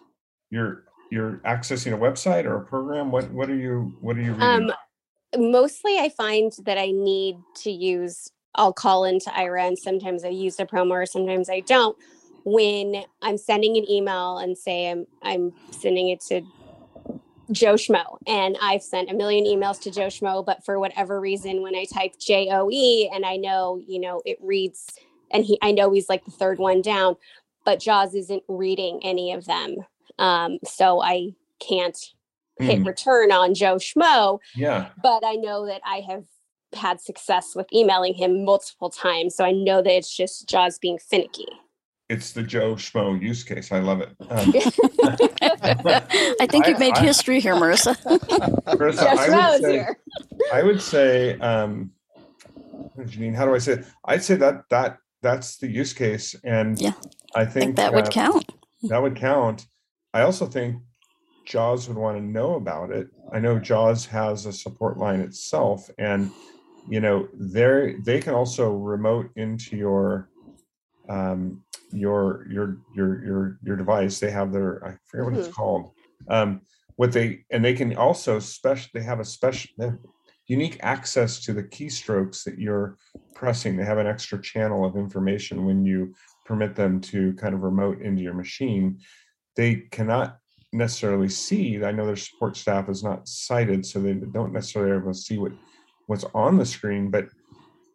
you're 0.51 0.85
you're 1.11 1.41
accessing 1.45 1.93
a 1.93 1.99
website 1.99 2.45
or 2.45 2.57
a 2.57 2.65
program. 2.65 3.11
What 3.11 3.31
what 3.31 3.51
are 3.51 3.57
you 3.57 3.97
what 4.01 4.17
are 4.17 4.23
you 4.23 4.33
reading? 4.33 4.71
Um, 4.71 4.73
mostly 5.53 5.99
I 5.99 6.09
find 6.09 6.53
that 6.65 6.79
I 6.79 6.91
need 6.91 7.37
to 7.63 7.71
use, 7.71 8.31
I'll 8.57 8.73
call 8.73 9.05
into 9.05 9.31
Aira 9.31 9.69
and 9.69 9.79
sometimes 9.79 10.25
I 10.25 10.29
use 10.29 10.57
the 10.57 10.67
promo 10.67 10.93
or 10.93 11.07
sometimes 11.07 11.49
I 11.49 11.61
don't. 11.61 11.97
When 12.45 13.05
I'm 13.23 13.39
sending 13.39 13.77
an 13.77 13.91
email 13.91 14.39
and 14.39 14.57
say 14.57 14.91
I'm 14.91 15.07
I'm 15.23 15.53
sending 15.71 16.09
it 16.11 16.21
to 16.29 16.43
Joe 17.53 17.75
Schmo 17.75 18.19
and 18.27 18.57
I've 18.61 18.83
sent 18.83 19.11
a 19.11 19.15
million 19.15 19.45
emails 19.45 19.81
to 19.83 19.91
Joe 19.91 20.09
Schmo, 20.09 20.45
but 20.45 20.65
for 20.65 20.81
whatever 20.81 21.21
reason, 21.21 21.63
when 21.63 21.77
I 21.77 21.85
type 21.85 22.19
J 22.19 22.49
O 22.53 22.69
E 22.71 23.11
and 23.13 23.25
I 23.25 23.37
know, 23.37 23.81
you 23.87 24.01
know, 24.01 24.23
it 24.25 24.39
reads 24.41 24.87
and 25.31 25.45
he 25.45 25.59
I 25.63 25.73
know 25.73 25.93
he's 25.93 26.09
like 26.09 26.25
the 26.25 26.31
third 26.31 26.59
one 26.59 26.83
down, 26.83 27.17
but 27.65 27.81
Jaws 27.81 28.15
isn't 28.15 28.43
reading 28.49 29.01
any 29.03 29.33
of 29.33 29.45
them. 29.45 29.77
Um, 30.19 30.59
so 30.65 31.03
I 31.03 31.31
can't 31.61 31.99
hit 32.59 32.79
Hmm, 32.79 32.85
return 32.85 33.33
on 33.33 33.55
Joe 33.55 33.77
Schmo, 33.77 34.39
yeah, 34.55 34.89
but 35.03 35.25
I 35.25 35.35
know 35.35 35.67
that 35.67 35.83
I 35.85 36.01
have 36.09 36.25
had 36.75 37.01
success 37.01 37.55
with 37.55 37.67
emailing 37.73 38.14
him 38.14 38.45
multiple 38.45 38.91
times. 38.91 39.35
So 39.37 39.45
I 39.45 39.53
know 39.53 39.83
that 39.83 39.91
it's 39.93 40.14
just 40.14 40.49
Jaws 40.49 40.79
being 40.79 40.99
finicky. 40.99 41.47
it's 42.09 42.33
the 42.33 42.43
Joe 42.43 42.75
Schmo 42.75 43.21
use 43.21 43.43
case. 43.45 43.73
I 43.73 43.81
love 43.81 44.01
it. 44.01 44.11
Um, 44.29 44.53
I 46.41 46.47
think 46.49 46.67
you've 46.67 46.79
made 46.79 46.95
I- 46.95 47.01
history 47.05 47.41
here, 47.41 47.55
Marissa. 47.55 47.97
Marissa, 48.77 49.01
Joe 49.27 49.33
I 49.33 49.51
would 49.53 49.62
say- 49.62 49.73
here. 49.73 49.97
I 50.53 50.62
would 50.62 50.81
say, 50.81 51.39
um, 51.41 51.91
Janine, 52.99 53.35
how 53.35 53.47
do 53.47 53.55
I 53.55 53.59
say 53.59 53.73
it? 53.75 53.87
I'd 54.05 54.23
say 54.23 54.35
that 54.37 54.64
that 54.71 54.99
that's 55.23 55.57
the 55.59 55.69
use 55.69 55.93
case, 55.93 56.35
and 56.45 56.81
Yeah, 56.81 56.93
I 57.35 57.41
I 57.41 57.45
think, 57.45 57.55
think 57.55 57.77
that 57.77 57.93
would 57.95 58.07
uh, 58.07 58.11
count. 58.11 58.53
That 58.85 59.03
would 59.03 59.17
count. 59.17 59.67
I 60.14 60.23
also 60.23 60.47
think 60.47 60.77
Jaws 61.47 61.89
would 61.89 61.97
want 61.97 62.17
to 62.19 62.23
know 62.23 62.55
about 62.55 62.91
it. 62.91 63.09
I 63.33 63.39
know 63.41 63.59
Jaws 63.59 64.07
has 64.07 64.47
a 64.47 64.53
support 64.53 64.99
line 64.99 65.21
itself, 65.21 65.91
and 65.99 66.31
you 66.89 67.01
know 67.01 67.28
they 67.34 67.97
they 68.05 68.20
can 68.20 68.34
also 68.34 68.70
remote 68.72 69.30
into 69.37 69.76
your 69.76 70.28
um, 71.09 71.62
your 71.91 72.47
your 72.51 72.78
your 72.95 73.24
your 73.24 73.59
your 73.62 73.76
device. 73.76 74.18
They 74.18 74.30
have 74.30 74.53
their 74.53 74.84
I 74.84 74.97
forget 75.07 75.24
what 75.24 75.34
it's 75.34 75.49
Mhm. 75.49 75.55
called. 75.55 75.91
Um, 76.28 76.61
what 76.97 77.12
they 77.12 77.45
and 77.51 77.64
they 77.64 77.74
can 77.74 77.97
also 77.97 78.39
special. 78.39 78.91
They 78.95 79.03
have 79.03 79.20
a 79.20 79.24
special 79.24 79.70
unique 80.47 80.78
access 80.82 81.41
to 81.41 81.53
the 81.53 81.62
keystrokes 81.62 82.45
that 82.45 82.59
you're 82.59 82.97
pressing. 83.34 83.76
They 83.76 83.84
have 83.84 83.99
an 83.99 84.07
extra 84.07 84.41
channel 84.41 84.84
of 84.84 84.97
information 84.97 85.64
when 85.64 85.84
you 85.84 86.14
permit 86.45 86.76
them 86.76 87.01
to 87.01 87.34
kind 87.34 87.55
of 87.55 87.62
remote 87.62 88.01
into 88.01 88.22
your 88.22 88.34
machine. 88.34 89.01
They 89.57 89.74
cannot 89.91 90.39
necessarily 90.72 91.28
see. 91.28 91.82
I 91.84 91.91
know 91.93 92.07
their 92.07 92.16
support 92.16 92.57
staff 92.57 92.89
is 92.89 93.03
not 93.03 93.26
sighted, 93.26 93.84
so 93.84 94.01
they 94.01 94.14
don't 94.14 94.53
necessarily 94.53 94.97
able 94.97 95.12
to 95.12 95.18
see 95.18 95.39
what 95.39 95.53
what's 96.07 96.25
on 96.35 96.57
the 96.59 96.67
screen. 96.67 97.11
But 97.11 97.29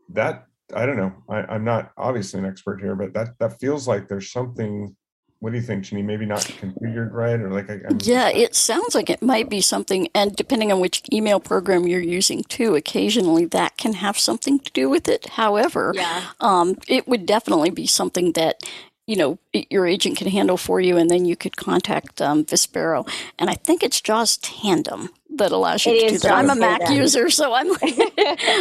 that 0.09 0.45
I 0.73 0.85
don't 0.85 0.97
know. 0.97 1.13
I, 1.29 1.41
I'm 1.53 1.63
not 1.63 1.91
obviously 1.97 2.39
an 2.39 2.45
expert 2.45 2.81
here, 2.81 2.95
but 2.95 3.13
that 3.13 3.37
that 3.39 3.59
feels 3.59 3.87
like 3.87 4.07
there's 4.07 4.31
something. 4.31 4.95
What 5.39 5.49
do 5.53 5.57
you 5.57 5.63
think, 5.63 5.83
Janine? 5.83 6.05
Maybe 6.05 6.27
not 6.27 6.41
configured 6.41 7.11
right, 7.11 7.39
or 7.39 7.49
like 7.51 7.67
I, 7.67 7.79
I'm, 7.89 7.97
Yeah, 8.03 8.29
it 8.29 8.53
sounds 8.53 8.93
like 8.93 9.09
it 9.09 9.23
might 9.23 9.49
be 9.49 9.59
something, 9.59 10.07
and 10.13 10.35
depending 10.35 10.71
on 10.71 10.79
which 10.79 11.01
email 11.11 11.39
program 11.39 11.87
you're 11.87 11.99
using 11.99 12.43
too, 12.43 12.75
occasionally 12.75 13.45
that 13.45 13.75
can 13.75 13.93
have 13.93 14.19
something 14.19 14.59
to 14.59 14.71
do 14.71 14.87
with 14.87 15.07
it. 15.07 15.29
However, 15.29 15.93
Yeah. 15.95 16.25
um, 16.41 16.77
it 16.87 17.07
would 17.07 17.25
definitely 17.25 17.71
be 17.71 17.87
something 17.87 18.33
that 18.33 18.61
you 19.07 19.15
know 19.15 19.39
your 19.53 19.85
agent 19.85 20.17
can 20.17 20.27
handle 20.27 20.57
for 20.57 20.79
you, 20.79 20.97
and 20.97 21.09
then 21.09 21.25
you 21.25 21.35
could 21.35 21.57
contact 21.57 22.21
um, 22.21 22.45
Vispero. 22.45 23.07
And 23.39 23.49
I 23.49 23.55
think 23.55 23.83
it's 23.83 23.99
JAWS 23.99 24.37
Tandem 24.37 25.09
that 25.35 25.51
allows 25.51 25.85
you 25.85 25.93
It 25.93 26.01
to 26.01 26.09
do 26.09 26.17
that. 26.19 26.33
I'm 26.33 26.49
a 26.49 26.55
Mac 26.55 26.81
Tandem. 26.81 26.97
user, 26.97 27.29
so 27.29 27.53
I'm 27.53 27.71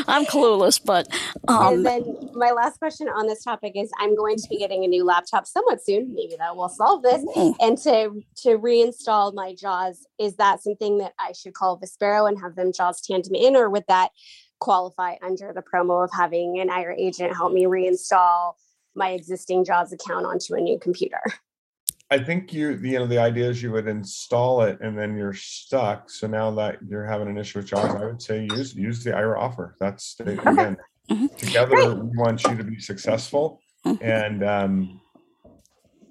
I'm 0.08 0.24
clueless, 0.24 0.80
but 0.82 1.08
um, 1.48 1.74
and 1.74 1.86
then 1.86 2.30
my 2.34 2.52
last 2.52 2.78
question 2.78 3.08
on 3.08 3.26
this 3.26 3.44
topic 3.44 3.72
is 3.76 3.90
I'm 3.98 4.16
going 4.16 4.36
to 4.36 4.48
be 4.48 4.56
getting 4.56 4.84
a 4.84 4.88
new 4.88 5.04
laptop 5.04 5.46
somewhat 5.46 5.84
soon. 5.84 6.14
Maybe 6.14 6.36
that 6.38 6.56
will 6.56 6.68
solve 6.68 7.02
this. 7.02 7.24
Mm. 7.36 7.54
And 7.60 7.78
to 7.78 8.22
to 8.42 8.58
reinstall 8.58 9.34
my 9.34 9.54
JAWS, 9.54 10.06
is 10.18 10.36
that 10.36 10.62
something 10.62 10.98
that 10.98 11.12
I 11.18 11.32
should 11.32 11.54
call 11.54 11.78
Vispero 11.78 12.28
and 12.28 12.40
have 12.40 12.56
them 12.56 12.72
JAWS 12.72 13.02
tandem 13.02 13.34
in, 13.34 13.56
or 13.56 13.68
would 13.68 13.84
that 13.88 14.10
qualify 14.58 15.14
under 15.22 15.52
the 15.54 15.62
promo 15.62 16.04
of 16.04 16.10
having 16.12 16.60
an 16.60 16.68
Aira 16.68 16.94
agent 16.98 17.34
help 17.34 17.52
me 17.52 17.64
reinstall 17.64 18.54
my 18.94 19.10
existing 19.10 19.64
JAWS 19.64 19.92
account 19.92 20.26
onto 20.26 20.54
a 20.54 20.60
new 20.60 20.78
computer? 20.78 21.20
I 22.12 22.18
think 22.18 22.52
you, 22.52 22.70
you 22.82 22.98
know, 22.98 23.06
the 23.06 23.18
idea 23.18 23.48
is 23.48 23.62
you 23.62 23.70
would 23.70 23.86
install 23.86 24.62
it 24.62 24.80
and 24.80 24.98
then 24.98 25.16
you're 25.16 25.32
stuck. 25.32 26.10
So 26.10 26.26
now 26.26 26.50
that 26.52 26.78
you're 26.88 27.06
having 27.06 27.28
an 27.28 27.38
issue 27.38 27.60
with 27.60 27.68
JAWS, 27.68 27.94
I 27.94 28.04
would 28.04 28.20
say 28.20 28.44
use 28.44 28.74
use 28.74 29.04
the 29.04 29.10
Aira 29.10 29.38
offer. 29.38 29.76
That's 29.78 30.16
the, 30.16 30.32
again, 30.32 30.76
Mhm. 31.08 31.36
together 31.36 31.76
Great. 31.94 31.98
we 32.04 32.16
want 32.18 32.48
you 32.48 32.56
to 32.56 32.64
be 32.64 32.80
successful, 32.80 33.60
Mhm. 33.86 33.98
and 34.02 34.44
um, 34.44 35.00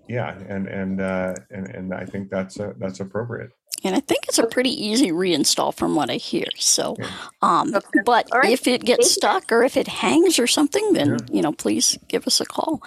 yeah, 0.07 0.37
and 0.47 0.67
and 0.67 1.01
uh, 1.01 1.33
and 1.51 1.67
and 1.67 1.93
I 1.93 2.05
think 2.05 2.29
that's 2.29 2.59
uh, 2.61 2.73
that's 2.77 3.01
appropriate. 3.01 3.51
And 3.83 3.95
I 3.95 3.99
think 4.01 4.25
it's 4.27 4.37
a 4.39 4.45
pretty 4.47 4.69
easy 4.71 5.11
reinstall 5.11 5.73
from 5.75 5.95
what 5.95 6.09
I 6.09 6.15
hear. 6.15 6.45
So, 6.57 6.95
um, 7.41 7.73
Okay. 7.75 7.99
but 8.05 8.27
All 8.31 8.39
right. 8.39 8.51
if 8.51 8.67
it 8.67 8.83
gets 8.85 9.11
stuck 9.11 9.51
or 9.51 9.63
if 9.63 9.77
it 9.77 9.87
hangs 9.87 10.39
or 10.39 10.47
something, 10.47 10.93
then 10.93 11.09
Yeah. 11.11 11.17
you 11.31 11.41
know, 11.41 11.51
please 11.51 11.97
give 12.07 12.27
us 12.27 12.41
a 12.41 12.45
call. 12.45 12.81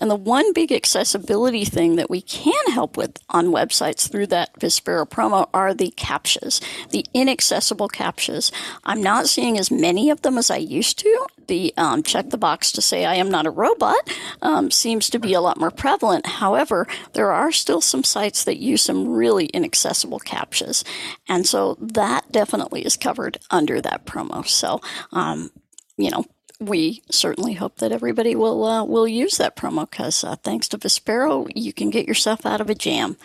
And 0.00 0.10
the 0.10 0.16
one 0.16 0.52
big 0.52 0.72
accessibility 0.72 1.64
thing 1.64 1.96
that 1.96 2.10
we 2.10 2.20
can 2.22 2.72
help 2.72 2.96
with 2.96 3.18
on 3.30 3.46
websites 3.48 4.10
through 4.10 4.28
that 4.28 4.58
Vispero 4.58 5.08
promo 5.08 5.48
are 5.52 5.74
the 5.74 5.92
captchas, 5.96 6.60
the 6.90 7.04
inaccessible 7.14 7.88
captchas. 7.88 8.50
I'm 8.84 9.02
not 9.02 9.28
seeing 9.28 9.58
as 9.58 9.70
many 9.70 10.10
of 10.10 10.22
them 10.22 10.38
as 10.38 10.50
I 10.50 10.56
used 10.56 10.98
to. 11.00 11.26
The 11.48 11.74
um, 11.76 12.02
check 12.02 12.30
the 12.30 12.38
box 12.38 12.70
to 12.72 12.82
say 12.82 13.04
I 13.04 13.14
am 13.16 13.30
not 13.30 13.46
a 13.46 13.50
robot 13.50 14.08
um, 14.42 14.70
seems 14.70 15.10
to 15.10 15.18
be 15.18 15.34
a 15.34 15.40
lot 15.40 15.58
more 15.58 15.70
prevalent. 15.70 16.26
However, 16.26 16.86
there 17.14 17.32
are 17.32 17.50
still 17.50 17.80
some 17.80 18.04
sites 18.04 18.44
that 18.44 18.58
use 18.58 18.82
some 18.82 19.08
really 19.08 19.46
inaccessible 19.46 20.20
captchas, 20.20 20.84
and 21.28 21.46
so 21.46 21.76
that 21.80 22.30
definitely 22.30 22.84
is 22.84 22.96
covered 22.96 23.38
under 23.50 23.80
that 23.80 24.04
promo. 24.04 24.46
So, 24.46 24.80
um, 25.12 25.50
you 25.96 26.10
know, 26.10 26.24
we 26.60 27.02
certainly 27.10 27.54
hope 27.54 27.76
that 27.76 27.92
everybody 27.92 28.34
will 28.34 28.64
uh, 28.64 28.84
will 28.84 29.06
use 29.08 29.36
that 29.38 29.56
promo 29.56 29.88
because 29.88 30.24
uh, 30.24 30.36
thanks 30.36 30.68
to 30.68 30.78
Vispero, 30.78 31.50
you 31.54 31.72
can 31.72 31.90
get 31.90 32.06
yourself 32.06 32.44
out 32.44 32.60
of 32.60 32.68
a 32.68 32.74
jam. 32.74 33.16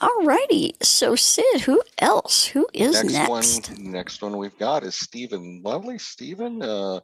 Alrighty, 0.00 0.80
so 0.82 1.16
Sid, 1.16 1.62
who 1.62 1.82
else? 1.98 2.44
Who 2.46 2.68
is 2.72 3.02
Next 3.02 3.12
next? 3.12 3.70
one, 3.70 3.90
next 3.90 4.22
one 4.22 4.36
we've 4.36 4.56
got 4.58 4.84
is 4.84 4.94
Stephen 4.94 5.60
Lovely. 5.64 5.98
Stephen, 5.98 6.62
uh, 6.62 7.00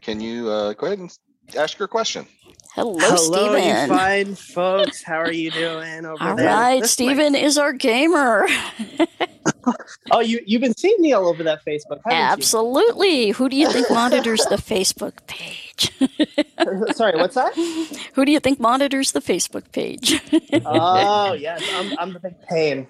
can 0.00 0.20
you 0.20 0.48
uh, 0.48 0.72
go 0.74 0.86
ahead 0.86 1.00
and 1.00 1.10
ask 1.56 1.78
your 1.78 1.88
question. 1.88 2.26
Hello, 2.74 2.98
Steven. 2.98 3.16
Hello, 3.18 3.56
you 3.56 3.62
Stephen. 3.62 3.88
fine 3.88 4.34
folks. 4.34 5.02
How 5.02 5.16
are 5.18 5.32
you 5.32 5.50
doing 5.50 6.06
over 6.06 6.22
All 6.22 6.36
there? 6.36 6.48
All 6.48 6.56
right, 6.60 6.80
This 6.80 6.98
might- 6.98 7.06
Stephen 7.06 7.34
is 7.34 7.58
our 7.58 7.72
gamer. 7.72 8.46
Oh, 10.10 10.20
you 10.20 10.40
you've 10.46 10.62
been 10.62 10.74
seeing 10.76 10.96
me 10.98 11.12
all 11.12 11.28
over 11.28 11.42
that 11.44 11.64
Facebook, 11.64 12.00
haven't 12.04 12.12
Absolutely. 12.12 13.30
Who 13.30 13.48
do 13.48 13.56
you 13.56 13.70
think 13.70 13.90
monitors 13.90 14.40
the 14.46 14.56
Facebook 14.56 15.24
page? 15.26 15.92
Sorry, 16.96 17.16
what's 17.16 17.34
that? 17.36 17.54
Who 18.14 18.24
do 18.24 18.32
you 18.32 18.40
think 18.40 18.58
monitors 18.58 19.12
the 19.12 19.20
Facebook 19.20 19.70
page? 19.72 20.20
Oh, 20.64 21.34
yes, 21.34 21.62
I'm 21.74 21.98
I'm 21.98 22.12
the 22.12 22.20
big 22.20 22.40
pain. 22.48 22.86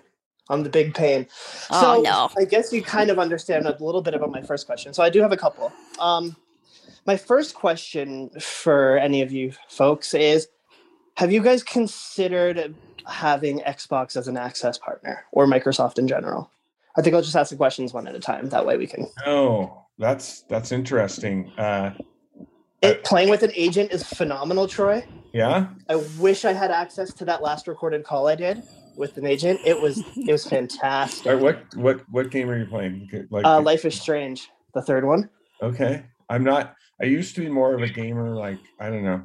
I'm 0.48 0.62
the 0.62 0.70
big 0.70 0.94
pain. 0.94 1.26
Oh, 1.70 1.80
so 1.96 2.02
no. 2.02 2.30
I 2.38 2.44
guess 2.44 2.72
you 2.72 2.82
kind 2.82 3.10
of 3.10 3.18
understand 3.18 3.66
a 3.66 3.76
little 3.82 4.02
bit 4.02 4.14
about 4.14 4.30
my 4.30 4.42
first 4.42 4.66
question. 4.66 4.92
So 4.94 5.02
I 5.02 5.10
do 5.10 5.20
have 5.20 5.32
a 5.32 5.36
couple. 5.36 5.72
Um, 5.98 6.36
my 7.06 7.16
first 7.16 7.54
question 7.54 8.30
for 8.40 8.96
any 8.98 9.22
of 9.22 9.32
you 9.32 9.52
folks 9.68 10.14
is: 10.14 10.48
Have 11.16 11.32
you 11.32 11.42
guys 11.42 11.62
considered 11.62 12.74
having 13.06 13.60
Xbox 13.60 14.16
as 14.16 14.28
an 14.28 14.36
access 14.36 14.78
partner 14.78 15.24
or 15.32 15.46
Microsoft 15.46 15.98
in 15.98 16.06
general? 16.08 16.50
I 16.96 17.02
think 17.02 17.14
I'll 17.14 17.22
just 17.22 17.36
ask 17.36 17.50
the 17.50 17.56
questions 17.56 17.92
one 17.94 18.06
at 18.06 18.14
a 18.14 18.20
time. 18.20 18.48
That 18.50 18.66
way 18.66 18.76
we 18.76 18.86
can. 18.86 19.08
Oh, 19.26 19.84
that's 19.98 20.42
that's 20.42 20.72
interesting. 20.72 21.50
Uh, 21.58 21.92
It, 22.82 23.02
playing 23.04 23.30
with 23.30 23.42
an 23.42 23.52
agent 23.54 23.92
is 23.92 24.02
phenomenal, 24.02 24.66
Troy. 24.68 25.04
yeah. 25.32 25.66
I 25.88 25.96
wish 26.18 26.44
I 26.44 26.52
had 26.52 26.70
access 26.70 27.12
to 27.14 27.24
that 27.26 27.40
last 27.42 27.66
recorded 27.68 28.04
call 28.04 28.26
I 28.28 28.34
did 28.34 28.62
with 28.96 29.16
an 29.16 29.24
agent. 29.26 29.60
It 29.64 29.80
was 29.80 30.02
it 30.16 30.30
was 30.30 30.46
fantastic. 30.46 31.26
Right, 31.26 31.40
what 31.40 31.74
what 31.76 32.00
what 32.10 32.30
game 32.30 32.48
are 32.50 32.58
you 32.58 32.66
playing? 32.66 33.08
Like 33.30 33.44
Uh, 33.46 33.60
Life 33.60 33.84
is 33.84 33.98
Strange, 34.00 34.48
the 34.74 34.82
third 34.82 35.04
one. 35.04 35.30
okay, 35.62 36.04
I'm 36.28 36.44
not. 36.44 36.74
I 37.02 37.06
used 37.06 37.34
to 37.34 37.40
be 37.40 37.48
more 37.48 37.74
of 37.74 37.82
a 37.82 37.88
gamer. 37.88 38.34
Like 38.34 38.60
I 38.78 38.88
don't 38.88 39.02
know, 39.04 39.24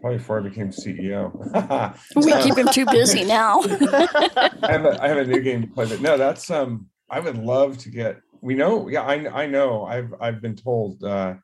probably 0.00 0.18
before 0.18 0.40
I 0.40 0.42
became 0.42 0.70
CEO. 0.70 1.30
we 2.16 2.32
keep 2.42 2.56
him 2.56 2.68
too 2.72 2.86
busy 2.86 3.24
now. 3.38 3.60
I 3.62 4.72
have 4.72 4.84
a 4.86 4.98
I 5.02 5.08
have 5.08 5.18
a 5.18 5.26
new 5.26 5.40
game 5.40 5.60
to 5.62 5.68
play, 5.68 5.86
but 5.86 6.00
no, 6.00 6.16
that's 6.16 6.50
um. 6.50 6.88
I 7.10 7.20
would 7.20 7.36
love 7.36 7.76
to 7.78 7.90
get. 7.90 8.20
We 8.40 8.54
know, 8.54 8.88
yeah, 8.88 9.02
I 9.02 9.42
I 9.42 9.46
know. 9.46 9.84
I've 9.84 10.14
I've 10.18 10.40
been 10.40 10.56
told, 10.56 11.04
uh, 11.04 11.34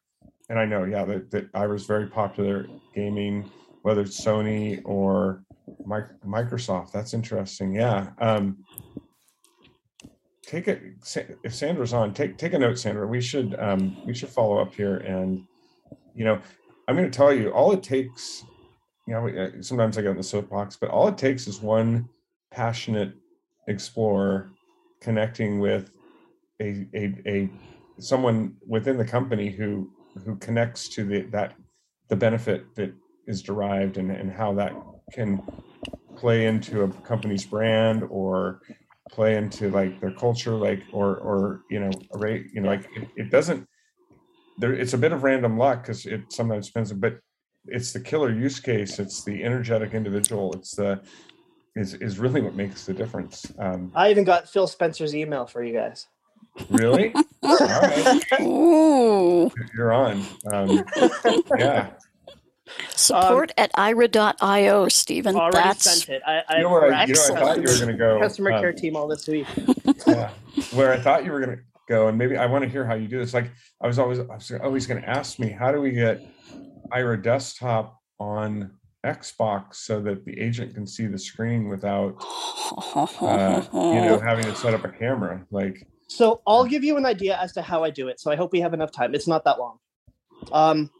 and 0.48 0.58
I 0.58 0.64
know, 0.64 0.84
yeah, 0.84 1.04
that 1.04 1.30
that 1.32 1.48
I 1.52 1.66
was 1.66 1.84
very 1.84 2.06
popular 2.06 2.66
gaming, 2.94 3.50
whether 3.82 4.00
it's 4.00 4.18
Sony 4.18 4.80
or 4.86 5.44
Mi- 5.84 6.16
Microsoft. 6.26 6.92
That's 6.92 7.12
interesting. 7.12 7.74
Yeah. 7.74 8.08
Um. 8.18 8.64
Take 10.42 10.66
it 10.66 10.80
if 11.44 11.54
Sandra's 11.54 11.92
on. 11.92 12.14
Take 12.14 12.38
take 12.38 12.54
a 12.54 12.58
note, 12.58 12.78
Sandra. 12.78 13.06
We 13.06 13.20
should 13.20 13.54
um 13.58 13.98
we 14.06 14.14
should 14.14 14.30
follow 14.30 14.58
up 14.58 14.74
here, 14.74 14.96
and 14.96 15.44
you 16.18 16.24
know, 16.24 16.40
I'm 16.88 16.96
going 16.96 17.08
to 17.08 17.16
tell 17.16 17.32
you 17.32 17.50
all 17.50 17.72
it 17.72 17.82
takes. 17.82 18.44
You 19.06 19.14
know, 19.14 19.52
sometimes 19.60 19.96
I 19.96 20.02
get 20.02 20.10
in 20.10 20.16
the 20.16 20.22
soapbox, 20.22 20.76
but 20.76 20.90
all 20.90 21.06
it 21.06 21.16
takes 21.16 21.46
is 21.46 21.60
one 21.60 22.08
passionate 22.50 23.14
explorer 23.68 24.50
connecting 25.00 25.60
with 25.60 25.92
a, 26.60 26.86
a, 26.92 27.14
a 27.26 27.50
someone 28.00 28.56
within 28.66 28.96
the 28.96 29.04
company 29.04 29.48
who 29.48 29.90
who 30.24 30.34
connects 30.36 30.88
to 30.88 31.04
the 31.04 31.22
that 31.30 31.54
the 32.08 32.16
benefit 32.16 32.74
that 32.74 32.92
is 33.28 33.40
derived 33.40 33.96
and, 33.96 34.10
and 34.10 34.32
how 34.32 34.52
that 34.54 34.72
can 35.12 35.40
play 36.16 36.46
into 36.46 36.82
a 36.82 36.88
company's 37.02 37.44
brand 37.44 38.02
or 38.10 38.60
play 39.10 39.36
into 39.36 39.70
like 39.70 40.00
their 40.00 40.12
culture 40.12 40.54
like 40.54 40.82
or 40.92 41.16
or 41.18 41.62
you 41.70 41.78
know 41.78 41.90
rate 42.14 42.46
you 42.52 42.60
know 42.60 42.68
like 42.68 42.88
it, 42.96 43.08
it 43.16 43.30
doesn't 43.30 43.66
there 44.58 44.72
it's 44.72 44.92
a 44.92 44.98
bit 44.98 45.12
of 45.12 45.22
random 45.22 45.56
luck 45.56 45.82
because 45.82 46.06
it 46.06 46.20
sometimes 46.30 46.66
depends 46.66 46.92
but 46.92 47.18
it's 47.66 47.92
the 47.92 48.00
killer 48.00 48.32
use 48.32 48.60
case 48.60 48.98
it's 48.98 49.24
the 49.24 49.42
energetic 49.42 49.94
individual 49.94 50.52
it's 50.54 50.74
the 50.74 51.00
is 51.76 51.94
is 51.94 52.18
really 52.18 52.40
what 52.40 52.54
makes 52.54 52.86
the 52.86 52.92
difference 52.92 53.50
um 53.58 53.92
I 53.94 54.10
even 54.10 54.24
got 54.24 54.48
Phil 54.48 54.66
Spencer's 54.66 55.14
email 55.14 55.46
for 55.46 55.62
you 55.62 55.72
guys. 55.72 56.06
really 56.70 57.14
all 57.42 57.56
right 57.58 58.22
Ooh. 58.40 59.50
you're 59.74 59.92
on 59.92 60.24
um 60.52 60.84
yeah 61.58 61.90
Support 62.94 63.52
at 63.56 63.72
aira.io, 63.72 64.88
Stephen. 64.88 65.36
Already 65.36 65.56
That's 65.56 66.04
sent 66.04 66.08
it. 66.10 66.22
I, 66.26 66.42
I 66.48 66.56
you 66.56 66.62
know 66.64 66.70
where 66.70 66.92
I, 66.92 67.04
you 67.04 67.14
know 67.14 67.22
I 67.22 67.40
thought 67.40 67.56
you 67.56 67.62
were 67.62 67.78
going 67.78 67.88
to 67.88 67.94
go 67.94 68.20
customer 68.20 68.52
um, 68.52 68.60
care 68.60 68.72
team 68.72 68.96
all 68.96 69.08
this 69.08 69.26
week. 69.26 69.46
yeah. 70.06 70.30
where 70.72 70.92
I 70.92 70.98
thought 70.98 71.24
you 71.24 71.32
were 71.32 71.40
going 71.40 71.56
to 71.56 71.62
go, 71.88 72.08
and 72.08 72.18
maybe 72.18 72.36
I 72.36 72.46
want 72.46 72.64
to 72.64 72.70
hear 72.70 72.86
how 72.86 72.94
you 72.94 73.08
do 73.08 73.18
this. 73.18 73.34
Like 73.34 73.50
I 73.80 73.86
was 73.86 73.98
always, 73.98 74.20
I 74.20 74.34
was 74.34 74.52
always 74.62 74.86
going 74.86 75.02
to 75.02 75.08
ask 75.08 75.38
me, 75.38 75.50
how 75.50 75.72
do 75.72 75.80
we 75.80 75.92
get 75.92 76.20
Aira 76.92 77.20
desktop 77.22 77.98
on 78.20 78.72
Xbox 79.04 79.76
so 79.76 80.00
that 80.02 80.24
the 80.24 80.38
agent 80.38 80.74
can 80.74 80.86
see 80.86 81.06
the 81.06 81.18
screen 81.18 81.68
without, 81.68 82.16
uh, 83.20 83.62
you 83.72 84.00
know, 84.02 84.20
having 84.24 84.44
to 84.44 84.54
set 84.54 84.74
up 84.74 84.84
a 84.84 84.88
camera? 84.88 85.44
Like, 85.50 85.86
So 86.08 86.42
I'll 86.46 86.64
give 86.64 86.84
you 86.84 86.96
an 86.96 87.06
idea 87.06 87.38
as 87.38 87.52
to 87.52 87.62
how 87.62 87.84
I 87.84 87.90
do 87.90 88.08
it. 88.08 88.20
So 88.20 88.30
I 88.30 88.36
hope 88.36 88.52
we 88.52 88.60
have 88.60 88.74
enough 88.74 88.92
time. 88.92 89.14
It's 89.14 89.28
not 89.28 89.44
that 89.44 89.58
long. 89.58 89.78
Um, 90.52 90.90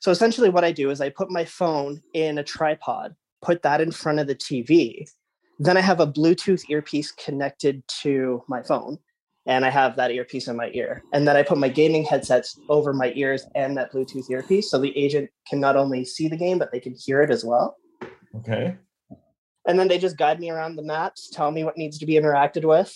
so 0.00 0.10
essentially, 0.10 0.50
what 0.50 0.64
I 0.64 0.72
do 0.72 0.90
is 0.90 1.00
I 1.00 1.08
put 1.08 1.30
my 1.30 1.44
phone 1.44 2.02
in 2.14 2.38
a 2.38 2.44
tripod, 2.44 3.14
put 3.40 3.62
that 3.62 3.80
in 3.80 3.90
front 3.90 4.18
of 4.18 4.26
the 4.26 4.34
TV. 4.34 5.08
Then 5.58 5.76
I 5.76 5.80
have 5.80 6.00
a 6.00 6.06
Bluetooth 6.06 6.68
earpiece 6.68 7.12
connected 7.12 7.86
to 8.02 8.42
my 8.48 8.62
phone, 8.62 8.98
and 9.46 9.64
I 9.64 9.70
have 9.70 9.96
that 9.96 10.10
earpiece 10.12 10.48
in 10.48 10.56
my 10.56 10.70
ear. 10.74 11.02
And 11.12 11.26
then 11.26 11.36
I 11.36 11.42
put 11.42 11.58
my 11.58 11.68
gaming 11.68 12.04
headsets 12.04 12.58
over 12.68 12.92
my 12.92 13.12
ears 13.16 13.44
and 13.54 13.76
that 13.76 13.92
Bluetooth 13.92 14.30
earpiece, 14.30 14.70
so 14.70 14.78
the 14.78 14.96
agent 14.96 15.30
can 15.48 15.60
not 15.60 15.76
only 15.76 16.04
see 16.04 16.28
the 16.28 16.36
game 16.36 16.58
but 16.58 16.70
they 16.72 16.80
can 16.80 16.94
hear 16.94 17.22
it 17.22 17.30
as 17.30 17.44
well. 17.44 17.76
okay, 18.36 18.76
And 19.66 19.78
then 19.78 19.88
they 19.88 19.98
just 19.98 20.16
guide 20.16 20.40
me 20.40 20.50
around 20.50 20.76
the 20.76 20.82
maps, 20.82 21.30
tell 21.30 21.50
me 21.50 21.64
what 21.64 21.76
needs 21.76 21.98
to 21.98 22.06
be 22.06 22.14
interacted 22.14 22.64
with. 22.64 22.94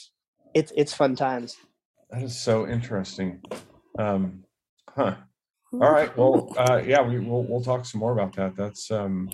It's 0.55 0.73
it's 0.77 0.95
fun 0.95 1.17
times. 1.17 1.57
that 2.11 2.23
is 2.23 2.39
so 2.41 2.67
interesting. 2.67 3.43
Um, 3.99 4.45
huh. 4.89 5.17
All 5.73 5.91
right. 5.93 6.17
Well, 6.17 6.55
uh, 6.57 6.81
yeah, 6.87 7.03
we 7.03 7.19
we'll, 7.19 7.43
we'll 7.43 7.61
talk 7.63 7.85
some 7.85 7.99
more 8.01 8.13
about 8.13 8.35
that. 8.37 8.57
That's 8.57 8.91
um, 8.91 9.29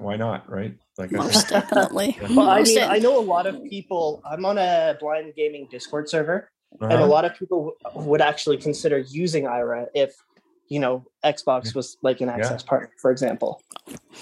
why 0.00 0.16
not, 0.16 0.48
right? 0.50 0.76
Like, 0.96 1.12
I 1.12 1.18
Most 1.18 1.48
think, 1.48 1.64
definitely. 1.64 2.18
Well, 2.30 2.48
I 2.48 2.62
mean, 2.62 2.78
I 2.78 2.98
know 2.98 3.18
a 3.18 3.22
lot 3.22 3.46
of 3.46 3.62
people. 3.64 4.22
I'm 4.24 4.44
on 4.44 4.58
a 4.58 4.96
blind 5.00 5.34
gaming 5.36 5.68
Discord 5.70 6.08
server, 6.08 6.50
and 6.80 6.92
a 6.92 6.96
uh-huh. 6.96 7.06
lot 7.06 7.24
of 7.24 7.34
people 7.34 7.74
w- 7.84 8.08
would 8.08 8.20
actually 8.20 8.56
consider 8.56 8.98
using 8.98 9.44
Aira 9.44 9.86
if, 9.94 10.14
you 10.68 10.80
know, 10.80 11.04
Xbox 11.24 11.74
was 11.74 11.96
like 12.02 12.20
an 12.20 12.28
access 12.28 12.62
partner, 12.62 12.90
for 13.00 13.10
example. 13.10 13.62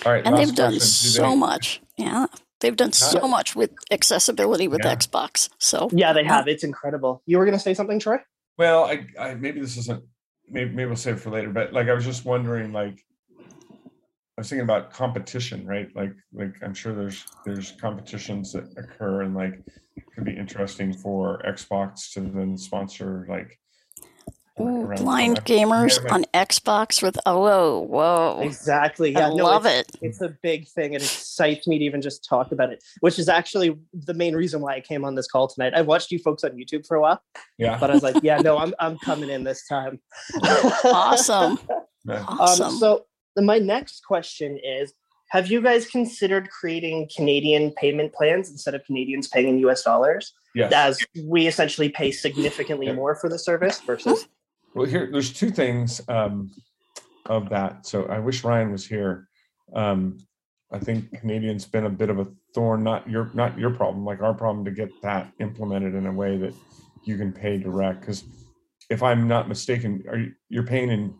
All 0.04 0.12
right. 0.12 0.24
and 0.26 0.36
they've 0.36 0.54
done. 0.54 0.72
Do 0.72 0.80
so 0.80 1.30
they- 1.30 1.36
much. 1.36 1.80
Yeah. 1.96 2.26
They've 2.60 2.76
done 2.76 2.92
so 2.92 3.28
much 3.28 3.54
with 3.54 3.70
accessibility 3.90 4.66
with 4.66 4.80
Yeah. 4.82 4.94
Xbox. 4.96 5.50
So 5.58 5.90
Yeah, 5.92 6.14
they 6.14 6.24
have. 6.24 6.48
It's 6.48 6.64
incredible. 6.64 7.22
You 7.26 7.36
were 7.38 7.44
going 7.44 7.56
to 7.56 7.62
say 7.62 7.74
something, 7.74 7.98
Troy? 7.98 8.18
Well, 8.56 8.84
I, 8.84 9.06
I 9.20 9.34
maybe 9.34 9.60
this 9.60 9.76
isn't 9.76 10.02
maybe 10.48 10.70
maybe 10.70 10.86
we'll 10.86 10.96
save 10.96 11.16
it 11.16 11.20
for 11.20 11.30
later, 11.30 11.50
but 11.50 11.72
like 11.72 11.88
I 11.88 11.92
was 11.92 12.04
just 12.04 12.24
wondering, 12.24 12.72
like 12.72 13.04
I 14.36 14.42
was 14.42 14.50
thinking 14.50 14.64
about 14.64 14.92
competition, 14.92 15.66
right? 15.66 15.88
Like 15.96 16.14
like 16.34 16.54
I'm 16.62 16.74
sure 16.74 16.94
there's 16.94 17.24
there's 17.46 17.72
competitions 17.72 18.52
that 18.52 18.64
occur 18.76 19.22
and 19.22 19.34
like 19.34 19.62
it 19.96 20.04
could 20.14 20.24
be 20.24 20.36
interesting 20.36 20.92
for 20.92 21.40
Xbox 21.46 22.12
to 22.12 22.20
then 22.20 22.58
sponsor 22.58 23.26
like 23.30 23.58
Ooh, 24.60 24.90
blind 24.96 25.42
gamers 25.44 25.98
on 26.10 26.24
Xbox 26.34 27.02
with 27.02 27.18
oh 27.24 27.40
whoa 27.40 27.80
whoa. 27.80 28.40
Exactly. 28.42 29.12
Yeah, 29.12 29.28
I 29.28 29.34
no, 29.34 29.44
love 29.44 29.64
it's, 29.64 29.94
it. 29.94 29.98
It's 30.02 30.20
a 30.20 30.36
big 30.42 30.68
thing. 30.68 30.92
It 30.92 31.02
excites 31.02 31.66
me 31.66 31.78
to 31.78 31.84
even 31.84 32.02
just 32.02 32.22
talk 32.26 32.52
about 32.52 32.72
it, 32.72 32.84
which 33.00 33.18
is 33.18 33.30
actually 33.30 33.78
the 33.94 34.14
main 34.14 34.34
reason 34.34 34.60
why 34.60 34.74
I 34.74 34.80
came 34.80 35.04
on 35.04 35.14
this 35.14 35.28
call 35.28 35.48
tonight. 35.48 35.72
I've 35.74 35.86
watched 35.86 36.10
you 36.10 36.18
folks 36.18 36.44
on 36.44 36.52
YouTube 36.52 36.86
for 36.86 36.96
a 36.96 37.00
while, 37.00 37.22
yeah. 37.56 37.78
but 37.78 37.90
I 37.90 37.94
was 37.94 38.02
like, 38.02 38.22
yeah, 38.22 38.38
no, 38.38 38.58
I'm 38.58 38.74
I'm 38.78 38.98
coming 38.98 39.30
in 39.30 39.44
this 39.44 39.66
time. 39.66 39.98
Awesome. 40.84 41.58
yeah. 42.04 42.24
Awesome. 42.28 42.66
Um, 42.66 42.76
so 42.76 42.94
the- 42.96 43.04
my 43.44 43.58
next 43.58 44.04
question 44.06 44.58
is: 44.62 44.92
Have 45.30 45.48
you 45.48 45.60
guys 45.60 45.86
considered 45.86 46.48
creating 46.50 47.08
Canadian 47.14 47.72
payment 47.72 48.12
plans 48.12 48.50
instead 48.50 48.74
of 48.74 48.84
Canadians 48.84 49.28
paying 49.28 49.48
in 49.48 49.58
U.S. 49.60 49.82
dollars, 49.82 50.32
Yes. 50.54 50.72
as 50.72 51.04
we 51.24 51.46
essentially 51.46 51.90
pay 51.90 52.10
significantly 52.10 52.90
more 52.90 53.14
for 53.14 53.28
the 53.28 53.38
service 53.38 53.80
versus? 53.80 54.26
Well, 54.74 54.86
here 54.86 55.08
there's 55.10 55.32
two 55.32 55.50
things 55.50 56.00
um, 56.08 56.50
of 57.26 57.48
that. 57.50 57.86
So 57.86 58.04
I 58.06 58.18
wish 58.18 58.44
Ryan 58.44 58.72
was 58.72 58.86
here. 58.86 59.28
Um, 59.74 60.18
I 60.72 60.78
think 60.78 61.12
Canadians 61.20 61.64
been 61.64 61.86
a 61.86 61.90
bit 61.90 62.10
of 62.10 62.18
a 62.18 62.26
thorn, 62.54 62.82
not 62.82 63.08
your 63.08 63.30
not 63.34 63.58
your 63.58 63.70
problem, 63.70 64.04
like 64.04 64.20
our 64.22 64.34
problem 64.34 64.64
to 64.64 64.70
get 64.70 64.90
that 65.02 65.30
implemented 65.40 65.94
in 65.94 66.06
a 66.06 66.12
way 66.12 66.36
that 66.38 66.54
you 67.04 67.16
can 67.16 67.32
pay 67.32 67.58
direct. 67.58 68.00
Because 68.00 68.24
if 68.90 69.02
I'm 69.02 69.28
not 69.28 69.48
mistaken, 69.48 70.04
are 70.08 70.18
you 70.18 70.32
you're 70.48 70.66
paying 70.66 70.90
in 70.90 71.14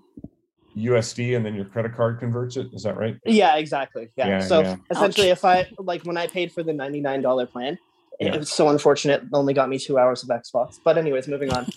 USD 0.76 1.36
and 1.36 1.44
then 1.44 1.54
your 1.54 1.64
credit 1.64 1.94
card 1.94 2.20
converts 2.20 2.56
it? 2.56 2.68
Is 2.72 2.82
that 2.82 2.96
right? 2.96 3.16
Yeah, 3.24 3.56
exactly. 3.56 4.10
Yeah. 4.16 4.28
Yeah, 4.28 4.40
so 4.40 4.60
yeah. 4.60 4.76
essentially, 4.90 5.28
if 5.30 5.44
I 5.44 5.66
like 5.78 6.02
when 6.04 6.16
I 6.16 6.26
paid 6.26 6.52
for 6.52 6.62
the 6.62 6.72
ninety 6.72 7.00
nine 7.00 7.22
dollar 7.22 7.46
plan, 7.46 7.78
Yeah. 8.20 8.34
it 8.34 8.38
was 8.38 8.50
so 8.50 8.68
unfortunate. 8.68 9.22
It 9.22 9.28
only 9.32 9.54
got 9.54 9.68
me 9.68 9.78
two 9.78 9.98
hours 9.98 10.22
of 10.22 10.28
Xbox. 10.28 10.78
But 10.84 10.98
anyways, 10.98 11.28
moving 11.28 11.52
on. 11.52 11.66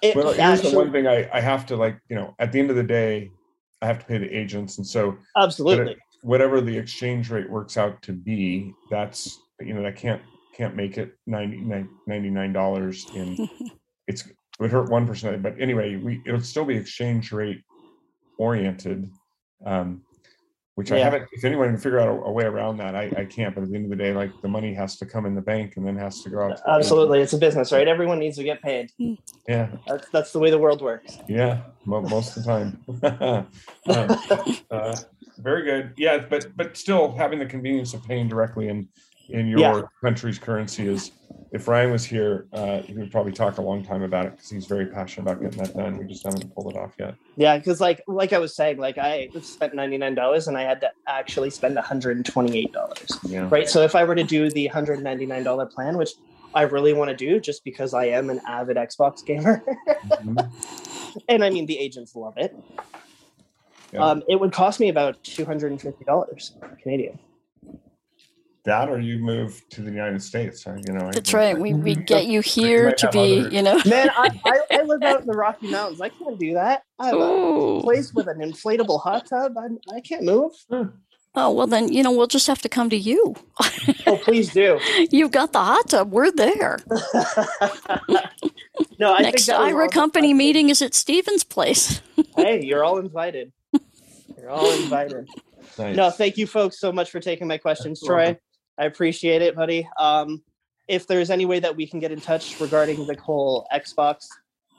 It 0.00 0.14
Well, 0.14 0.26
here's 0.26 0.38
actually- 0.38 0.70
the 0.70 0.76
one 0.76 0.92
thing 0.92 1.08
I, 1.08 1.28
I 1.32 1.40
have 1.40 1.66
to 1.66 1.76
like, 1.76 1.98
you 2.08 2.14
know, 2.14 2.32
at 2.38 2.52
the 2.52 2.60
end 2.60 2.70
of 2.70 2.76
the 2.76 2.84
day, 2.84 3.32
I 3.82 3.86
have 3.86 3.98
to 3.98 4.04
pay 4.06 4.16
the 4.18 4.32
agents, 4.32 4.78
and 4.78 4.86
so 4.86 5.18
Absolutely. 5.36 5.96
whatever 6.22 6.60
the 6.60 6.78
exchange 6.78 7.30
rate 7.30 7.50
works 7.50 7.76
out 7.76 8.00
to 8.02 8.12
be, 8.12 8.72
that's 8.92 9.40
you 9.60 9.74
know 9.74 9.84
I 9.84 9.90
can't 9.90 10.22
can't 10.56 10.76
make 10.76 10.98
it 10.98 11.16
99 11.26 12.52
dollars 12.52 13.06
in 13.14 13.48
it's 14.06 14.24
it 14.24 14.36
would 14.60 14.70
hurt 14.70 14.88
one 14.88 15.04
percent, 15.04 15.42
but 15.42 15.54
anyway, 15.60 15.96
we 15.96 16.22
it'll 16.26 16.40
still 16.40 16.64
be 16.64 16.76
exchange 16.76 17.32
rate 17.32 17.62
oriented. 18.38 19.10
Um, 19.64 20.02
which 20.76 20.92
I 20.92 21.00
haven't. 21.00 21.24
If 21.32 21.44
anyone 21.44 21.70
can 21.70 21.76
figure 21.76 21.98
out 21.98 22.06
a, 22.06 22.12
a 22.12 22.30
way 22.30 22.44
around 22.44 22.76
that, 22.76 22.94
I, 22.94 23.10
I 23.16 23.24
can't. 23.24 23.52
But 23.52 23.64
at 23.64 23.70
the 23.70 23.74
end 23.74 23.86
of 23.86 23.90
the 23.90 23.96
day, 23.96 24.12
like 24.12 24.30
the 24.42 24.46
money 24.48 24.72
has 24.74 24.96
to 24.98 25.06
come 25.06 25.26
in 25.26 25.34
the 25.34 25.40
bank 25.40 25.76
and 25.76 25.84
then 25.84 25.96
has 25.96 26.22
to 26.22 26.30
go 26.30 26.40
out. 26.44 26.56
to- 26.56 26.70
Absolutely. 26.70 27.20
It's 27.20 27.32
a 27.32 27.38
business, 27.38 27.72
right? 27.72 27.88
Everyone 27.88 28.20
needs 28.20 28.36
to 28.36 28.44
get 28.44 28.62
paid. 28.62 28.92
Yeah, 29.48 29.70
That's 29.88 30.08
that's 30.10 30.32
the 30.32 30.38
way 30.38 30.50
the 30.52 30.58
world 30.58 30.80
works. 30.80 31.18
yeah, 31.28 31.62
most 31.84 32.36
of 32.36 32.44
the 32.44 32.48
time. 32.48 33.46
Um, 33.88 34.56
uh, 34.70 34.96
very 35.38 35.64
good. 35.64 35.94
Yeah, 35.96 36.18
but 36.30 36.46
but 36.56 36.76
still 36.76 37.10
having 37.16 37.40
the 37.40 37.46
convenience 37.46 37.92
of 37.94 38.04
paying 38.04 38.28
directly 38.28 38.68
in 38.68 38.88
in 39.28 39.46
your 39.48 39.58
Yeah. 39.60 39.82
country's 40.02 40.38
currency 40.38 40.86
is. 40.88 41.12
If 41.50 41.66
Ryan 41.66 41.92
was 41.92 42.04
here, 42.04 42.46
uh, 42.52 42.80
he 42.82 42.92
would 42.94 43.10
probably 43.10 43.32
talk 43.32 43.56
a 43.56 43.62
long 43.62 43.82
time 43.82 44.02
about 44.02 44.26
it 44.26 44.32
because 44.32 44.50
he's 44.50 44.66
very 44.66 44.84
passionate 44.86 45.30
about 45.30 45.40
getting 45.42 45.62
that 45.62 45.74
done. 45.74 45.96
We 45.96 46.04
just 46.04 46.22
haven't 46.24 46.54
pulled 46.54 46.74
it 46.74 46.78
off 46.78 46.92
yet. 46.98 47.14
Yeah, 47.36 47.56
because 47.56 47.80
like 47.80 48.02
like 48.06 48.34
I 48.34 48.38
was 48.38 48.54
saying, 48.54 48.76
like 48.78 48.98
I 48.98 49.28
spent 49.40 49.74
ninety 49.74 49.96
nine 49.96 50.14
dollars 50.14 50.48
and 50.48 50.58
I 50.58 50.62
had 50.62 50.80
to 50.82 50.90
actually 51.06 51.48
spend 51.50 51.74
one 51.76 51.84
hundred 51.84 52.16
and 52.18 52.26
twenty 52.26 52.58
eight 52.58 52.72
dollars. 52.72 53.08
Yeah. 53.24 53.48
Right. 53.50 53.66
So 53.68 53.82
if 53.82 53.94
I 53.94 54.04
were 54.04 54.14
to 54.14 54.24
do 54.24 54.50
the 54.50 54.66
hundred 54.66 55.02
ninety 55.02 55.24
nine 55.24 55.42
dollar 55.42 55.64
plan, 55.64 55.96
which 55.96 56.10
I 56.54 56.62
really 56.62 56.92
want 56.92 57.08
to 57.10 57.16
do, 57.16 57.40
just 57.40 57.64
because 57.64 57.94
I 57.94 58.06
am 58.06 58.28
an 58.28 58.40
avid 58.46 58.76
Xbox 58.76 59.24
gamer, 59.24 59.62
Mhm. 59.86 61.22
and 61.30 61.42
I 61.44 61.48
mean 61.50 61.64
the 61.64 61.78
agents 61.78 62.14
love 62.14 62.34
it, 62.36 62.54
Yeah. 63.92 64.00
um, 64.04 64.22
it 64.28 64.38
would 64.38 64.52
cost 64.52 64.80
me 64.80 64.88
about 64.90 65.22
two 65.22 65.44
hundred 65.46 65.72
and 65.72 65.80
fifty 65.80 66.04
dollars 66.04 66.52
Canadian. 66.82 67.18
That 68.68 68.88
or 68.90 69.00
you 69.00 69.18
move 69.18 69.62
to 69.70 69.80
the 69.80 69.90
United 69.90 70.22
States. 70.22 70.64
You 70.66 70.92
know. 70.92 71.10
That's 71.10 71.30
think- 71.30 71.34
right. 71.34 71.58
We, 71.58 71.74
we 71.74 71.94
get 71.94 72.26
you 72.26 72.40
here 72.56 72.92
to 72.92 73.10
be, 73.10 73.40
other- 73.40 73.48
you 73.50 73.62
know. 73.62 73.80
Man, 73.86 74.10
I, 74.16 74.28
I, 74.44 74.60
I 74.78 74.82
live 74.82 75.02
out 75.02 75.20
in 75.22 75.26
the 75.26 75.32
Rocky 75.32 75.70
Mountains. 75.70 76.00
I 76.00 76.10
can't 76.10 76.38
do 76.38 76.54
that. 76.54 76.82
I 76.98 77.06
have 77.08 77.18
a 77.18 77.80
place 77.80 78.12
with 78.14 78.28
an 78.28 78.38
inflatable 78.38 79.00
hot 79.02 79.26
tub. 79.26 79.56
I, 79.58 79.68
I 79.96 80.00
can't 80.00 80.22
move. 80.24 80.52
Hmm. 80.70 80.88
Oh, 81.34 81.50
well, 81.52 81.66
then, 81.66 81.92
you 81.92 82.02
know, 82.02 82.10
we'll 82.10 82.26
just 82.26 82.46
have 82.48 82.62
to 82.62 82.68
come 82.68 82.90
to 82.90 82.96
you. 82.96 83.36
Oh, 84.06 84.18
please 84.24 84.52
do. 84.52 84.80
You've 85.10 85.30
got 85.30 85.52
the 85.52 85.60
hot 85.60 85.88
tub. 85.88 86.10
We're 86.10 86.32
there. 86.32 86.78
no, 88.98 89.14
I 89.14 89.20
Next 89.22 89.46
think 89.46 89.58
Aira 89.58 89.90
company 89.90 90.28
questions. 90.28 90.38
meeting 90.38 90.68
is 90.70 90.82
at 90.82 90.94
Stephen's 90.94 91.44
place. 91.44 92.00
Hey, 92.36 92.64
you're 92.64 92.84
all 92.84 92.98
invited. 92.98 93.52
You're 94.36 94.50
all 94.50 94.70
invited. 94.82 95.28
Nice. 95.78 95.96
No, 95.96 96.10
thank 96.10 96.38
you 96.38 96.46
folks 96.46 96.80
so 96.80 96.90
much 96.90 97.10
for 97.10 97.20
taking 97.20 97.46
my 97.46 97.58
questions, 97.58 98.00
You're 98.02 98.16
welcome. 98.16 98.34
Troy. 98.34 98.40
I 98.78 98.84
appreciate 98.84 99.42
it, 99.42 99.56
buddy. 99.56 99.88
Um, 99.98 100.42
if 100.86 101.06
there's 101.06 101.30
any 101.30 101.44
way 101.44 101.60
that 101.60 101.74
we 101.74 101.86
can 101.86 101.98
get 101.98 102.12
in 102.12 102.20
touch 102.20 102.60
regarding 102.60 103.06
the 103.06 103.16
whole 103.16 103.66
Xbox, 103.74 104.26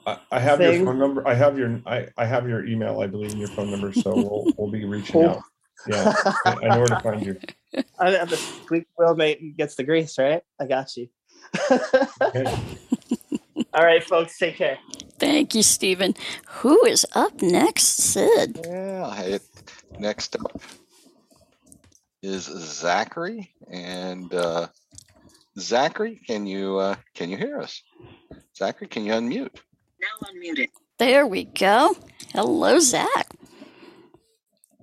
I, 0.06 0.18
I 0.32 0.40
have 0.40 0.58
thing. 0.58 0.78
your 0.78 0.86
phone 0.86 0.98
number. 0.98 1.26
I 1.28 1.34
have 1.34 1.58
your 1.58 1.80
I, 1.86 2.08
I 2.16 2.24
have 2.24 2.48
your 2.48 2.66
email. 2.66 3.00
I 3.00 3.06
believe 3.06 3.32
in 3.32 3.38
your 3.38 3.48
phone 3.48 3.70
number. 3.70 3.92
So 3.92 4.14
we'll 4.14 4.52
we'll 4.58 4.70
be 4.70 4.84
reaching 4.84 5.12
Cool. 5.12 5.28
out. 5.28 5.42
Yeah, 5.86 6.14
I 6.46 6.56
I 6.62 6.68
know 6.68 6.78
where 6.78 6.88
to 6.88 7.00
find 7.00 7.24
you. 7.24 7.38
I, 7.98 8.24
the 8.24 8.36
squeak 8.36 8.86
wheel 8.98 9.14
mate 9.14 9.56
gets 9.56 9.76
the 9.76 9.84
grease, 9.84 10.18
right? 10.18 10.42
I 10.58 10.66
got 10.66 10.96
you. 10.96 11.08
Okay. 11.70 12.58
all 13.74 13.84
right, 13.84 14.02
folks, 14.02 14.38
take 14.38 14.56
care. 14.56 14.78
Thank 15.18 15.54
you, 15.54 15.62
Stephen. 15.62 16.14
Who 16.48 16.84
is 16.86 17.06
up 17.12 17.40
next? 17.42 17.98
Sid. 17.98 18.60
Yeah, 18.64 19.14
hey, 19.14 19.38
next 19.98 20.36
up 20.36 20.60
is 22.22 22.44
Zachary. 22.44 23.54
And 23.70 24.32
uh, 24.34 24.68
Zachary, 25.58 26.20
can 26.26 26.46
you 26.46 26.78
uh, 26.78 26.96
can 27.14 27.30
you 27.30 27.36
hear 27.36 27.60
us? 27.60 27.82
Zachary, 28.56 28.88
can 28.88 29.04
you 29.04 29.12
unmute? 29.12 29.56
Now 30.00 30.28
unmuted. 30.28 30.68
There 30.98 31.26
we 31.26 31.44
go. 31.44 31.96
Hello, 32.32 32.78
Zach. 32.78 33.28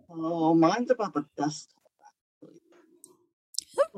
Oh, 0.10 0.56
mine's 0.56 0.90
about 0.90 1.14
the 1.14 1.26
desktop. 1.38 1.74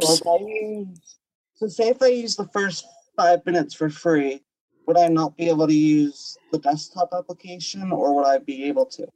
So 0.01 0.11
Oops. 0.11 0.21
if 0.21 0.27
I 0.27 0.37
use, 0.45 1.17
so 1.55 1.67
say 1.67 1.89
if 1.89 2.01
I 2.01 2.07
use 2.07 2.35
the 2.35 2.47
first 2.47 2.85
five 3.15 3.45
minutes 3.45 3.73
for 3.73 3.89
free, 3.89 4.43
would 4.85 4.97
I 4.97 5.07
not 5.07 5.37
be 5.37 5.47
able 5.49 5.67
to 5.67 5.73
use 5.73 6.37
the 6.51 6.57
desktop 6.59 7.09
application, 7.13 7.91
or 7.91 8.15
would 8.15 8.25
I 8.25 8.39
be 8.39 8.65
able 8.65 8.85
to? 8.87 9.07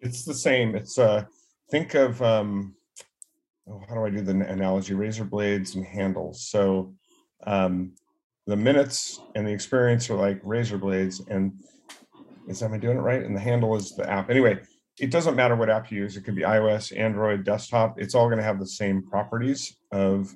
It's 0.00 0.24
the 0.24 0.34
same. 0.34 0.74
It's 0.74 0.98
uh 0.98 1.24
think 1.70 1.94
of 1.94 2.20
um 2.22 2.74
oh, 3.70 3.82
how 3.88 3.94
do 3.94 4.04
I 4.04 4.10
do 4.10 4.20
the 4.20 4.32
analogy? 4.32 4.94
Razor 4.94 5.24
blades 5.24 5.74
and 5.74 5.84
handles. 5.84 6.48
So 6.48 6.94
um 7.46 7.94
the 8.46 8.56
minutes 8.56 9.20
and 9.34 9.46
the 9.46 9.52
experience 9.52 10.10
are 10.10 10.16
like 10.16 10.40
razor 10.42 10.78
blades 10.78 11.20
and 11.28 11.52
is 12.48 12.62
am 12.62 12.72
I 12.72 12.78
doing 12.78 12.96
it 12.96 13.02
right? 13.02 13.22
And 13.22 13.34
the 13.34 13.40
handle 13.40 13.76
is 13.76 13.94
the 13.94 14.10
app. 14.10 14.28
Anyway, 14.30 14.58
it 14.98 15.10
doesn't 15.10 15.36
matter 15.36 15.54
what 15.54 15.70
app 15.70 15.90
you 15.90 15.98
use. 15.98 16.16
It 16.16 16.22
could 16.22 16.34
be 16.34 16.42
iOS, 16.42 16.96
Android, 16.96 17.44
desktop. 17.44 18.00
It's 18.00 18.14
all 18.14 18.26
going 18.26 18.38
to 18.38 18.44
have 18.44 18.58
the 18.58 18.66
same 18.66 19.02
properties 19.02 19.76
of 19.92 20.34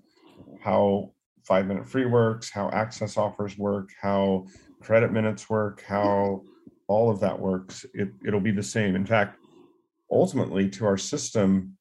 how 0.60 1.10
five 1.42 1.66
minute 1.66 1.88
free 1.88 2.06
works, 2.06 2.50
how 2.50 2.70
access 2.70 3.16
offers 3.16 3.58
work, 3.58 3.90
how 4.00 4.46
credit 4.80 5.12
minutes 5.12 5.50
work, 5.50 5.82
how 5.86 6.42
all 6.86 7.10
of 7.10 7.20
that 7.20 7.38
works. 7.38 7.84
It, 7.94 8.10
it'll 8.26 8.40
be 8.40 8.52
the 8.52 8.62
same. 8.62 8.94
In 8.94 9.06
fact, 9.06 9.38
ultimately 10.10 10.68
to 10.70 10.86
our 10.86 10.96
system, 10.96 11.76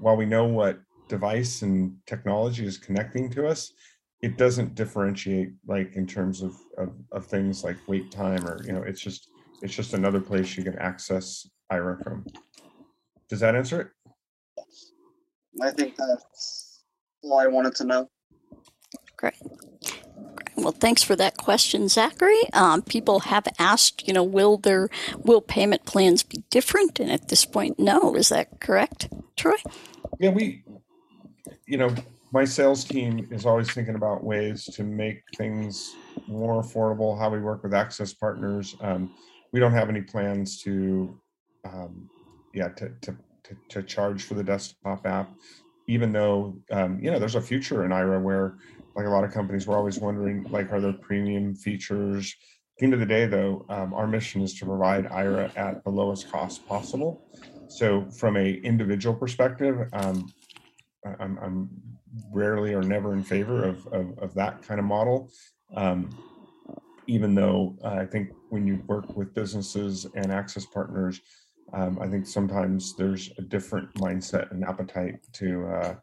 while 0.00 0.16
we 0.16 0.26
know 0.26 0.44
what 0.46 0.80
device 1.08 1.62
and 1.62 1.96
technology 2.06 2.64
is 2.64 2.78
connecting 2.78 3.30
to 3.30 3.46
us, 3.46 3.72
it 4.22 4.36
doesn't 4.36 4.74
differentiate 4.74 5.50
like 5.66 5.94
in 5.94 6.06
terms 6.06 6.42
of, 6.42 6.56
of, 6.78 6.92
of 7.12 7.26
things 7.26 7.62
like 7.64 7.76
wait 7.86 8.10
time 8.10 8.46
or, 8.46 8.62
you 8.64 8.72
know, 8.72 8.82
it's 8.82 9.00
just, 9.00 9.28
it's 9.62 9.74
just 9.74 9.94
another 9.94 10.20
place 10.20 10.56
you 10.56 10.64
can 10.64 10.78
access 10.78 11.48
Aira 11.72 12.02
from. 12.02 12.24
Does 13.28 13.40
that 13.40 13.54
answer 13.54 13.80
it? 13.80 13.88
I 15.62 15.70
think 15.70 15.96
that's 15.96 16.84
all 17.22 17.38
I 17.38 17.46
wanted 17.46 17.74
to 17.76 17.84
know. 17.84 18.10
Great 19.16 19.34
well, 20.56 20.72
thanks 20.72 21.02
for 21.02 21.14
that 21.16 21.36
question, 21.36 21.88
Zachary. 21.88 22.40
Um, 22.52 22.82
people 22.82 23.20
have 23.20 23.46
asked, 23.58 24.06
you 24.08 24.14
know, 24.14 24.24
will 24.24 24.56
their 24.56 24.88
will 25.18 25.40
payment 25.40 25.84
plans 25.84 26.22
be 26.22 26.42
different? 26.50 26.98
And 26.98 27.10
at 27.10 27.28
this 27.28 27.44
point, 27.44 27.78
no. 27.78 28.16
Is 28.16 28.30
that 28.30 28.60
correct, 28.60 29.08
Troy? 29.36 29.56
Yeah, 30.18 30.30
we, 30.30 30.64
you 31.66 31.76
know, 31.76 31.94
my 32.32 32.44
sales 32.44 32.84
team 32.84 33.28
is 33.30 33.46
always 33.46 33.70
thinking 33.70 33.94
about 33.94 34.24
ways 34.24 34.64
to 34.70 34.82
make 34.82 35.22
things 35.36 35.90
more 36.26 36.62
affordable. 36.62 37.18
How 37.18 37.30
we 37.30 37.40
work 37.40 37.62
with 37.62 37.74
access 37.74 38.12
partners. 38.12 38.74
Um, 38.80 39.10
we 39.52 39.60
don't 39.60 39.72
have 39.72 39.88
any 39.88 40.02
plans 40.02 40.60
to, 40.62 41.20
um, 41.64 42.08
yeah, 42.52 42.68
to, 42.68 42.90
to 43.02 43.16
to 43.44 43.56
to 43.70 43.82
charge 43.82 44.24
for 44.24 44.34
the 44.34 44.44
desktop 44.44 45.06
app, 45.06 45.32
even 45.86 46.12
though 46.12 46.58
um, 46.70 46.98
you 47.00 47.10
know 47.10 47.18
there's 47.18 47.36
a 47.36 47.40
future 47.40 47.84
in 47.84 47.90
Aira 47.92 48.20
where, 48.20 48.56
like 48.96 49.06
a 49.06 49.10
lot 49.10 49.24
of 49.24 49.32
companies, 49.32 49.66
we're 49.66 49.76
always 49.78 50.00
wondering 50.00 50.46
like, 50.50 50.72
are 50.72 50.80
there 50.80 50.92
premium 50.92 51.54
features? 51.54 52.34
At 52.76 52.80
the 52.80 52.84
end 52.84 52.94
of 52.94 53.00
the 53.00 53.06
day, 53.06 53.24
though, 53.24 53.64
um, 53.70 53.94
our 53.94 54.06
mission 54.06 54.42
is 54.42 54.52
to 54.58 54.66
provide 54.66 55.06
Aira 55.06 55.50
at 55.56 55.82
the 55.84 55.90
lowest 55.90 56.30
cost 56.30 56.66
possible. 56.66 57.24
So, 57.68 58.10
from 58.10 58.36
a 58.36 58.52
individual 58.52 59.14
perspective, 59.14 59.88
um, 59.92 60.26
I'm, 61.20 61.38
I'm 61.42 61.70
rarely 62.32 62.74
or 62.74 62.82
never 62.82 63.12
in 63.12 63.22
favor 63.22 63.64
of, 63.64 63.86
of, 63.88 64.18
of 64.18 64.34
that 64.34 64.62
kind 64.62 64.80
of 64.80 64.86
model. 64.86 65.30
Um, 65.74 66.10
even 67.06 67.34
though 67.34 67.76
uh, 67.84 67.88
I 67.88 68.06
think 68.06 68.30
when 68.50 68.66
you 68.66 68.82
work 68.86 69.16
with 69.16 69.34
businesses 69.34 70.06
and 70.14 70.32
access 70.32 70.66
partners, 70.66 71.20
um, 71.72 71.98
I 72.00 72.08
think 72.08 72.26
sometimes 72.26 72.94
there's 72.96 73.30
a 73.38 73.42
different 73.42 73.92
mindset 73.94 74.50
and 74.50 74.64
appetite 74.64 75.16
to, 75.34 75.66
uh, 75.66 75.94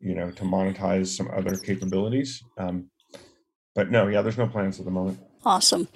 you 0.00 0.14
know, 0.14 0.30
to 0.30 0.42
monetize 0.42 1.08
some 1.08 1.30
other 1.36 1.56
capabilities. 1.56 2.42
Um, 2.58 2.90
but 3.74 3.90
no, 3.90 4.08
yeah, 4.08 4.22
there's 4.22 4.38
no 4.38 4.46
plans 4.46 4.78
at 4.78 4.84
the 4.84 4.90
moment. 4.90 5.18
Awesome. 5.44 5.88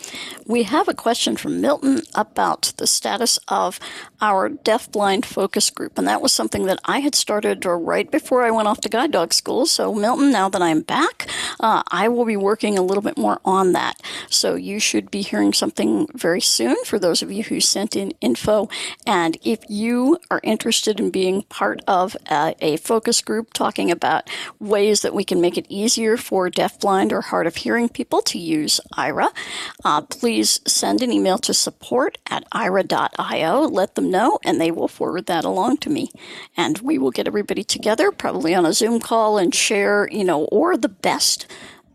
We 0.45 0.65
have 0.65 0.89
a 0.89 0.95
question 0.95 1.37
from 1.37 1.61
Milton 1.61 2.03
about 2.17 2.73
the 2.79 2.87
status 2.87 3.39
of 3.47 3.79
our 4.21 4.51
deafblind 4.51 5.25
focus 5.25 5.71
group. 5.71 5.99
And 5.99 6.09
that 6.09 6.21
was 6.21 6.33
something 6.33 6.67
that 6.67 6.81
I 6.85 6.99
had 6.99 7.15
started 7.15 7.65
right 7.65 8.11
before 8.11 8.43
I 8.43 8.51
went 8.51 8.67
off 8.67 8.81
to 8.81 8.89
guide 8.89 9.13
dog 9.13 9.33
school. 9.33 9.67
So, 9.67 9.95
Milton, 9.95 10.33
now 10.33 10.49
that 10.49 10.63
I'm 10.63 10.81
back, 10.81 11.29
uh, 11.61 11.85
I 11.93 12.09
will 12.09 12.25
be 12.25 12.37
working 12.37 12.77
a 12.77 12.83
little 12.83 13.03
bit 13.03 13.17
more 13.17 13.41
on 13.45 13.71
that. 13.73 14.01
So, 14.29 14.57
you 14.57 14.81
should 14.81 15.13
be 15.13 15.23
hearing 15.23 15.53
something 15.53 16.09
very 16.15 16.41
soon 16.41 16.77
for 16.85 16.99
those 16.99 17.23
of 17.23 17.31
you 17.31 17.45
who 17.45 17.61
sent 17.61 17.95
in 17.95 18.13
info. 18.21 18.69
And 19.07 19.39
if 19.45 19.61
you 19.69 20.19
are 20.29 20.41
interested 20.43 20.99
in 20.99 21.11
being 21.11 21.43
part 21.43 21.83
of 21.87 22.17
uh, 22.29 22.55
a 22.61 22.79
focus 22.79 23.21
group 23.21 23.53
talking 23.53 23.93
about 23.93 24.29
ways 24.59 25.03
that 25.03 25.15
we 25.15 25.23
can 25.23 25.41
make 25.41 25.57
it 25.57 25.67
easier 25.69 26.17
for 26.17 26.51
deafblind 26.51 27.13
or 27.13 27.21
hard 27.21 27.47
of 27.47 27.57
hearing 27.57 27.89
people 27.89 28.23
to 28.23 28.39
use 28.39 28.81
Aira, 28.97 29.36
uh, 29.85 30.03
please 30.03 30.61
send 30.67 31.03
an 31.03 31.13
email 31.13 31.39
to 31.39 31.55
support 31.55 32.19
at 32.29 32.49
aira.io. 32.51 33.61
Let 33.63 33.95
them 33.95 34.11
know, 34.11 34.39
and 34.45 34.61
they 34.61 34.71
will 34.71 34.89
forward 34.89 35.27
that 35.27 35.45
along 35.45 35.79
to 35.79 35.91
me. 35.91 36.11
And 36.57 36.79
we 36.79 36.99
will 36.99 37.11
get 37.11 37.27
everybody 37.27 37.65
together, 37.65 38.11
probably 38.13 38.55
on 38.55 38.67
a 38.67 38.73
Zoom 38.73 39.01
call, 39.01 39.39
and 39.39 39.55
share, 39.55 40.09
you 40.11 40.25
know, 40.25 40.45
or 40.47 40.77
the 40.77 40.89
best 40.89 41.47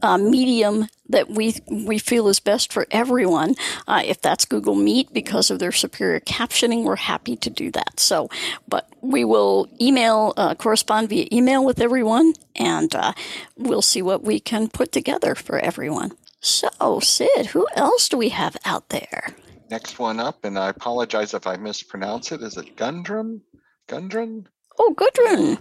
uh, 0.01 0.17
medium 0.17 0.87
that 1.09 1.29
we 1.29 1.55
we 1.69 1.99
feel 1.99 2.27
is 2.27 2.39
best 2.39 2.71
for 2.71 2.87
everyone. 2.91 3.55
Uh, 3.87 4.01
if 4.05 4.21
that's 4.21 4.45
Google 4.45 4.75
Meet 4.75 5.13
because 5.13 5.51
of 5.51 5.59
their 5.59 5.71
superior 5.71 6.19
captioning, 6.19 6.83
we're 6.83 6.95
happy 6.95 7.35
to 7.37 7.49
do 7.49 7.71
that. 7.71 7.99
So, 7.99 8.29
but 8.67 8.89
we 9.01 9.25
will 9.25 9.67
email 9.79 10.33
uh, 10.37 10.55
correspond 10.55 11.09
via 11.09 11.27
email 11.31 11.65
with 11.65 11.79
everyone, 11.81 12.33
and 12.55 12.93
uh, 12.95 13.13
we'll 13.57 13.81
see 13.81 14.01
what 14.01 14.23
we 14.23 14.39
can 14.39 14.69
put 14.69 14.91
together 14.91 15.35
for 15.35 15.59
everyone. 15.59 16.11
So, 16.41 16.99
Sid, 16.99 17.47
who 17.47 17.67
else 17.75 18.09
do 18.09 18.17
we 18.17 18.29
have 18.29 18.57
out 18.65 18.89
there? 18.89 19.27
Next 19.69 19.99
one 19.99 20.19
up, 20.19 20.43
and 20.43 20.57
I 20.57 20.69
apologize 20.69 21.33
if 21.33 21.45
I 21.47 21.55
mispronounce 21.55 22.31
it. 22.31 22.41
Is 22.41 22.57
it 22.57 22.75
Gundrum? 22.75 23.41
Gundrun? 23.87 24.45
Oh, 24.79 24.93
Gudrun. 24.95 25.59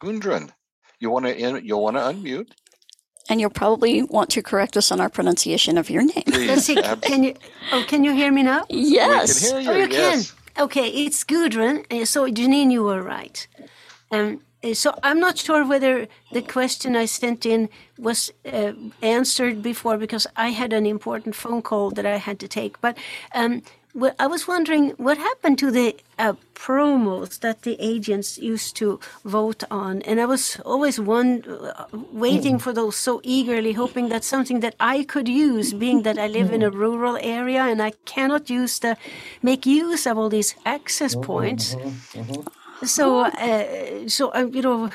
Gundrun. 0.00 0.50
You 1.00 1.10
want 1.10 1.26
to 1.26 1.60
you'll 1.64 1.82
want 1.82 1.96
to 1.96 2.02
unmute? 2.02 2.52
And 3.28 3.40
you'll 3.40 3.50
probably 3.50 4.02
want 4.02 4.30
to 4.30 4.42
correct 4.42 4.76
us 4.76 4.90
on 4.92 5.00
our 5.00 5.08
pronunciation 5.08 5.76
of 5.78 5.90
your 5.90 6.02
name. 6.02 6.24
Please. 6.26 6.48
Let's 6.48 6.64
see. 6.64 6.76
Can 7.02 7.24
you? 7.24 7.34
Oh, 7.72 7.84
can 7.86 8.04
you 8.04 8.12
hear 8.12 8.30
me 8.32 8.42
now? 8.42 8.64
Yes. 8.68 9.42
We 9.44 9.50
can 9.50 9.60
hear 9.62 9.70
Oh, 9.72 9.76
you. 9.76 9.82
you 9.84 9.90
yes. 9.92 10.30
can. 10.54 10.64
Okay, 10.64 10.88
it's 10.88 11.24
Gudrun. 11.24 11.84
Uh, 11.92 12.04
So 12.04 12.26
Janine, 12.30 12.70
you 12.70 12.82
were 12.84 13.02
right. 13.02 13.46
Um, 14.10 14.40
so 14.74 14.94
I'm 15.02 15.18
not 15.18 15.38
sure 15.38 15.66
whether 15.66 16.06
the 16.32 16.42
question 16.42 16.94
I 16.94 17.06
sent 17.06 17.44
in 17.44 17.68
was 17.98 18.32
uh, 18.46 18.72
answered 19.02 19.62
before 19.62 19.98
because 19.98 20.26
I 20.36 20.50
had 20.50 20.72
an 20.72 20.86
important 20.86 21.34
phone 21.34 21.62
call 21.62 21.90
that 21.90 22.06
I 22.06 22.16
had 22.16 22.38
to 22.40 22.48
take. 22.48 22.80
But 22.80 22.96
um, 23.34 23.62
wh- 24.00 24.14
I 24.18 24.26
was 24.28 24.46
wondering 24.46 24.90
what 24.98 25.18
happened 25.18 25.58
to 25.58 25.70
the 25.70 25.96
uh, 26.18 26.34
promos 26.54 27.40
that 27.40 27.62
the 27.62 27.76
agents 27.80 28.38
used 28.38 28.76
to 28.76 29.00
vote 29.24 29.64
on, 29.70 30.02
and 30.02 30.20
I 30.20 30.26
was 30.26 30.60
always 30.64 31.00
one 31.00 31.42
uh, 31.44 31.86
waiting 32.12 32.58
for 32.60 32.72
those 32.72 32.94
so 32.96 33.20
eagerly, 33.24 33.72
hoping 33.72 34.10
that 34.10 34.22
something 34.22 34.60
that 34.60 34.76
I 34.78 35.02
could 35.02 35.28
use, 35.28 35.72
being 35.74 36.02
that 36.02 36.18
I 36.18 36.28
live 36.28 36.52
in 36.52 36.62
a 36.62 36.70
rural 36.70 37.18
area 37.20 37.62
and 37.62 37.82
I 37.82 37.92
cannot 38.04 38.48
use 38.48 38.78
the 38.78 38.96
make 39.42 39.66
use 39.66 40.06
of 40.06 40.16
all 40.18 40.28
these 40.28 40.54
access 40.64 41.16
points. 41.16 41.76
So, 42.84 43.20
uh, 43.20 44.08
so 44.08 44.30
I, 44.32 44.44
you 44.44 44.62
know. 44.62 44.90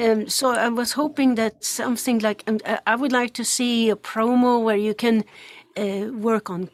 Um, 0.00 0.28
so 0.28 0.50
I 0.52 0.68
was 0.68 0.92
hoping 0.92 1.34
that 1.34 1.64
something 1.64 2.20
like 2.20 2.44
um, 2.46 2.60
uh, 2.64 2.78
I 2.86 2.94
would 2.94 3.10
like 3.10 3.32
to 3.34 3.44
see 3.44 3.90
a 3.90 3.96
promo 3.96 4.62
where 4.62 4.76
you 4.76 4.94
can 4.94 5.24
uh, 5.76 6.12
work 6.12 6.50
on. 6.50 6.70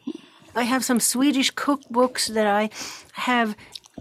I 0.55 0.63
have 0.63 0.85
some 0.85 0.99
Swedish 0.99 1.51
cookbooks 1.53 2.27
that 2.27 2.45
I 2.45 2.69
have 3.13 3.55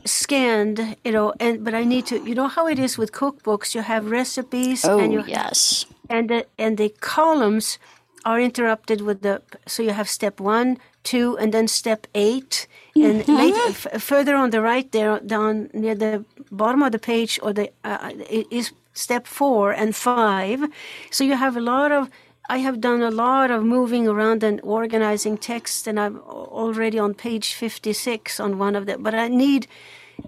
scanned, 0.04 0.96
you 1.04 1.12
know, 1.12 1.32
and 1.40 1.64
but 1.64 1.74
I 1.74 1.84
need 1.84 2.06
to. 2.06 2.16
You 2.16 2.34
know 2.34 2.48
how 2.48 2.66
it 2.68 2.78
is 2.78 2.98
with 2.98 3.12
cookbooks. 3.12 3.74
You 3.74 3.82
have 3.82 4.10
recipes, 4.10 4.84
Oh, 4.84 4.98
and 4.98 5.12
you 5.12 5.24
yes. 5.26 5.86
and 6.10 6.28
the 6.28 6.46
and 6.58 6.76
the 6.76 6.90
columns 7.00 7.78
are 8.24 8.40
interrupted 8.40 9.00
with 9.00 9.22
the 9.22 9.40
so 9.66 9.82
you 9.82 9.90
have 9.92 10.08
step 10.08 10.40
one 10.40 10.76
two 11.02 11.36
and 11.38 11.52
then 11.52 11.68
step 11.68 12.06
eight 12.14 12.66
and 13.00 13.26
later, 13.42 13.60
f- 13.68 14.02
further 14.02 14.36
on 14.36 14.50
the 14.50 14.60
right 14.60 14.90
there 14.92 15.20
down 15.20 15.70
near 15.72 15.94
the 15.94 16.24
bottom 16.50 16.82
of 16.82 16.92
the 16.92 16.98
page 16.98 17.38
or 17.42 17.52
the 17.52 17.70
uh, 17.84 17.98
i- 18.30 18.46
is 18.50 18.72
step 18.92 19.26
four 19.26 19.72
and 19.72 19.94
five. 19.96 20.64
So 21.10 21.24
you 21.24 21.36
have 21.36 21.56
a 21.56 21.60
lot 21.60 21.92
of 21.92 22.10
i 22.50 22.58
have 22.58 22.78
done 22.80 23.00
a 23.02 23.10
lot 23.10 23.50
of 23.50 23.62
moving 23.64 24.06
around 24.06 24.42
and 24.44 24.60
organizing 24.62 25.38
text 25.38 25.86
and 25.86 25.98
i'm 25.98 26.18
already 26.62 26.98
on 26.98 27.14
page 27.14 27.54
56 27.54 28.38
on 28.38 28.58
one 28.58 28.76
of 28.76 28.84
them 28.86 29.02
but 29.02 29.14
i 29.14 29.28
need 29.28 29.66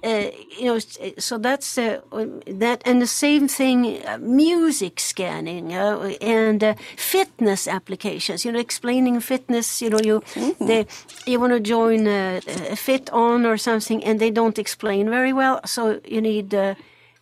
uh, 0.02 0.30
you 0.58 0.66
know, 0.66 0.78
so 1.18 1.38
that's 1.38 1.78
uh, 1.78 2.00
that, 2.46 2.82
and 2.84 3.00
the 3.00 3.06
same 3.06 3.48
thing, 3.48 4.04
uh, 4.06 4.18
music 4.18 5.00
scanning 5.00 5.74
uh, 5.74 6.12
and 6.20 6.62
uh, 6.62 6.74
fitness 6.96 7.66
applications. 7.66 8.44
You 8.44 8.52
know, 8.52 8.58
explaining 8.58 9.20
fitness. 9.20 9.80
You 9.80 9.90
know, 9.90 10.00
you 10.00 10.22
they 10.60 10.86
you 11.26 11.40
want 11.40 11.52
to 11.52 11.60
join 11.60 12.06
uh, 12.06 12.40
a 12.46 12.76
Fit 12.76 13.10
On 13.10 13.46
or 13.46 13.56
something, 13.56 14.04
and 14.04 14.20
they 14.20 14.30
don't 14.30 14.58
explain 14.58 15.10
very 15.10 15.32
well. 15.32 15.60
So 15.66 16.00
you 16.04 16.20
need. 16.20 16.54
Uh, 16.54 16.74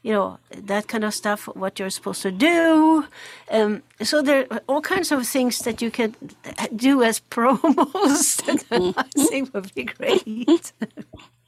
you 0.02 0.12
know 0.12 0.38
that 0.50 0.86
kind 0.86 1.02
of 1.02 1.14
stuff 1.14 1.46
what 1.56 1.78
you're 1.78 1.88
supposed 1.88 2.20
to 2.20 2.30
do 2.30 3.06
um, 3.50 3.82
so 4.02 4.20
there 4.20 4.46
are 4.50 4.60
all 4.68 4.82
kinds 4.82 5.10
of 5.10 5.26
things 5.26 5.60
that 5.60 5.80
you 5.80 5.90
can 5.90 6.14
do 6.76 7.02
as 7.02 7.20
promos 7.30 8.36
that 8.44 8.94
i 8.98 9.24
think 9.28 9.52
would 9.54 9.74
be 9.74 9.84
great 9.84 10.72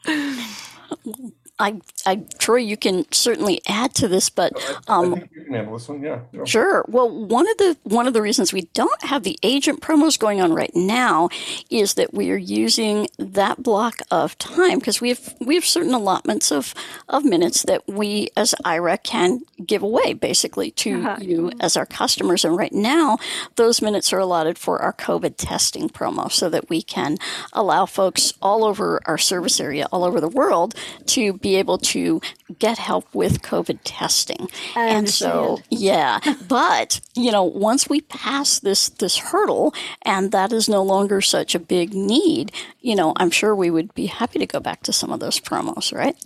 Ốp. 0.90 1.35
I, 1.58 1.80
I, 2.04 2.16
Troy, 2.38 2.56
you 2.58 2.76
can 2.76 3.10
certainly 3.12 3.62
add 3.66 3.94
to 3.94 4.08
this, 4.08 4.28
but 4.28 4.52
I 4.88 4.94
um, 4.98 5.14
think 5.14 5.30
you 5.34 5.44
can 5.44 5.54
handle 5.54 5.74
this 5.78 5.88
one. 5.88 6.02
Yeah. 6.02 6.20
Go. 6.34 6.44
Sure. 6.44 6.84
Well, 6.88 7.08
one 7.08 7.48
of 7.48 7.56
the 7.56 7.76
one 7.84 8.06
of 8.06 8.12
the 8.12 8.20
reasons 8.20 8.52
we 8.52 8.68
don't 8.74 9.02
have 9.04 9.22
the 9.22 9.38
agent 9.42 9.80
promos 9.80 10.18
going 10.18 10.40
on 10.42 10.52
right 10.52 10.74
now 10.74 11.28
is 11.70 11.94
that 11.94 12.12
we 12.12 12.30
are 12.30 12.36
using 12.36 13.08
that 13.18 13.62
block 13.62 14.00
of 14.10 14.36
time 14.38 14.78
because 14.80 15.00
we 15.00 15.08
have 15.10 15.34
we 15.40 15.54
have 15.54 15.64
certain 15.64 15.94
allotments 15.94 16.52
of 16.52 16.74
of 17.08 17.24
minutes 17.24 17.62
that 17.62 17.86
we 17.88 18.28
as 18.36 18.54
Aira 18.64 19.02
can 19.02 19.40
give 19.64 19.82
away 19.82 20.12
basically 20.12 20.70
to 20.72 20.96
Uh-huh. 20.96 21.16
you 21.20 21.52
as 21.60 21.76
our 21.76 21.86
customers. 21.86 22.44
And 22.44 22.56
right 22.56 22.72
now, 22.72 23.18
those 23.56 23.80
minutes 23.80 24.12
are 24.12 24.18
allotted 24.18 24.58
for 24.58 24.82
our 24.82 24.92
COVID 24.92 25.34
testing 25.38 25.88
promo, 25.88 26.30
so 26.30 26.50
that 26.50 26.68
we 26.68 26.82
can 26.82 27.16
allow 27.52 27.86
folks 27.86 28.34
all 28.42 28.64
over 28.64 29.00
our 29.06 29.18
service 29.18 29.58
area, 29.60 29.86
all 29.90 30.04
over 30.04 30.20
the 30.20 30.28
world, 30.28 30.74
to 31.06 31.32
be 31.46 31.54
able 31.54 31.78
to 31.78 32.20
get 32.58 32.76
help 32.76 33.06
with 33.14 33.40
COVID 33.40 33.78
testing. 33.84 34.48
I 34.74 34.88
and 34.88 35.08
so, 35.08 35.60
yeah, 35.70 36.18
but 36.48 37.00
you 37.14 37.30
know, 37.30 37.44
once 37.44 37.88
we 37.88 38.00
pass 38.00 38.58
this 38.58 38.88
this 38.88 39.16
hurdle, 39.16 39.72
and 40.02 40.32
that 40.32 40.52
is 40.52 40.68
no 40.68 40.82
longer 40.82 41.20
such 41.20 41.54
a 41.54 41.60
big 41.60 41.94
need, 41.94 42.50
you 42.80 42.96
know, 42.96 43.12
I'm 43.20 43.30
sure 43.30 43.54
we 43.54 43.70
would 43.70 43.94
be 43.94 44.06
happy 44.06 44.40
to 44.40 44.46
go 44.46 44.58
back 44.58 44.82
to 44.82 44.92
some 44.92 45.12
of 45.12 45.20
those 45.20 45.38
promos, 45.38 45.94
right? 45.94 46.16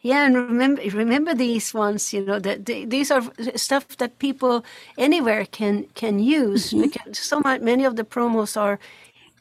Yeah, 0.00 0.24
and 0.26 0.34
remember 0.34 0.80
remember 1.04 1.34
these 1.34 1.74
ones. 1.74 2.12
You 2.14 2.24
know 2.24 2.40
that 2.40 2.64
the, 2.64 2.86
these 2.86 3.10
are 3.10 3.22
stuff 3.54 3.84
that 3.98 4.18
people 4.18 4.64
anywhere 4.96 5.44
can 5.44 5.74
can 5.94 6.18
use 6.18 6.70
mm-hmm. 6.70 6.88
because 6.88 7.18
so 7.18 7.40
much, 7.40 7.60
many 7.60 7.84
of 7.84 7.96
the 7.96 8.04
promos 8.04 8.56
are 8.56 8.78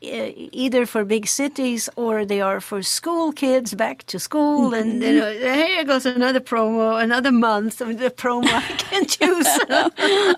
either 0.02 0.86
for 0.86 1.06
big 1.06 1.28
cities 1.28 1.90
or 1.96 2.26
they 2.26 2.42
are 2.42 2.60
for 2.60 2.82
school 2.82 3.32
kids 3.32 3.74
back 3.74 4.04
to 4.08 4.20
school. 4.20 4.74
And 4.74 5.02
you 5.04 5.20
know, 5.20 5.32
here 5.32 5.84
goes 5.84 6.06
another 6.06 6.40
promo, 6.40 7.02
another 7.02 7.32
month 7.32 7.82
of 7.82 7.98
the 8.00 8.10
promo 8.10 8.48
I 8.48 8.62
can 8.62 9.06
choose. 9.06 9.48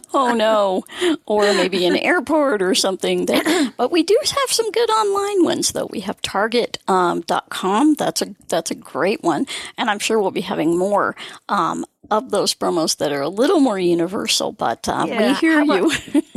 oh 0.14 0.34
no 0.34 0.84
or 1.26 1.44
maybe 1.54 1.86
an 1.86 1.96
airport 1.98 2.62
or 2.62 2.76
something 2.76 3.26
that 3.26 3.74
but 3.78 3.92
we 3.92 4.04
do 4.04 4.18
have 4.24 4.50
some 4.50 4.70
good 4.72 4.90
online 4.90 5.44
ones 5.44 5.72
though 5.72 5.88
we 5.92 6.00
have 6.02 6.22
target.com 6.22 7.28
um, 7.48 7.96
that's 7.96 8.22
a 8.22 8.36
that's 8.48 8.72
a 8.72 8.76
great 8.76 9.24
one 9.24 9.46
and 9.78 9.90
i'm 9.90 10.00
sure 10.00 10.20
we'll 10.20 10.32
be 10.32 10.42
having 10.42 10.78
more 10.78 11.16
um, 11.50 11.86
of 12.12 12.32
those 12.32 12.54
promos 12.54 12.98
that 12.98 13.12
are 13.12 13.22
a 13.22 13.30
little 13.30 13.60
more 13.60 13.80
universal 13.80 14.52
but 14.52 14.88
uh, 14.88 15.06
we 15.08 15.34
hear 15.36 15.66
how 15.66 15.76
you 15.76 15.92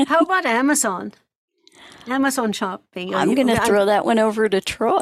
How 0.06 0.18
about 0.18 0.44
Amazon? 0.46 1.12
Amazon 2.08 2.52
shopping. 2.52 3.14
i'm 3.14 3.34
going 3.34 3.48
to 3.48 3.60
throw 3.66 3.86
that 3.86 4.04
one 4.04 4.18
over 4.18 4.48
to 4.48 4.60
troy 4.60 5.00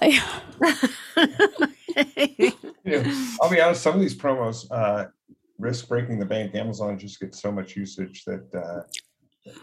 Yeah, 2.85 3.03
I'll 3.41 3.51
be 3.51 3.61
honest. 3.61 3.83
Some 3.83 3.95
of 3.95 4.01
these 4.01 4.17
promos 4.17 4.67
uh, 4.71 5.07
risk 5.59 5.89
breaking 5.89 6.19
the 6.19 6.27
bank. 6.27 6.55
Amazon 6.55 6.99
just 6.99 7.19
gets 7.19 7.41
so 7.41 7.51
much 7.51 7.77
usage 7.77 8.25
that 8.25 8.55
uh, 8.55 8.83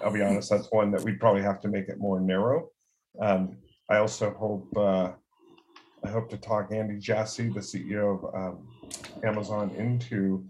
I'll 0.03 0.13
be 0.13 0.21
honest. 0.21 0.49
That's 0.49 0.67
one 0.71 0.91
that 0.91 1.01
we'd 1.03 1.19
probably 1.19 1.43
have 1.43 1.61
to 1.61 1.67
make 1.67 1.87
it 1.87 1.99
more 1.99 2.19
narrow. 2.19 2.69
Um, 3.19 3.57
I 3.89 3.97
also 3.97 4.31
hope 4.31 4.67
uh, 4.75 5.11
I 6.03 6.09
hope 6.09 6.29
to 6.31 6.37
talk 6.37 6.71
Andy 6.71 6.97
Jassy, 6.97 7.49
the 7.49 7.59
CEO 7.59 8.23
of 8.23 8.35
um, 8.35 8.67
Amazon, 9.23 9.69
into 9.77 10.43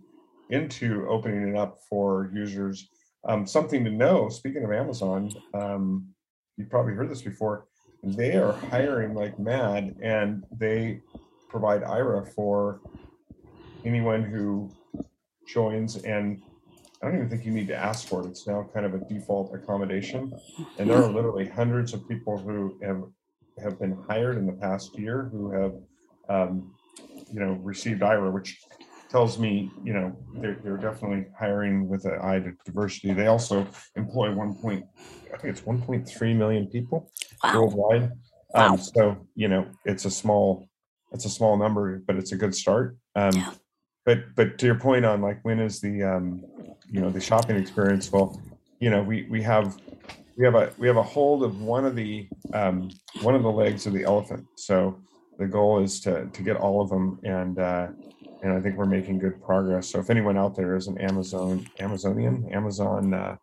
into 0.50 1.08
opening 1.10 1.50
it 1.50 1.58
up 1.58 1.80
for 1.90 2.32
users. 2.34 2.90
Um, 3.28 3.46
something 3.46 3.84
to 3.84 3.92
know. 3.92 4.30
Speaking 4.30 4.64
of 4.64 4.72
Amazon, 4.72 5.30
um, 5.54 6.08
you 6.62 6.68
probably 6.68 6.94
heard 6.94 7.10
this 7.10 7.22
before. 7.22 7.66
They 8.04 8.36
are 8.36 8.54
hiring 8.54 9.14
like 9.14 9.38
mad, 9.38 9.96
and 10.02 10.44
they 10.52 11.02
provide 11.50 11.82
Aira 11.84 12.28
for 12.34 12.80
anyone 13.86 14.24
who 14.24 14.72
joins 15.48 15.98
and 15.98 16.42
I 17.02 17.08
don't 17.08 17.16
even 17.16 17.30
think 17.30 17.46
you 17.46 17.52
need 17.52 17.68
to 17.68 17.76
ask 17.76 18.08
for 18.08 18.24
it. 18.24 18.28
It's 18.28 18.46
now 18.46 18.70
kind 18.74 18.86
of 18.86 18.94
a 18.94 19.00
default 19.00 19.56
accommodation. 19.56 20.32
And 20.78 20.88
there 20.88 20.98
are 20.98 21.12
literally 21.12 21.48
hundreds 21.48 21.94
of 21.94 22.08
people 22.08 22.38
who 22.38 22.78
have 22.84 23.04
have 23.62 23.80
been 23.80 23.98
hired 24.08 24.38
in 24.38 24.46
the 24.46 24.54
past 24.54 24.98
year 24.98 25.28
who 25.32 25.52
have 25.52 25.74
um, 26.30 26.72
you 27.34 27.40
know 27.40 27.54
received 27.64 28.02
Aira, 28.02 28.32
which 28.32 28.60
tells 29.12 29.38
me, 29.38 29.70
you 29.84 29.94
know, 29.94 30.16
they're, 30.36 30.58
they're 30.64 30.78
definitely 30.78 31.26
hiring 31.38 31.88
with 31.90 32.06
an 32.06 32.18
eye 32.22 32.40
to 32.40 32.54
diversity. 32.66 33.14
They 33.14 33.28
also 33.28 33.68
employ 33.96 34.34
one 34.34 34.56
point, 34.56 34.86
I 35.34 35.38
think 35.38 35.54
it's 35.54 35.66
one 35.66 35.82
point 35.82 36.08
three 36.08 36.34
million 36.34 36.68
people 36.68 37.12
Wow. 37.44 37.54
worldwide. 37.56 38.12
Wow. 38.54 38.74
Um, 38.74 38.78
so 38.78 39.28
you 39.36 39.48
know, 39.48 39.68
it's 39.86 40.06
a 40.06 40.12
small, 40.12 40.68
it's 41.12 41.26
a 41.26 41.30
small 41.30 41.58
number, 41.58 42.02
but 42.08 42.16
it's 42.16 42.32
a 42.32 42.38
good 42.38 42.56
start. 42.56 42.98
Um, 43.16 43.36
Yeah. 43.36 43.52
But 44.04 44.20
but 44.36 44.58
to 44.60 44.66
your 44.66 44.80
point 44.80 45.06
on 45.06 45.22
like 45.22 45.40
when 45.44 45.60
is 45.60 45.80
the 45.80 46.02
um, 46.04 46.44
you 46.90 47.02
know 47.02 47.12
the 47.12 47.22
shopping 47.22 47.56
experience? 47.56 48.12
Well, 48.12 48.42
you 48.80 48.90
know 48.90 49.04
we 49.04 49.28
we 49.30 49.44
have 49.44 49.78
we 50.38 50.44
have 50.46 50.56
a 50.56 50.74
we 50.80 50.88
have 50.88 50.98
a 50.98 51.04
hold 51.04 51.44
of 51.44 51.62
one 51.62 51.86
of 51.86 51.96
the 51.96 52.28
um, 52.54 52.90
one 53.22 53.36
of 53.36 53.44
the 53.44 53.52
legs 53.52 53.86
of 53.86 53.94
the 53.94 54.04
elephant. 54.04 54.44
So 54.58 55.00
the 55.38 55.46
goal 55.46 55.84
is 55.84 56.00
to 56.02 56.26
to 56.36 56.42
get 56.44 56.56
all 56.58 56.82
of 56.82 56.90
them 56.90 57.20
and. 57.24 57.60
Uh, 57.60 57.88
and 58.42 58.52
I 58.54 58.60
think 58.60 58.76
we're 58.78 58.86
making 58.86 59.20
good 59.20 59.42
progress. 59.44 59.90
So 59.90 60.00
if 60.00 60.10
anyone 60.10 60.38
out 60.38 60.56
there 60.56 60.76
is 60.76 60.88
an 60.88 60.98
Amazon 61.00 61.66
Amazonian 61.80 62.50
Amazon 62.52 63.14
uh, 63.14 63.36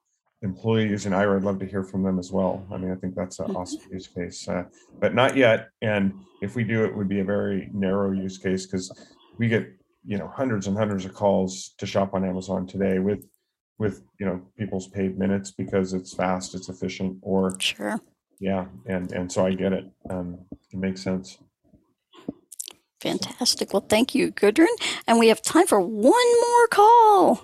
employee 0.42 0.88
using 0.88 1.12
Aira, 1.12 1.36
I'd 1.36 1.44
love 1.44 1.58
to 1.60 1.66
hear 1.66 1.84
from 1.84 2.02
them 2.02 2.18
as 2.18 2.30
well. 2.32 2.66
I 2.72 2.76
mean, 2.78 2.92
I 2.92 2.96
think 2.96 3.14
that's 3.14 3.38
an 3.38 3.46
Mhm. 3.48 3.56
awesome 3.56 3.80
use 3.92 4.08
case, 4.08 4.48
uh, 4.48 4.64
but 5.00 5.14
not 5.14 5.36
yet. 5.36 5.68
And 5.82 6.12
if 6.40 6.54
we 6.56 6.64
do, 6.64 6.84
it 6.84 6.96
would 6.96 7.08
be 7.08 7.20
a 7.20 7.24
very 7.24 7.70
narrow 7.72 8.12
use 8.12 8.38
case 8.38 8.66
because 8.66 8.90
we 9.38 9.48
get 9.48 9.66
you 10.04 10.18
know 10.18 10.28
hundreds 10.28 10.66
and 10.66 10.76
hundreds 10.76 11.04
of 11.04 11.12
calls 11.14 11.74
to 11.78 11.86
shop 11.86 12.14
on 12.14 12.24
Amazon 12.24 12.66
today 12.66 12.98
with 12.98 13.24
with 13.78 14.02
you 14.18 14.26
know 14.26 14.40
people's 14.56 14.88
paid 14.88 15.18
minutes 15.18 15.50
because 15.52 15.92
it's 15.94 16.14
fast, 16.14 16.54
it's 16.54 16.68
efficient, 16.68 17.18
or 17.22 17.54
Sure. 17.60 18.00
yeah, 18.40 18.66
and 18.86 19.12
and 19.12 19.30
so 19.30 19.46
I 19.46 19.54
get 19.54 19.72
it. 19.72 19.84
Um, 20.10 20.38
it 20.72 20.78
makes 20.78 21.02
sense. 21.02 21.38
Fantastic. 23.00 23.72
Well, 23.72 23.84
thank 23.88 24.14
you, 24.14 24.32
Gudrun. 24.32 24.66
And 25.06 25.18
we 25.18 25.28
have 25.28 25.40
time 25.42 25.66
for 25.66 25.80
one 25.80 26.40
more 26.40 26.66
call. 26.70 27.42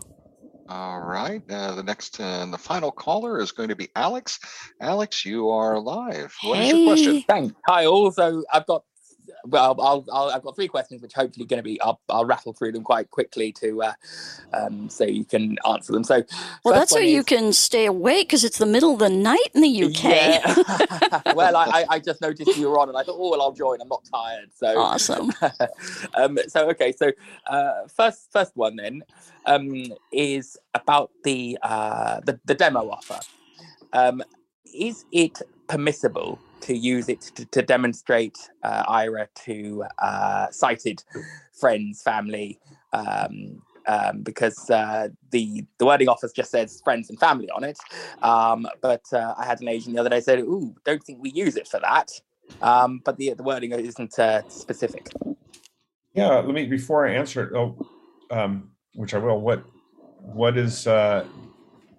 All 0.68 1.00
right. 1.00 1.42
Uh, 1.50 1.74
the 1.74 1.82
next 1.82 2.20
and 2.20 2.52
the 2.52 2.58
final 2.58 2.90
caller 2.90 3.40
is 3.40 3.52
going 3.52 3.68
to 3.68 3.76
be 3.76 3.88
Alex. 3.94 4.40
Alex, 4.80 5.24
you 5.24 5.50
are 5.50 5.78
live. 5.78 6.34
What 6.42 6.60
is 6.60 6.72
your 6.72 6.86
question? 6.86 7.22
Thanks. 7.28 7.54
Hi, 7.68 7.86
Also, 7.86 8.42
I've 8.52 8.66
got 8.66 8.82
well, 9.46 9.76
I'll, 9.80 10.04
I'll 10.12 10.30
I've 10.30 10.42
got 10.42 10.56
three 10.56 10.68
questions, 10.68 11.02
which 11.02 11.12
hopefully 11.12 11.46
going 11.46 11.58
to 11.58 11.62
be 11.62 11.80
I'll, 11.80 12.00
I'll 12.08 12.24
rattle 12.24 12.52
through 12.52 12.72
them 12.72 12.82
quite 12.82 13.10
quickly 13.10 13.52
to 13.52 13.82
uh, 13.82 13.92
um, 14.52 14.88
so 14.88 15.04
you 15.04 15.24
can 15.24 15.56
answer 15.68 15.92
them. 15.92 16.04
So 16.04 16.22
Well, 16.64 16.74
that's 16.74 16.92
so 16.92 16.98
you 16.98 17.24
can 17.24 17.52
stay 17.52 17.86
awake 17.86 18.28
because 18.28 18.44
it's 18.44 18.58
the 18.58 18.66
middle 18.66 18.94
of 18.94 18.98
the 19.00 19.10
night 19.10 19.48
in 19.54 19.60
the 19.60 19.84
UK. 19.84 20.04
Yeah. 20.04 21.22
well, 21.34 21.56
I, 21.56 21.64
I- 21.64 21.86
I 21.90 21.98
just 21.98 22.20
noticed 22.20 22.56
you 22.56 22.68
were 22.68 22.78
on, 22.78 22.88
and 22.88 22.96
I 22.98 23.02
thought, 23.02 23.16
oh 23.18 23.30
well, 23.30 23.42
I'll 23.42 23.52
join. 23.52 23.80
I'm 23.80 23.88
not 23.88 24.04
tired, 24.12 24.50
so 24.54 24.78
Awesome. 24.78 25.32
um, 26.14 26.38
so 26.48 26.68
okay, 26.70 26.92
so 26.92 27.12
uh, 27.46 27.86
first 27.94 28.32
first 28.32 28.56
one 28.56 28.76
then 28.76 29.02
um, 29.46 29.84
is 30.12 30.56
about 30.74 31.10
the, 31.24 31.58
uh, 31.62 32.20
the 32.24 32.40
the 32.44 32.54
demo 32.54 32.90
offer. 32.90 33.20
Um, 33.92 34.22
is 34.74 35.04
it 35.12 35.40
permissible 35.68 36.38
to 36.62 36.76
use 36.76 37.08
it 37.08 37.20
to, 37.36 37.44
to 37.46 37.62
demonstrate 37.62 38.36
uh, 38.62 38.84
Aira 38.84 39.28
to 39.44 39.84
uh, 39.98 40.50
sighted 40.50 41.02
friends, 41.52 42.02
family? 42.02 42.58
Um, 42.92 43.62
um, 43.86 44.22
because 44.22 44.70
uh, 44.70 45.08
the 45.30 45.64
the 45.78 45.86
wording 45.86 46.08
office 46.08 46.32
just 46.32 46.50
says 46.50 46.80
friends 46.82 47.10
and 47.10 47.18
family 47.18 47.50
on 47.50 47.64
it, 47.64 47.78
um, 48.22 48.66
but 48.80 49.02
uh, 49.12 49.34
I 49.36 49.44
had 49.44 49.60
an 49.60 49.68
agent 49.68 49.94
the 49.94 50.00
other 50.00 50.10
day 50.10 50.20
said, 50.20 50.38
"Ooh, 50.40 50.74
don't 50.84 51.02
think 51.02 51.18
we 51.20 51.30
use 51.30 51.56
it 51.56 51.68
for 51.68 51.80
that." 51.80 52.10
Um, 52.62 53.02
but 53.04 53.16
the 53.18 53.34
the 53.34 53.42
wording 53.42 53.72
isn't 53.72 54.18
uh, 54.18 54.48
specific. 54.48 55.10
Yeah, 56.14 56.36
let 56.36 56.54
me 56.54 56.66
before 56.66 57.06
I 57.06 57.14
answer 57.14 57.44
it. 57.44 57.52
Oh, 57.54 57.86
um, 58.30 58.70
which 58.94 59.14
I 59.14 59.18
will. 59.18 59.40
What 59.40 59.64
what 60.20 60.56
is 60.56 60.86
uh, 60.86 61.26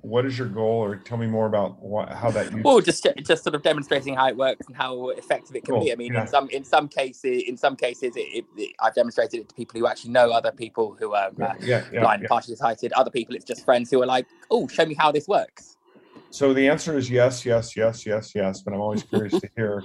what 0.05 0.25
is 0.25 0.37
your 0.37 0.47
goal, 0.47 0.83
or 0.83 0.97
tell 0.97 1.17
me 1.17 1.25
more 1.25 1.47
about 1.47 1.81
what, 1.81 2.09
how 2.09 2.29
that 2.31 2.51
use? 2.53 2.63
Well, 2.63 2.79
just 2.79 3.05
just 3.23 3.43
sort 3.43 3.55
of 3.55 3.63
demonstrating 3.63 4.15
how 4.15 4.27
it 4.27 4.37
works 4.37 4.67
and 4.67 4.75
how 4.75 5.09
effective 5.09 5.55
it 5.55 5.65
can 5.65 5.79
be. 5.79 5.91
I 5.91 5.95
mean, 5.95 6.13
yeah. 6.13 6.21
in 6.21 6.27
some 6.27 6.49
in 6.49 6.63
some 6.63 6.87
cases, 6.87 7.43
in 7.47 7.57
some 7.57 7.75
cases, 7.75 8.15
it, 8.15 8.45
it, 8.55 8.75
I've 8.79 8.93
demonstrated 8.93 9.41
it 9.41 9.49
to 9.49 9.55
people 9.55 9.79
who 9.79 9.87
actually 9.87 10.11
know 10.11 10.29
other 10.29 10.51
people 10.51 10.95
who 10.99 11.13
are 11.15 11.29
uh, 11.41 11.53
yeah, 11.59 11.83
yeah, 11.91 12.01
blind, 12.01 12.21
yeah. 12.21 12.27
partially 12.27 12.55
sighted. 12.55 12.93
Other 12.93 13.09
people, 13.09 13.35
it's 13.35 13.45
just 13.45 13.65
friends 13.65 13.89
who 13.89 14.01
are 14.03 14.05
like, 14.05 14.27
"Oh, 14.51 14.67
show 14.67 14.85
me 14.85 14.93
how 14.93 15.11
this 15.11 15.27
works." 15.27 15.77
So 16.29 16.53
the 16.53 16.69
answer 16.69 16.97
is 16.97 17.09
yes, 17.09 17.43
yes, 17.45 17.75
yes, 17.75 18.05
yes, 18.05 18.33
yes. 18.35 18.61
But 18.61 18.73
I'm 18.75 18.81
always 18.81 19.03
curious 19.03 19.39
to 19.39 19.49
hear. 19.55 19.83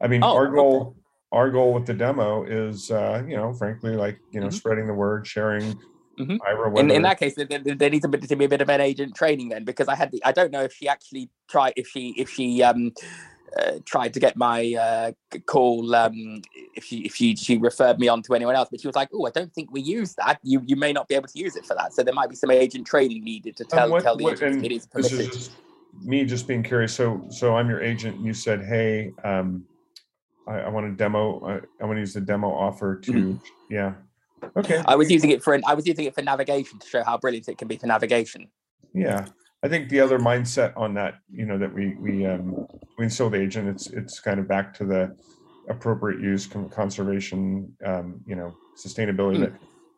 I 0.00 0.08
mean, 0.08 0.22
Oh, 0.24 0.34
our 0.34 0.48
okay. 0.48 0.56
goal, 0.56 0.96
our 1.30 1.50
goal 1.50 1.74
with 1.74 1.86
the 1.86 1.94
demo 1.94 2.42
is, 2.42 2.90
uh, 2.90 3.22
you 3.26 3.36
know, 3.36 3.52
frankly, 3.52 3.94
like 3.94 4.18
you 4.32 4.40
know, 4.40 4.48
Mhm. 4.48 4.52
spreading 4.52 4.88
the 4.88 4.94
word, 4.94 5.26
sharing. 5.28 5.78
Mhm. 6.20 6.38
In, 6.78 6.90
in 6.90 7.02
that 7.02 7.18
case, 7.18 7.34
there, 7.34 7.46
there- 7.46 7.90
needs 7.90 8.02
to 8.02 8.36
be 8.36 8.44
a 8.44 8.48
bit 8.48 8.60
of 8.60 8.68
an 8.68 8.80
agent 8.80 9.14
training 9.14 9.48
then, 9.48 9.64
because 9.64 9.88
I 9.88 9.94
had 9.94 10.10
the 10.12 10.22
I 10.24 10.32
don't 10.32 10.52
know 10.52 10.62
if 10.62 10.72
she 10.72 10.88
actually 10.88 11.30
tried 11.48 11.72
if 11.76 11.88
she 11.88 12.14
if 12.16 12.28
she 12.30 12.62
um 12.62 12.92
uh, 13.58 13.78
tried 13.84 14.14
to 14.14 14.20
get 14.20 14.36
my 14.36 14.74
uh, 14.74 15.12
call 15.46 15.92
um 15.94 16.40
if 16.76 16.84
she 16.84 16.98
if 16.98 17.14
she 17.16 17.34
she 17.36 17.58
referred 17.58 17.98
me 17.98 18.06
on 18.08 18.22
to 18.22 18.34
anyone 18.34 18.54
else, 18.54 18.68
but 18.70 18.80
she 18.80 18.86
was 18.86 18.94
like, 18.94 19.08
"Oh, 19.12 19.26
I 19.26 19.30
don't 19.30 19.52
think 19.52 19.72
we 19.72 19.80
use 19.80 20.14
that. 20.14 20.38
You 20.44 20.62
you 20.64 20.76
may 20.76 20.92
not 20.92 21.08
be 21.08 21.14
able 21.16 21.28
to 21.28 21.38
use 21.38 21.56
it 21.56 21.66
for 21.66 21.74
that. 21.74 21.92
So 21.92 22.02
there 22.04 22.14
might 22.14 22.30
be 22.30 22.36
some 22.36 22.50
agent 22.50 22.86
training 22.86 23.24
needed 23.24 23.56
to 23.56 23.64
tell 23.64 23.90
what- 23.90 24.02
tell 24.04 24.16
the 24.16 24.24
what- 24.24 24.34
agents 24.34 24.56
and 24.56 24.66
it 24.66 24.72
is 24.72 24.86
permitted." 24.86 25.34
is 25.34 25.50
me 26.04 26.24
just 26.24 26.46
being 26.46 26.62
curious. 26.62 26.94
So, 26.94 27.26
so 27.30 27.56
I'm 27.56 27.68
your 27.68 27.82
agent. 27.82 28.16
and 28.18 28.24
You 28.24 28.32
said, 28.32 28.62
hey, 28.64 29.12
um, 29.24 29.64
I, 30.46 30.60
I 30.60 30.68
want 30.68 30.86
to 30.86 30.92
demo. 30.96 31.44
I, 31.44 31.82
I 31.82 31.86
want 31.86 31.96
to 31.96 32.00
use 32.00 32.14
the 32.14 32.20
demo 32.20 32.48
offer 32.50 32.96
to, 33.00 33.12
Mm-hmm. 33.12 33.36
yeah. 33.68 33.94
Okay. 34.56 34.82
I 34.86 34.96
was 34.96 35.10
using 35.10 35.30
it 35.30 35.42
for 35.42 35.54
an, 35.54 35.62
I 35.66 35.74
was 35.74 35.86
using 35.86 36.04
it 36.04 36.14
for 36.14 36.22
navigation 36.22 36.78
to 36.78 36.86
show 36.86 37.02
how 37.02 37.18
brilliant 37.18 37.48
it 37.48 37.58
can 37.58 37.68
be 37.68 37.76
for 37.76 37.86
navigation. 37.86 38.48
Yeah, 38.92 39.26
I 39.62 39.68
think 39.68 39.88
the 39.88 40.00
other 40.00 40.18
mindset 40.18 40.76
on 40.76 40.94
that, 40.94 41.14
you 41.30 41.46
know, 41.46 41.58
that 41.58 41.72
we 41.72 41.94
we 41.94 42.26
um 42.26 42.66
we 42.98 43.04
instill 43.04 43.30
the 43.30 43.40
agent, 43.40 43.68
it's 43.68 43.86
it's 43.88 44.20
kind 44.20 44.40
of 44.40 44.48
back 44.48 44.74
to 44.74 44.84
the 44.84 45.16
appropriate 45.68 46.20
use, 46.20 46.46
conservation, 46.46 47.74
um, 47.86 48.20
you 48.26 48.34
know, 48.34 48.52
sustainability. 48.76 49.38
Mm. 49.38 49.52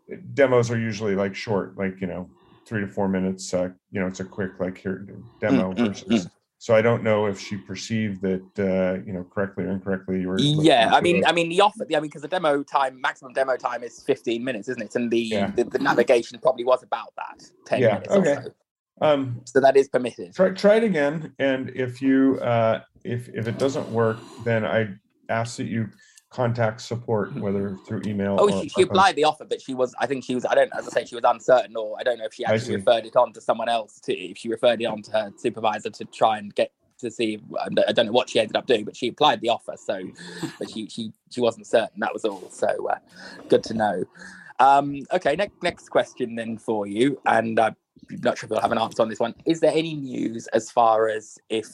That 0.09 0.34
demos 0.34 0.70
are 0.70 0.78
usually 0.78 1.14
like 1.14 1.34
short, 1.34 1.78
like 1.78 2.01
you 2.01 2.07
know, 2.07 2.28
three 2.66 2.80
to 2.80 2.88
four 2.88 3.09
minutes. 3.09 3.55
Uh, 3.55 3.70
you 3.90 4.01
know, 4.01 4.07
it's 4.07 4.20
a 4.20 4.24
quick 4.24 4.53
like 4.59 4.78
here 4.78 5.07
demo 5.40 5.72
Mm, 5.72 5.76
mm, 5.76 5.86
versus. 5.86 6.28
So 6.62 6.76
I 6.76 6.80
don't 6.80 7.02
know 7.02 7.26
if 7.26 7.40
she 7.40 7.56
perceived 7.56 8.22
that 8.22 8.44
uh, 8.56 9.02
you 9.04 9.12
know 9.12 9.24
correctly 9.24 9.64
or 9.64 9.70
incorrectly. 9.72 10.20
You 10.20 10.28
were 10.28 10.38
Yeah, 10.38 10.90
I 10.94 11.00
mean, 11.00 11.22
the- 11.22 11.28
I 11.28 11.32
mean 11.32 11.48
the 11.48 11.60
offer. 11.60 11.82
I 11.82 11.94
mean, 11.94 12.02
because 12.02 12.22
the 12.22 12.28
demo 12.28 12.62
time, 12.62 13.00
maximum 13.00 13.32
demo 13.32 13.56
time 13.56 13.82
is 13.82 14.00
fifteen 14.04 14.44
minutes, 14.44 14.68
isn't 14.68 14.80
it? 14.80 14.94
And 14.94 15.10
the 15.10 15.18
Yeah. 15.18 15.50
the, 15.56 15.64
the 15.64 15.80
navigation 15.80 16.38
probably 16.40 16.62
was 16.62 16.84
about 16.84 17.12
that 17.16 17.42
ten 17.66 17.80
Yeah, 17.80 17.94
minutes 17.94 18.14
okay. 18.14 18.36
so. 18.44 18.54
um, 19.00 19.40
So 19.44 19.58
that 19.58 19.76
is 19.76 19.88
permitted. 19.88 20.36
try 20.36 20.50
try 20.50 20.76
it 20.76 20.84
again 20.84 21.34
and 21.40 21.70
if 21.70 22.00
you 22.00 22.38
uh 22.42 22.82
if 23.04 23.28
if 23.30 23.48
it 23.48 23.58
doesn't 23.58 23.88
work 23.90 24.18
then 24.44 24.64
i 24.64 24.86
ask 25.28 25.56
that 25.56 25.66
you 25.66 25.88
contact 26.33 26.80
support 26.80 27.35
whether 27.37 27.76
through 27.87 28.03
email 28.07 28.37
Oh, 28.41 28.49
or 28.51 28.62
she, 28.62 28.68
she 28.68 28.83
applied 28.83 29.16
the 29.16 29.24
offer, 29.24 29.45
but 29.45 29.61
she 29.61 29.74
was. 29.74 29.95
I 29.99 30.07
think 30.07 30.24
she 30.24 30.35
was. 30.35 30.45
I 30.47 30.55
don't. 30.55 30.72
As 30.76 30.87
I 30.89 30.91
say, 30.91 31.05
she 31.05 31.14
was 31.14 31.24
uncertain, 31.24 31.76
or 31.76 31.97
I 31.99 32.03
don't 32.03 32.18
know 32.18 32.24
if 32.24 32.35
she 32.35 32.45
actually 32.45 32.76
referred 32.76 33.05
it 33.07 33.16
on 33.16 33.33
to 33.35 33.41
someone 33.41 33.68
else. 33.68 34.01
To 34.01 34.12
if 34.16 34.39
she 34.39 34.49
referred 34.49 34.80
it 34.80 34.87
on 34.87 35.03
to 35.03 35.11
her 35.12 35.33
supervisor 35.37 35.91
to 35.91 36.05
try 36.07 36.39
and 36.39 36.55
get 36.55 36.72
to 36.99 37.11
see. 37.11 37.41
I 37.61 37.68
don't- 37.68 37.89
I 37.89 37.93
don't 37.93 38.07
know 38.07 38.12
what 38.12 38.30
she 38.30 38.39
ended 38.41 38.57
up 38.57 38.66
doing, 38.66 38.85
but 38.85 38.97
she 38.97 39.09
applied 39.09 39.41
the 39.41 39.51
offer. 39.51 39.74
So, 39.76 40.01
but 40.59 40.70
she 40.70 40.89
she 40.89 41.12
she 41.30 41.41
wasn't 41.41 41.66
certain. 41.66 42.01
That 42.01 42.12
was 42.12 42.24
all. 42.24 42.49
So, 42.51 42.68
uh, 42.89 42.99
good 43.49 43.62
to 43.64 43.74
know. 43.74 44.05
Um, 44.59 45.03
okay, 45.12 45.35
next 45.37 45.62
next 45.62 45.89
question 45.91 46.35
then 46.37 46.57
for 46.57 46.87
you, 46.87 47.20
and 47.26 47.59
I'm 47.61 47.76
not 48.11 48.39
sure 48.39 48.47
if 48.47 48.51
you'll 48.51 48.61
have 48.61 48.72
an 48.72 48.78
answer 48.78 49.03
on 49.03 49.09
this 49.09 49.20
one. 49.20 49.35
Is 49.45 49.61
there 49.61 49.72
any 49.74 49.95
news 49.95 50.47
as 50.49 50.70
far 50.70 51.09
as 51.09 51.39
if 51.51 51.68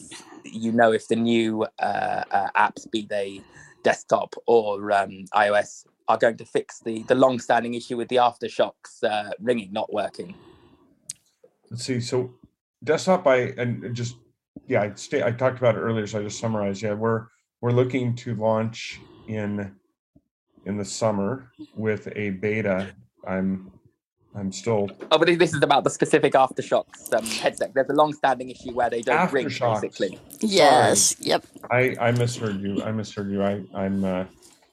you 0.45 0.73
know 0.73 0.93
if 0.93 1.07
the 1.09 1.17
new 1.17 1.65
uh, 1.79 2.25
uh, 2.31 2.49
apps, 2.57 2.91
be 2.91 3.03
they 3.03 3.43
desktop 3.83 4.35
or 4.47 4.93
um, 4.93 5.25
iOS, 5.35 5.87
are 6.09 6.19
going 6.19 6.37
to 6.37 6.45
fix 6.45 6.81
the 6.81 7.03
the 7.05 7.15
long-standing 7.15 7.75
issue 7.75 7.97
with 7.97 8.09
the 8.09 8.17
AfterShokz 8.17 9.05
uh, 9.05 9.31
ringing 9.41 9.73
not 9.73 9.93
working? 9.93 10.35
let's 11.71 11.85
see 11.85 12.01
so 12.01 12.35
desktop 12.85 13.27
i 13.27 13.37
and 13.57 13.95
just 13.95 14.17
yeah 14.67 14.83
i 14.83 14.93
stay 14.95 15.23
i 15.23 15.31
talked 15.31 15.59
about 15.59 15.75
it 15.75 15.81
earlier 15.81 16.07
so 16.07 16.21
i 16.21 16.23
just 16.23 16.39
summarized 16.39 16.83
yeah 16.83 16.93
we're 16.93 17.27
we're 17.61 17.73
looking 17.73 18.15
to 18.15 18.35
launch 18.37 19.01
in 19.27 19.75
in 20.65 20.77
the 20.77 20.85
summer 20.85 21.51
with 21.75 22.09
a 22.17 22.31
beta 22.31 22.89
i'm 23.27 23.71
i'm 24.39 24.53
still 24.53 24.89
Oh, 25.11 25.19
but 25.19 25.27
this 25.39 25.55
is 25.55 25.63
about 25.63 25.85
the 25.85 25.91
specific 25.91 26.33
AfterShokz 26.35 27.13
um, 27.15 27.25
headset. 27.25 27.73
There's 27.75 27.89
a 27.89 27.95
long-standing 27.95 28.51
issue 28.51 28.73
where 28.73 28.91
they 28.91 29.03
don't 29.03 29.33
ring, 29.33 29.47
AfterShokz. 29.47 29.83
basically. 29.83 30.19
Yes. 30.41 31.17
Yep. 31.21 31.47
i 31.71 31.95
i 32.01 32.11
misheard 32.13 32.61
you 32.61 32.83
i 32.83 32.93
misheard 32.93 33.31
you 33.31 33.43
i 33.43 33.63
i'm 33.75 34.05
uh 34.05 34.25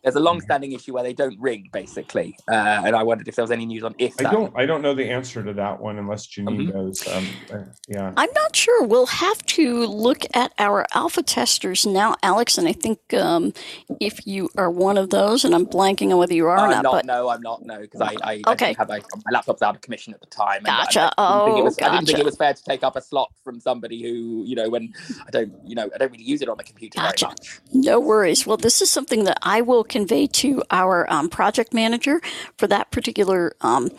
there's 0.05 0.15
a 0.15 0.19
long-standing 0.19 0.71
issue 0.71 0.93
where 0.93 1.01
they 1.01 1.13
don't 1.13 1.37
ring, 1.39 1.67
basically. 1.73 2.37
Uh, 2.47 2.53
and 2.85 2.95
I 2.95 3.01
wondered 3.01 3.27
if 3.27 3.35
there 3.35 3.41
was 3.43 3.49
any 3.49 3.65
news 3.65 3.83
on 3.83 3.95
if 3.97 4.13
I 4.19 4.31
don't 4.31 4.53
I 4.55 4.67
don't 4.67 4.83
know 4.83 4.93
the 4.93 5.09
answer 5.09 5.41
to 5.43 5.51
that 5.53 5.81
one 5.81 5.97
unless 5.97 6.27
Janine 6.27 6.67
Mhm. 6.69 6.73
knows. 6.75 7.07
Um, 7.07 7.27
uh, 7.51 7.63
yeah. 7.87 8.13
I'm 8.15 8.29
not 8.35 8.55
sure. 8.55 8.83
We'll 8.85 9.07
have 9.07 9.43
to 9.47 9.87
look 9.87 10.23
at 10.35 10.53
our 10.59 10.85
alpha 10.93 11.23
testers 11.23 11.87
now, 11.87 12.13
Alex, 12.21 12.59
and 12.59 12.67
I 12.67 12.73
think 12.73 12.99
um, 13.15 13.51
if 13.99 14.27
you 14.27 14.49
are 14.57 14.69
one 14.69 14.99
of 14.99 15.09
those, 15.09 15.43
and 15.43 15.55
I'm 15.55 15.65
blanking 15.65 16.11
on 16.11 16.17
whether 16.19 16.35
you 16.35 16.45
are 16.45 16.55
or 16.55 16.59
I'm 16.59 16.69
not, 16.69 16.83
not. 16.83 16.91
but 16.93 17.05
No, 17.05 17.29
I'm 17.29 17.41
not. 17.41 17.65
No, 17.65 17.79
because 17.79 18.01
I, 18.01 18.15
I, 18.23 18.41
I 18.45 18.51
Okay. 18.51 18.65
didn't 18.67 18.77
have 18.77 18.89
a, 18.91 18.99
my 19.25 19.31
laptop's 19.31 19.63
out 19.63 19.73
of 19.75 19.81
commission 19.81 20.13
at 20.13 20.19
the 20.21 20.27
time. 20.27 20.59
and 20.59 20.67
I- 20.67 20.83
Gotcha. 20.85 21.11
I, 21.17 21.45
didn't 21.45 21.45
think 21.45 21.57
it 21.57 21.61
Oh, 21.61 21.63
was, 21.63 21.79
I 21.81 21.89
didn't 21.95 22.05
think 22.05 22.19
it 22.19 22.25
was 22.25 22.35
fair 22.37 22.53
to 22.53 22.63
take 22.63 22.83
up 22.83 22.95
a 22.95 23.01
slot 23.01 23.31
from 23.43 23.59
somebody 23.59 24.03
who, 24.03 24.43
you 24.45 24.55
know, 24.55 24.69
when 24.69 24.93
I 25.27 25.31
don't, 25.31 25.51
you 25.65 25.73
know, 25.73 25.89
I 25.95 25.97
don't 25.97 26.11
really 26.11 26.23
use 26.23 26.43
it 26.43 26.49
on 26.49 26.57
the 26.57 26.63
computer 26.63 26.99
Gotcha. 26.99 27.25
very 27.25 27.31
much. 27.31 27.59
No 27.73 27.99
worries. 27.99 28.45
Well, 28.45 28.57
this 28.57 28.83
is 28.83 28.91
something 28.91 29.23
that 29.23 29.39
I 29.41 29.61
will 29.61 29.83
convey 29.95 30.27
to 30.27 30.49
our 30.71 30.95
um, 31.15 31.27
project 31.29 31.73
manager 31.73 32.17
for 32.57 32.67
that 32.67 32.85
particular 32.91 33.41
um, 33.61 33.89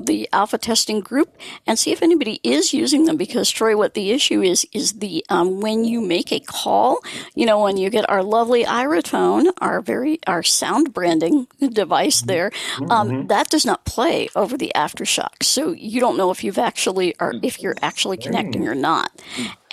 the 0.00 0.28
alpha 0.32 0.58
testing 0.58 1.00
group 1.00 1.28
and 1.66 1.78
see 1.78 1.92
if 1.92 2.02
anybody 2.02 2.40
is 2.42 2.72
using 2.72 3.04
them 3.04 3.16
because 3.16 3.48
Troy, 3.50 3.76
what 3.76 3.94
the 3.94 4.10
issue 4.10 4.40
is 4.52 4.66
is 4.72 4.94
the 5.04 5.24
um, 5.28 5.60
when 5.60 5.84
you 5.84 6.00
make 6.00 6.32
a 6.32 6.40
call, 6.40 6.98
you 7.36 7.46
know, 7.46 7.58
when 7.62 7.76
you 7.76 7.88
get 7.90 8.08
our 8.10 8.22
lovely 8.36 8.64
Iratone, 8.64 9.46
our 9.60 9.80
very 9.80 10.18
our 10.26 10.42
sound 10.42 10.92
branding 10.92 11.46
device 11.82 12.22
there, 12.22 12.50
um, 12.90 13.06
Mhm. 13.10 13.28
that 13.28 13.46
does 13.50 13.64
not 13.70 13.84
play 13.84 14.28
over 14.34 14.56
the 14.56 14.72
AfterShokz, 14.74 15.44
so 15.44 15.62
you 15.72 16.00
don't 16.00 16.16
know 16.16 16.30
if 16.32 16.42
you've 16.42 16.58
actually 16.70 17.14
or 17.20 17.34
if 17.42 17.62
you're 17.62 17.76
actually 17.82 18.16
connecting 18.16 18.66
or 18.66 18.74
not 18.74 19.10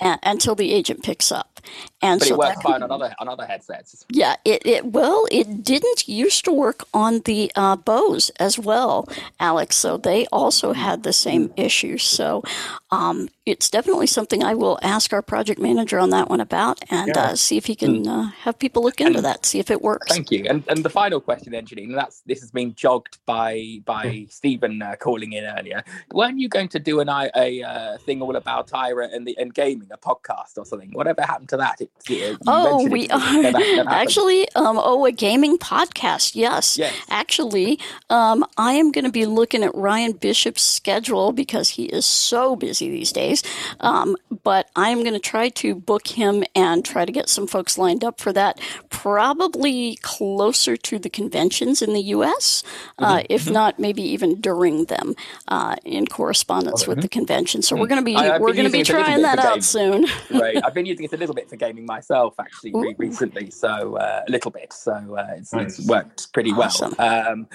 a- 0.00 0.18
until 0.22 0.54
the 0.54 0.72
agent 0.78 1.02
picks 1.02 1.32
up. 1.32 1.60
And 2.02 2.18
But 2.18 2.28
so 2.28 2.34
it 2.34 2.38
works 2.38 2.62
fine 2.62 2.82
on 2.82 2.90
other 2.90 3.14
on 3.18 3.28
other 3.28 3.44
headsets. 3.44 4.06
yeah, 4.10 4.36
it, 4.44 4.64
it 4.64 4.84
well, 4.86 5.26
it 5.30 5.62
didn't 5.62 6.08
used 6.08 6.44
to 6.46 6.52
work 6.52 6.84
on 6.94 7.20
the 7.26 7.52
uh, 7.56 7.76
Bose 7.76 8.30
as 8.40 8.58
well, 8.58 9.06
Alex. 9.38 9.76
So 9.76 9.96
they 9.98 10.26
also 10.32 10.72
had 10.72 11.02
the 11.02 11.12
same 11.12 11.52
issue. 11.56 11.98
So 11.98 12.42
um, 12.90 13.28
it's 13.44 13.68
definitely 13.68 14.06
something 14.06 14.42
I 14.42 14.54
will 14.54 14.78
ask 14.82 15.12
our 15.12 15.20
project 15.22 15.60
manager 15.60 15.98
on 15.98 16.10
that 16.10 16.30
one 16.30 16.40
about 16.40 16.80
and 16.90 17.12
Yeah. 17.14 17.22
uh, 17.32 17.34
see 17.36 17.56
if 17.58 17.66
he 17.66 17.74
can 17.74 18.06
uh, 18.08 18.30
have 18.44 18.58
people 18.58 18.82
look 18.82 19.00
into 19.00 19.18
And- 19.18 19.24
that, 19.26 19.44
see 19.44 19.58
if 19.58 19.70
it 19.70 19.82
works. 19.82 20.08
Thank 20.10 20.30
you. 20.30 20.46
And 20.48 20.64
and 20.68 20.82
the 20.82 20.90
final 20.90 21.20
question, 21.20 21.52
then, 21.52 21.66
Janine, 21.66 21.94
that's 21.94 22.22
this 22.24 22.40
has 22.40 22.50
been 22.50 22.74
jogged 22.74 23.18
by 23.26 23.80
by 23.84 24.26
Stephen 24.30 24.80
uh, 24.80 24.96
calling 24.98 25.32
in 25.34 25.44
earlier. 25.44 25.84
Weren't 26.12 26.38
you 26.38 26.48
going 26.48 26.68
to 26.68 26.78
do 26.78 27.00
an 27.00 27.08
I- 27.10 27.30
a 27.36 27.62
uh, 27.62 27.98
thing 27.98 28.22
all 28.22 28.36
about 28.36 28.68
Aira 28.70 29.12
and 29.14 29.26
the 29.26 29.36
and 29.38 29.52
gaming, 29.52 29.88
a 29.92 29.98
podcast 29.98 30.56
or 30.56 30.64
something? 30.64 30.92
Whatever 30.92 31.22
happened 31.22 31.50
to 31.50 31.56
that? 31.58 31.80
It, 31.80 31.89
it- 32.08 32.30
you 32.30 32.38
Oh, 32.46 32.88
we 32.88 33.02
it 33.04 33.08
never- 33.10 33.58
never 33.58 33.88
are 33.90 33.92
actually 33.92 34.48
um, 34.54 34.80
oh 34.82 35.04
a 35.04 35.12
gaming 35.12 35.58
podcast. 35.58 36.34
Yes, 36.34 36.78
Yes. 36.78 36.92
Actually, 37.10 37.78
um, 38.08 38.44
I 38.56 38.72
am 38.72 38.90
going 38.90 39.04
to 39.04 39.10
be 39.12 39.26
looking 39.26 39.62
at 39.62 39.74
Ryan 39.74 40.12
Bishop's 40.12 40.62
schedule 40.62 41.32
because 41.32 41.70
he 41.70 41.84
is 41.84 42.06
so 42.06 42.56
busy 42.56 42.88
these 42.90 43.12
days. 43.12 43.42
Um, 43.80 44.16
but 44.42 44.70
I'm 44.76 45.00
going 45.00 45.12
to 45.12 45.18
try 45.20 45.50
to 45.50 45.74
book 45.74 46.08
him 46.08 46.42
and 46.54 46.84
try 46.84 47.04
to 47.04 47.12
get 47.12 47.28
some 47.28 47.46
folks 47.46 47.76
lined 47.76 48.02
up 48.02 48.18
for 48.20 48.32
that, 48.32 48.58
probably 48.88 49.96
closer 50.02 50.76
to 50.76 50.98
the 50.98 51.10
conventions 51.10 51.82
in 51.82 51.92
the 51.92 52.02
U.S., 52.16 52.62
uh, 52.98 53.22
if 53.28 53.50
not 53.50 53.78
maybe 53.78 54.02
even 54.02 54.40
during 54.40 54.86
them 54.86 55.14
uh, 55.48 55.76
in 55.84 56.06
correspondence 56.06 56.86
with 56.86 57.02
the 57.02 57.08
convention. 57.08 57.60
So 57.62 57.76
we're 57.76 57.86
going 57.88 58.00
to 58.00 58.04
be 58.04 58.16
I- 58.16 58.38
we're 58.38 58.52
going 58.52 58.64
to 58.66 58.70
be 58.70 58.78
using 58.78 58.96
it 58.96 58.98
a 58.98 59.16
little 59.16 59.20
trying 59.20 59.22
that 59.22 59.38
out 59.40 59.64
soon. 59.64 60.06
right. 60.30 60.56
I've 60.64 60.74
been 60.74 60.86
using 60.86 61.04
it 61.04 61.12
a 61.12 61.16
little 61.16 61.34
bit 61.34 61.48
for 61.50 61.56
gaming 61.56 61.79
myself, 61.86 62.34
actually, 62.38 62.72
re- 62.74 62.90
Ooh. 62.90 62.94
recently. 62.98 63.50
So 63.50 63.96
uh, 63.96 64.22
a 64.26 64.30
little 64.30 64.50
bit. 64.50 64.72
So 64.72 64.92
uh, 64.92 65.34
it's, 65.36 65.52
it's 65.52 65.86
worked 65.86 66.32
pretty 66.32 66.50
Awesome. 66.52 66.94
well. 66.98 67.28
Um, 67.28 67.48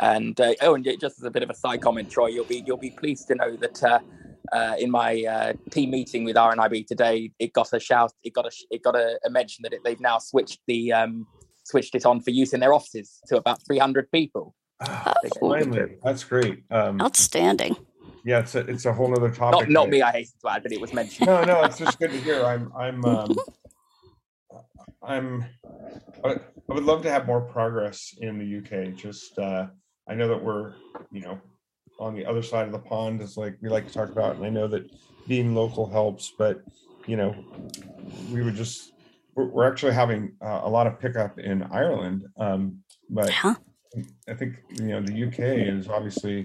and 0.00 0.40
uh, 0.40 0.54
oh, 0.62 0.74
and 0.74 0.84
just 0.84 1.18
as 1.18 1.24
a 1.24 1.30
bit 1.30 1.42
of 1.42 1.50
a 1.50 1.54
side 1.54 1.80
comment, 1.80 2.10
Troy, 2.10 2.28
you'll 2.28 2.44
be 2.44 2.62
you'll 2.66 2.76
be 2.76 2.90
pleased 2.90 3.28
to 3.28 3.34
know 3.34 3.56
that. 3.56 3.82
Uh, 3.82 3.98
uh, 4.50 4.74
in 4.78 4.90
my 4.90 5.22
uh, 5.24 5.52
team 5.70 5.90
meeting 5.90 6.24
with 6.24 6.34
RNIB 6.34 6.86
today, 6.86 7.30
it 7.38 7.52
got 7.52 7.70
a 7.74 7.78
shout. 7.78 8.12
It 8.22 8.32
got 8.32 8.46
a 8.46 8.50
sh- 8.50 8.64
it 8.70 8.82
got 8.82 8.96
a, 8.96 9.18
a 9.26 9.28
mention 9.28 9.62
that 9.64 9.74
it, 9.74 9.80
they've 9.84 10.00
now 10.00 10.18
switched 10.18 10.60
the 10.66 10.90
um, 10.90 11.26
switched 11.64 11.94
it 11.94 12.06
on 12.06 12.20
for 12.20 12.30
use 12.30 12.54
in 12.54 12.60
their 12.60 12.72
offices 12.72 13.20
to 13.26 13.36
about 13.36 13.64
300 13.66 14.10
people. 14.10 14.54
Finally, 15.40 15.96
that's 16.02 16.24
great. 16.24 16.62
Um, 16.70 17.00
Outstanding. 17.00 17.76
yeah, 18.24 18.40
it's 18.40 18.54
a, 18.54 18.60
it's 18.60 18.86
a 18.86 18.92
whole 18.92 19.14
other 19.14 19.30
topic. 19.30 19.68
Not 19.68 19.70
not 19.70 19.88
me, 19.90 20.02
I 20.02 20.12
hasten 20.12 20.38
to 20.40 20.50
add, 20.50 20.62
but 20.62 20.72
it 20.72 20.80
was 20.80 20.92
mentioned. 20.92 21.26
no, 21.26 21.44
no, 21.44 21.62
it's 21.64 21.78
just 21.78 21.98
good 21.98 22.10
to 22.10 22.20
hear. 22.20 22.44
I'm, 22.44 22.72
I'm, 22.76 23.04
um, 23.04 23.36
I'm, 25.08 25.44
I 26.24 26.36
I 26.70 26.74
would 26.74 26.84
love 26.84 27.02
to 27.02 27.10
have 27.10 27.26
more 27.26 27.40
progress 27.40 28.14
in 28.20 28.38
the 28.38 28.58
UK. 28.58 28.94
Just, 28.94 29.38
uh, 29.38 29.66
I 30.08 30.14
know 30.14 30.28
that 30.28 30.42
we're, 30.42 30.74
you 31.10 31.22
know, 31.22 31.40
on 31.98 32.14
the 32.14 32.26
other 32.26 32.42
side 32.42 32.66
of 32.66 32.72
the 32.72 32.78
pond, 32.78 33.22
is 33.22 33.36
like 33.36 33.56
we 33.62 33.68
like 33.70 33.88
to 33.88 33.92
talk 33.94 34.10
about, 34.10 34.36
and 34.36 34.44
I 34.44 34.50
know 34.50 34.68
that 34.68 34.84
being 35.26 35.54
local 35.54 35.88
helps, 35.88 36.32
but 36.38 36.62
you 37.06 37.16
know, 37.16 37.34
we 38.30 38.42
would 38.42 38.54
just, 38.54 38.92
we're, 39.34 39.46
we're 39.46 39.66
actually 39.66 39.92
having 39.94 40.36
uh, 40.42 40.60
a 40.64 40.68
lot 40.68 40.86
of 40.86 41.00
pickup 41.00 41.38
in 41.38 41.62
Ireland, 41.64 42.26
um, 42.38 42.80
but 43.08 43.28
Yeah. 43.30 43.54
I 44.28 44.34
think 44.34 44.56
you 44.68 44.88
know 44.88 45.00
the 45.00 45.24
UK 45.26 45.38
is 45.38 45.88
obviously 45.88 46.44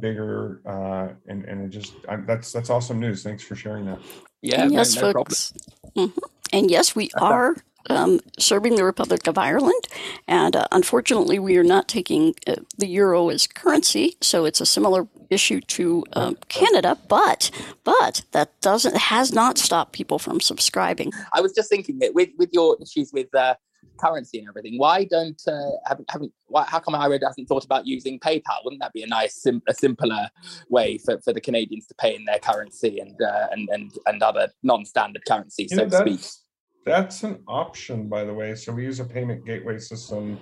bigger, 0.00 0.62
uh, 0.66 1.12
and 1.28 1.44
and 1.44 1.60
it 1.66 1.68
just 1.68 1.92
I, 2.08 2.16
that's 2.16 2.50
that's 2.50 2.70
awesome 2.70 2.98
news. 2.98 3.22
Thanks 3.22 3.44
for 3.44 3.54
sharing 3.54 3.84
that. 3.84 3.98
Yeah, 4.40 4.64
no, 4.64 4.78
yes, 4.78 4.94
no 4.96 5.12
problem. 5.12 5.24
folks. 5.26 5.52
Mhm. 5.94 6.12
And 6.54 6.70
yes, 6.70 6.96
we 6.96 7.10
are 7.16 7.56
um, 7.90 8.20
serving 8.38 8.76
the 8.76 8.84
Republic 8.84 9.26
of 9.26 9.38
Ireland, 9.38 9.86
and 10.26 10.56
uh, 10.56 10.66
unfortunately, 10.72 11.38
we 11.38 11.56
are 11.56 11.64
not 11.64 11.88
taking 11.88 12.34
uh, 12.46 12.56
the 12.78 12.86
euro 12.86 13.28
as 13.28 13.46
currency, 13.46 14.16
so 14.20 14.44
it's 14.44 14.60
a 14.60 14.66
similar 14.66 15.06
issue 15.30 15.60
to 15.60 16.04
um, 16.12 16.36
Canada. 16.48 16.98
But 17.08 17.50
but 17.84 18.22
that 18.32 18.58
doesn't 18.60 18.96
has 18.96 19.32
not 19.32 19.58
stopped 19.58 19.92
people 19.92 20.18
from 20.18 20.40
subscribing. 20.40 21.12
I 21.32 21.40
was 21.40 21.52
just 21.52 21.68
thinking 21.68 21.98
that 22.00 22.14
with 22.14 22.30
with 22.38 22.50
your 22.52 22.76
issues 22.80 23.10
with 23.12 23.34
uh, 23.34 23.54
currency 23.98 24.38
and 24.38 24.48
everything, 24.48 24.78
why 24.78 25.04
don't 25.04 25.40
uh, 25.46 25.70
haven't, 25.86 26.10
haven't 26.10 26.32
why, 26.46 26.64
how 26.64 26.78
come 26.78 26.94
Aira 26.94 27.18
hasn't 27.22 27.48
thought 27.48 27.64
about 27.64 27.86
using 27.86 28.18
PayPal? 28.20 28.64
Wouldn't 28.64 28.80
that 28.82 28.92
be 28.92 29.02
a 29.02 29.06
nice, 29.06 29.34
sim- 29.34 29.62
a 29.68 29.74
simpler 29.74 30.28
way 30.68 30.98
for, 30.98 31.20
for 31.20 31.32
the 31.32 31.40
Canadians 31.40 31.86
to 31.86 31.94
pay 31.94 32.14
in 32.14 32.24
their 32.24 32.38
currency 32.38 32.98
and 32.98 33.20
uh, 33.20 33.48
and 33.52 33.68
and 33.70 33.92
and 34.06 34.22
other 34.22 34.48
non-standard 34.62 35.24
currencies, 35.26 35.70
You 35.70 35.76
so 35.76 35.84
know, 35.84 35.90
to 35.90 36.10
speak? 36.10 36.43
That's 36.84 37.22
an 37.22 37.42
option, 37.48 38.08
by 38.08 38.24
the 38.24 38.34
way. 38.34 38.54
So 38.54 38.72
we 38.72 38.84
use 38.84 39.00
a 39.00 39.04
payment 39.04 39.44
gateway 39.44 39.78
system, 39.78 40.38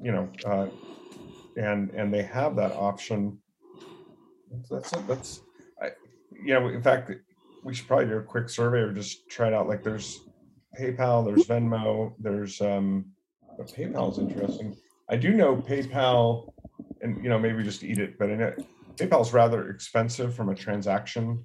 you 0.00 0.12
know, 0.12 0.28
uh, 0.44 0.68
and 1.56 1.90
and 1.90 2.12
they 2.12 2.22
have 2.22 2.56
that 2.56 2.72
option. 2.72 3.38
That's 4.70 4.92
it. 4.92 5.06
That's 5.06 5.40
I, 5.82 5.88
you 6.32 6.54
know, 6.54 6.68
in 6.68 6.82
fact, 6.82 7.10
we 7.64 7.74
should 7.74 7.86
probably 7.86 8.06
do 8.06 8.18
a 8.18 8.22
quick 8.22 8.48
survey 8.48 8.78
or 8.78 8.92
just 8.92 9.28
try 9.28 9.48
it 9.48 9.54
out. 9.54 9.68
Like, 9.68 9.82
there's 9.82 10.20
PayPal, 10.78 11.24
there's 11.24 11.46
Venmo, 11.46 12.14
there's 12.18 12.60
um, 12.60 13.06
but 13.56 13.68
PayPal 13.68 14.12
is 14.12 14.18
interesting. 14.18 14.76
I 15.10 15.16
do 15.16 15.32
know 15.34 15.56
PayPal, 15.56 16.52
and 17.00 17.22
you 17.22 17.28
know, 17.28 17.38
maybe 17.38 17.62
just 17.62 17.82
eat 17.82 17.98
it, 17.98 18.18
but 18.18 18.30
I 18.30 18.34
know 18.34 18.54
PayPal 18.96 19.22
is 19.22 19.32
rather 19.32 19.68
expensive 19.68 20.34
from 20.34 20.48
a 20.48 20.54
transaction. 20.54 21.44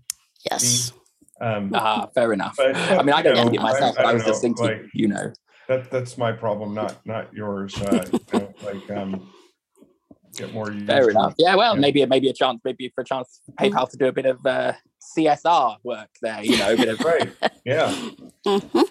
Yes. 0.50 0.94
Um, 1.40 1.72
Ah, 1.74 2.08
fair 2.16 2.34
enough. 2.34 2.56
but, 2.58 2.76
I 2.76 3.04
mean, 3.04 3.14
I 3.14 3.22
don't 3.22 3.36
know, 3.36 3.54
it 3.54 3.62
myself, 3.62 3.96
I- 4.00 4.04
but 4.04 4.06
I 4.08 4.10
I 4.10 4.14
was 4.14 4.26
just 4.26 4.42
thinking, 4.42 4.66
like, 4.66 4.82
you 4.94 5.08
know, 5.08 5.32
that 5.68 5.92
that's 5.92 6.18
my 6.18 6.32
problem, 6.32 6.74
not 6.74 7.06
not 7.06 7.34
yours. 7.34 7.76
Uh, 7.80 8.06
you 8.12 8.20
know, 8.40 8.54
like 8.64 8.90
um, 8.98 9.32
get 10.36 10.54
more. 10.54 10.72
used 10.72 10.88
fair 10.88 11.10
enough. 11.10 11.34
it. 11.38 11.44
Yeah, 11.44 11.56
well, 11.56 11.76
Yeah. 11.76 11.82
maybe 11.82 12.06
maybe 12.06 12.30
a 12.30 12.34
chance, 12.34 12.62
maybe 12.64 12.90
for 12.96 13.02
a 13.02 13.06
chance 13.06 13.42
for 13.46 13.52
PayPal 13.54 13.90
to 13.90 13.98
do 13.98 14.06
a 14.08 14.12
bit 14.12 14.26
of 14.26 14.44
uh, 14.46 14.74
CSR 15.16 15.78
work 15.84 16.10
there. 16.22 16.42
You 16.44 16.58
know, 16.58 16.74
a 16.74 16.78
bit 16.78 16.90
of. 16.90 17.00
Right. 17.02 17.34
Yeah. 17.66 17.92
hmm 18.48 18.82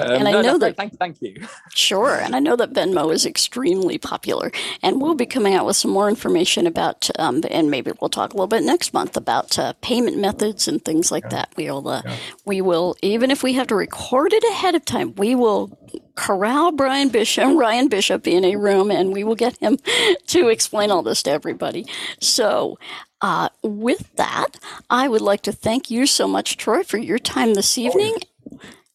Um, 0.00 0.10
And 0.12 0.28
I 0.28 0.32
no, 0.32 0.42
know 0.42 0.58
that- 0.58 0.76
Thank, 0.76 0.98
thank 0.98 1.20
you. 1.22 1.46
Sure, 1.74 2.14
and 2.16 2.34
I 2.36 2.40
know 2.40 2.56
that 2.56 2.72
Venmo 2.72 3.12
is 3.12 3.24
extremely 3.24 3.98
popular, 3.98 4.50
and 4.82 5.00
we'll 5.00 5.14
be 5.14 5.26
coming 5.26 5.54
out 5.54 5.64
with 5.66 5.76
some 5.76 5.90
more 5.90 6.08
information 6.08 6.66
about, 6.66 7.08
um, 7.18 7.42
and 7.50 7.70
maybe 7.70 7.92
we'll 8.00 8.08
talk 8.10 8.32
a 8.32 8.36
little 8.36 8.46
bit 8.48 8.62
next 8.64 8.92
month 8.92 9.16
about 9.16 9.58
uh, 9.58 9.72
payment 9.80 10.18
methods 10.18 10.66
and 10.68 10.84
things 10.84 11.10
like 11.10 11.30
that. 11.30 11.50
We'll, 11.56 11.86
uh, 11.88 12.02
Yeah. 12.04 12.16
we 12.44 12.60
will, 12.60 12.96
even 13.02 13.30
if 13.30 13.42
we 13.42 13.52
have 13.54 13.66
to 13.68 13.74
record 13.76 14.32
it 14.32 14.44
ahead 14.44 14.74
of 14.74 14.84
time, 14.84 15.14
we 15.16 15.34
will 15.34 15.78
corral 16.16 16.72
Brian 16.72 17.08
Bishop, 17.08 17.44
Ryan 17.56 17.88
Bishop, 17.88 18.26
in 18.26 18.44
a 18.44 18.56
room, 18.56 18.90
and 18.90 19.12
we 19.12 19.24
will 19.24 19.36
get 19.36 19.56
him 19.58 19.78
to 20.28 20.48
explain 20.48 20.90
all 20.90 21.02
this 21.02 21.22
to 21.24 21.30
everybody. 21.30 21.86
So. 22.20 22.78
Uh, 23.20 23.48
with 23.64 24.14
that, 24.14 24.60
I 24.90 25.08
would 25.08 25.22
like 25.22 25.42
to 25.42 25.50
thank 25.50 25.90
you 25.90 26.06
so 26.06 26.28
much, 26.28 26.56
Troy, 26.56 26.84
for 26.84 26.98
your 26.98 27.18
time 27.18 27.54
this 27.54 27.76
evening. 27.76 28.14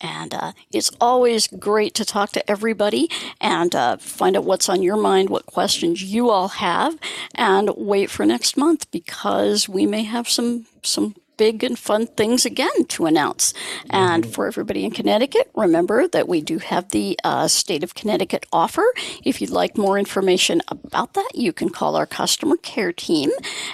And 0.03 0.33
uh, 0.33 0.51
it's 0.71 0.91
always 0.99 1.47
great 1.47 1.93
to 1.95 2.05
talk 2.05 2.31
to 2.33 2.51
everybody 2.51 3.09
and 3.39 3.73
uh, 3.73 3.97
find 3.97 4.35
out 4.35 4.43
what's 4.43 4.67
on 4.67 4.83
your 4.83 4.97
mind, 4.97 5.29
what 5.29 5.45
questions 5.45 6.03
you 6.03 6.29
all 6.29 6.49
have, 6.49 6.99
and 7.33 7.71
wait 7.77 8.11
for 8.11 8.25
next 8.25 8.57
month 8.57 8.91
because 8.91 9.69
we 9.69 9.85
may 9.85 10.03
have 10.03 10.29
some 10.29 10.65
some 10.83 11.15
big 11.37 11.63
and 11.63 11.77
fun 11.77 12.07
things 12.07 12.45
again 12.45 12.85
to 12.85 13.05
announce. 13.05 13.53
And 13.89 14.25
for 14.25 14.47
everybody 14.47 14.85
in 14.85 14.91
Connecticut, 14.91 15.49
remember 15.55 16.07
that 16.07 16.27
we 16.27 16.41
do 16.41 16.59
have 16.59 16.89
the 16.89 17.19
uh, 17.23 17.47
State 17.47 17.83
of 17.83 17.95
Connecticut 17.95 18.45
offer. 18.51 18.85
If 19.23 19.41
you'd 19.41 19.49
like 19.49 19.77
more 19.77 19.97
information 19.97 20.61
about 20.67 21.13
that, 21.13 21.31
you 21.33 21.53
can 21.53 21.69
call 21.69 21.95
our 21.95 22.05
customer 22.05 22.57
care 22.57 22.93
team. 22.93 23.31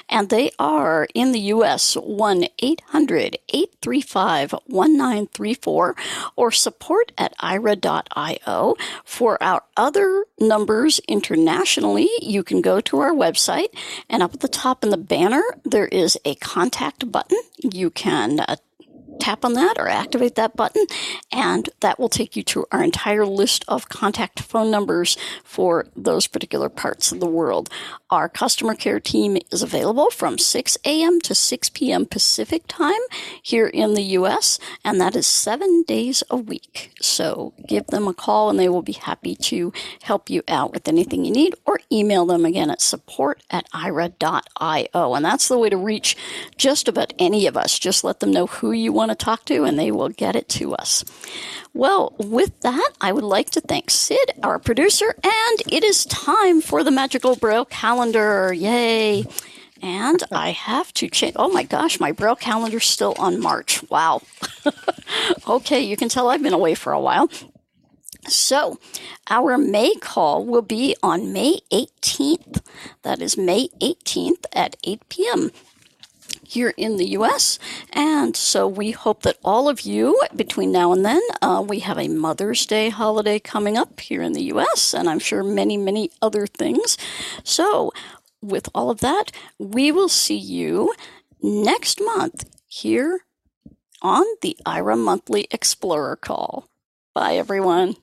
And 0.09 0.29
they 0.29 0.51
are 0.59 1.07
in 1.13 1.31
the 1.31 1.39
U.S. 1.39 1.95
1 1.95 2.45
800 2.59 3.37
835 3.49 4.51
1934 4.67 5.95
or 6.35 6.51
support 6.51 7.11
at 7.17 7.37
aira.io. 7.37 8.75
For 9.03 9.41
our 9.41 9.63
other 9.77 10.25
numbers 10.39 10.99
internationally, 11.07 12.09
you 12.21 12.43
can 12.43 12.61
go 12.61 12.81
to 12.81 12.99
our 12.99 13.13
website 13.13 13.69
and 14.09 14.23
up 14.23 14.33
at 14.33 14.39
the 14.39 14.47
top 14.47 14.83
in 14.83 14.89
the 14.89 14.97
banner, 14.97 15.43
there 15.63 15.87
is 15.87 16.17
a 16.25 16.35
contact 16.35 17.11
button. 17.11 17.37
You 17.61 17.89
can 17.89 18.39
uh, 18.41 18.55
tap 19.19 19.45
on 19.45 19.53
that 19.53 19.77
or 19.77 19.87
activate 19.87 20.35
that 20.35 20.55
button, 20.55 20.85
and 21.31 21.69
that 21.81 21.99
will 21.99 22.09
take 22.09 22.35
you 22.35 22.43
to 22.43 22.65
our 22.71 22.83
entire 22.83 23.25
list 23.25 23.65
of 23.67 23.89
contact 23.89 24.39
phone 24.39 24.71
numbers 24.71 25.17
for 25.43 25.87
those 25.95 26.27
particular 26.27 26.69
parts 26.69 27.11
of 27.11 27.19
the 27.19 27.27
world. 27.27 27.69
Our 28.09 28.27
customer 28.27 28.73
care 28.73 28.99
team 28.99 29.37
is 29.51 29.61
available 29.61 30.09
from 30.09 30.37
6 30.37 30.77
a.m. 30.85 31.21
to 31.21 31.35
6 31.35 31.69
p.m. 31.69 32.05
Pacific 32.05 32.63
time 32.67 33.01
here 33.41 33.67
in 33.67 33.93
the 33.93 34.03
U.S., 34.03 34.59
and 34.83 34.99
that 34.99 35.15
is 35.15 35.27
seven 35.27 35.83
days 35.83 36.23
a 36.29 36.37
week. 36.37 36.91
So 37.01 37.53
give 37.67 37.87
them 37.87 38.07
a 38.07 38.13
call, 38.13 38.49
and 38.49 38.57
they 38.57 38.69
will 38.69 38.81
be 38.81 38.93
happy 38.93 39.35
to 39.35 39.71
help 40.01 40.29
you 40.29 40.41
out 40.47 40.73
with 40.73 40.87
anything 40.87 41.25
you 41.25 41.31
need, 41.31 41.55
or 41.65 41.79
email 41.91 42.25
them 42.25 42.45
again 42.45 42.69
at 42.69 42.81
support 42.81 43.43
at 43.49 43.69
aira.io. 43.71 45.13
And 45.13 45.25
that's 45.25 45.47
the 45.47 45.57
way 45.57 45.69
to 45.69 45.77
reach 45.77 46.17
just 46.57 46.87
about 46.87 47.13
any 47.19 47.45
of 47.47 47.55
us. 47.55 47.77
Just 47.77 48.03
let 48.03 48.19
them 48.19 48.31
know 48.31 48.47
who 48.47 48.71
you 48.71 48.91
want 49.09 49.19
to 49.19 49.25
talk 49.25 49.45
to, 49.45 49.63
and 49.63 49.77
they 49.77 49.91
will 49.91 50.09
get 50.09 50.35
it 50.35 50.47
to 50.49 50.75
us. 50.75 51.03
Well, 51.73 52.13
with 52.19 52.59
that, 52.61 52.91
I 53.01 53.11
would 53.11 53.23
like 53.23 53.49
to 53.51 53.61
thank 53.61 53.89
Sid, 53.89 54.33
our 54.43 54.59
producer, 54.59 55.15
and 55.23 55.61
it 55.71 55.83
is 55.83 56.05
time 56.05 56.61
for 56.61 56.83
the 56.83 56.91
magical 56.91 57.35
Braille 57.35 57.65
calendar. 57.65 58.53
Yay! 58.53 59.25
And 59.81 60.21
I 60.31 60.51
have 60.51 60.93
to 60.95 61.09
change. 61.09 61.33
Oh 61.37 61.49
my 61.49 61.63
gosh, 61.63 61.99
my 61.99 62.11
Braille 62.11 62.35
calendar's 62.35 62.85
still 62.85 63.15
on 63.17 63.39
March. 63.39 63.81
Wow. 63.89 64.21
okay, 65.47 65.79
you 65.79 65.95
can 65.97 66.09
tell 66.09 66.29
I've 66.29 66.43
been 66.43 66.53
away 66.53 66.75
for 66.75 66.93
a 66.93 66.99
while. 66.99 67.29
So, 68.27 68.77
our 69.29 69.57
May 69.57 69.95
call 69.95 70.45
will 70.45 70.61
be 70.61 70.95
on 71.01 71.31
May 71.31 71.61
18th. 71.71 72.61
That 73.03 73.21
is 73.21 73.37
May 73.37 73.69
18th 73.81 74.45
at 74.53 74.75
8 74.83 75.09
p.m 75.09 75.51
here 76.49 76.73
in 76.77 76.97
the 76.97 77.09
US. 77.09 77.59
And 77.93 78.35
so 78.35 78.67
we 78.67 78.91
hope 78.91 79.21
that 79.21 79.37
all 79.43 79.69
of 79.69 79.81
you, 79.81 80.19
between 80.35 80.71
now 80.71 80.91
and 80.91 81.05
then, 81.05 81.21
uh, 81.41 81.63
we 81.65 81.79
have 81.79 81.99
a 81.99 82.07
Mother's 82.07 82.65
Day 82.65 82.89
holiday 82.89 83.39
coming 83.39 83.77
up 83.77 83.99
here 83.99 84.23
in 84.23 84.33
the 84.33 84.43
US, 84.53 84.93
and 84.93 85.07
I'm 85.07 85.19
sure 85.19 85.43
many, 85.43 85.77
many 85.77 86.09
other 86.21 86.47
things. 86.47 86.97
So, 87.43 87.91
with 88.41 88.67
all 88.73 88.89
of 88.89 89.01
that, 89.01 89.31
we 89.59 89.91
will 89.91 90.09
see 90.09 90.37
you 90.37 90.93
next 91.41 92.01
month 92.01 92.45
here 92.67 93.25
on 94.01 94.25
the 94.41 94.57
Aira 94.65 94.97
Monthly 94.97 95.47
Explorer 95.51 96.15
call. 96.15 96.69
Bye, 97.13 97.33
everyone. 97.33 97.95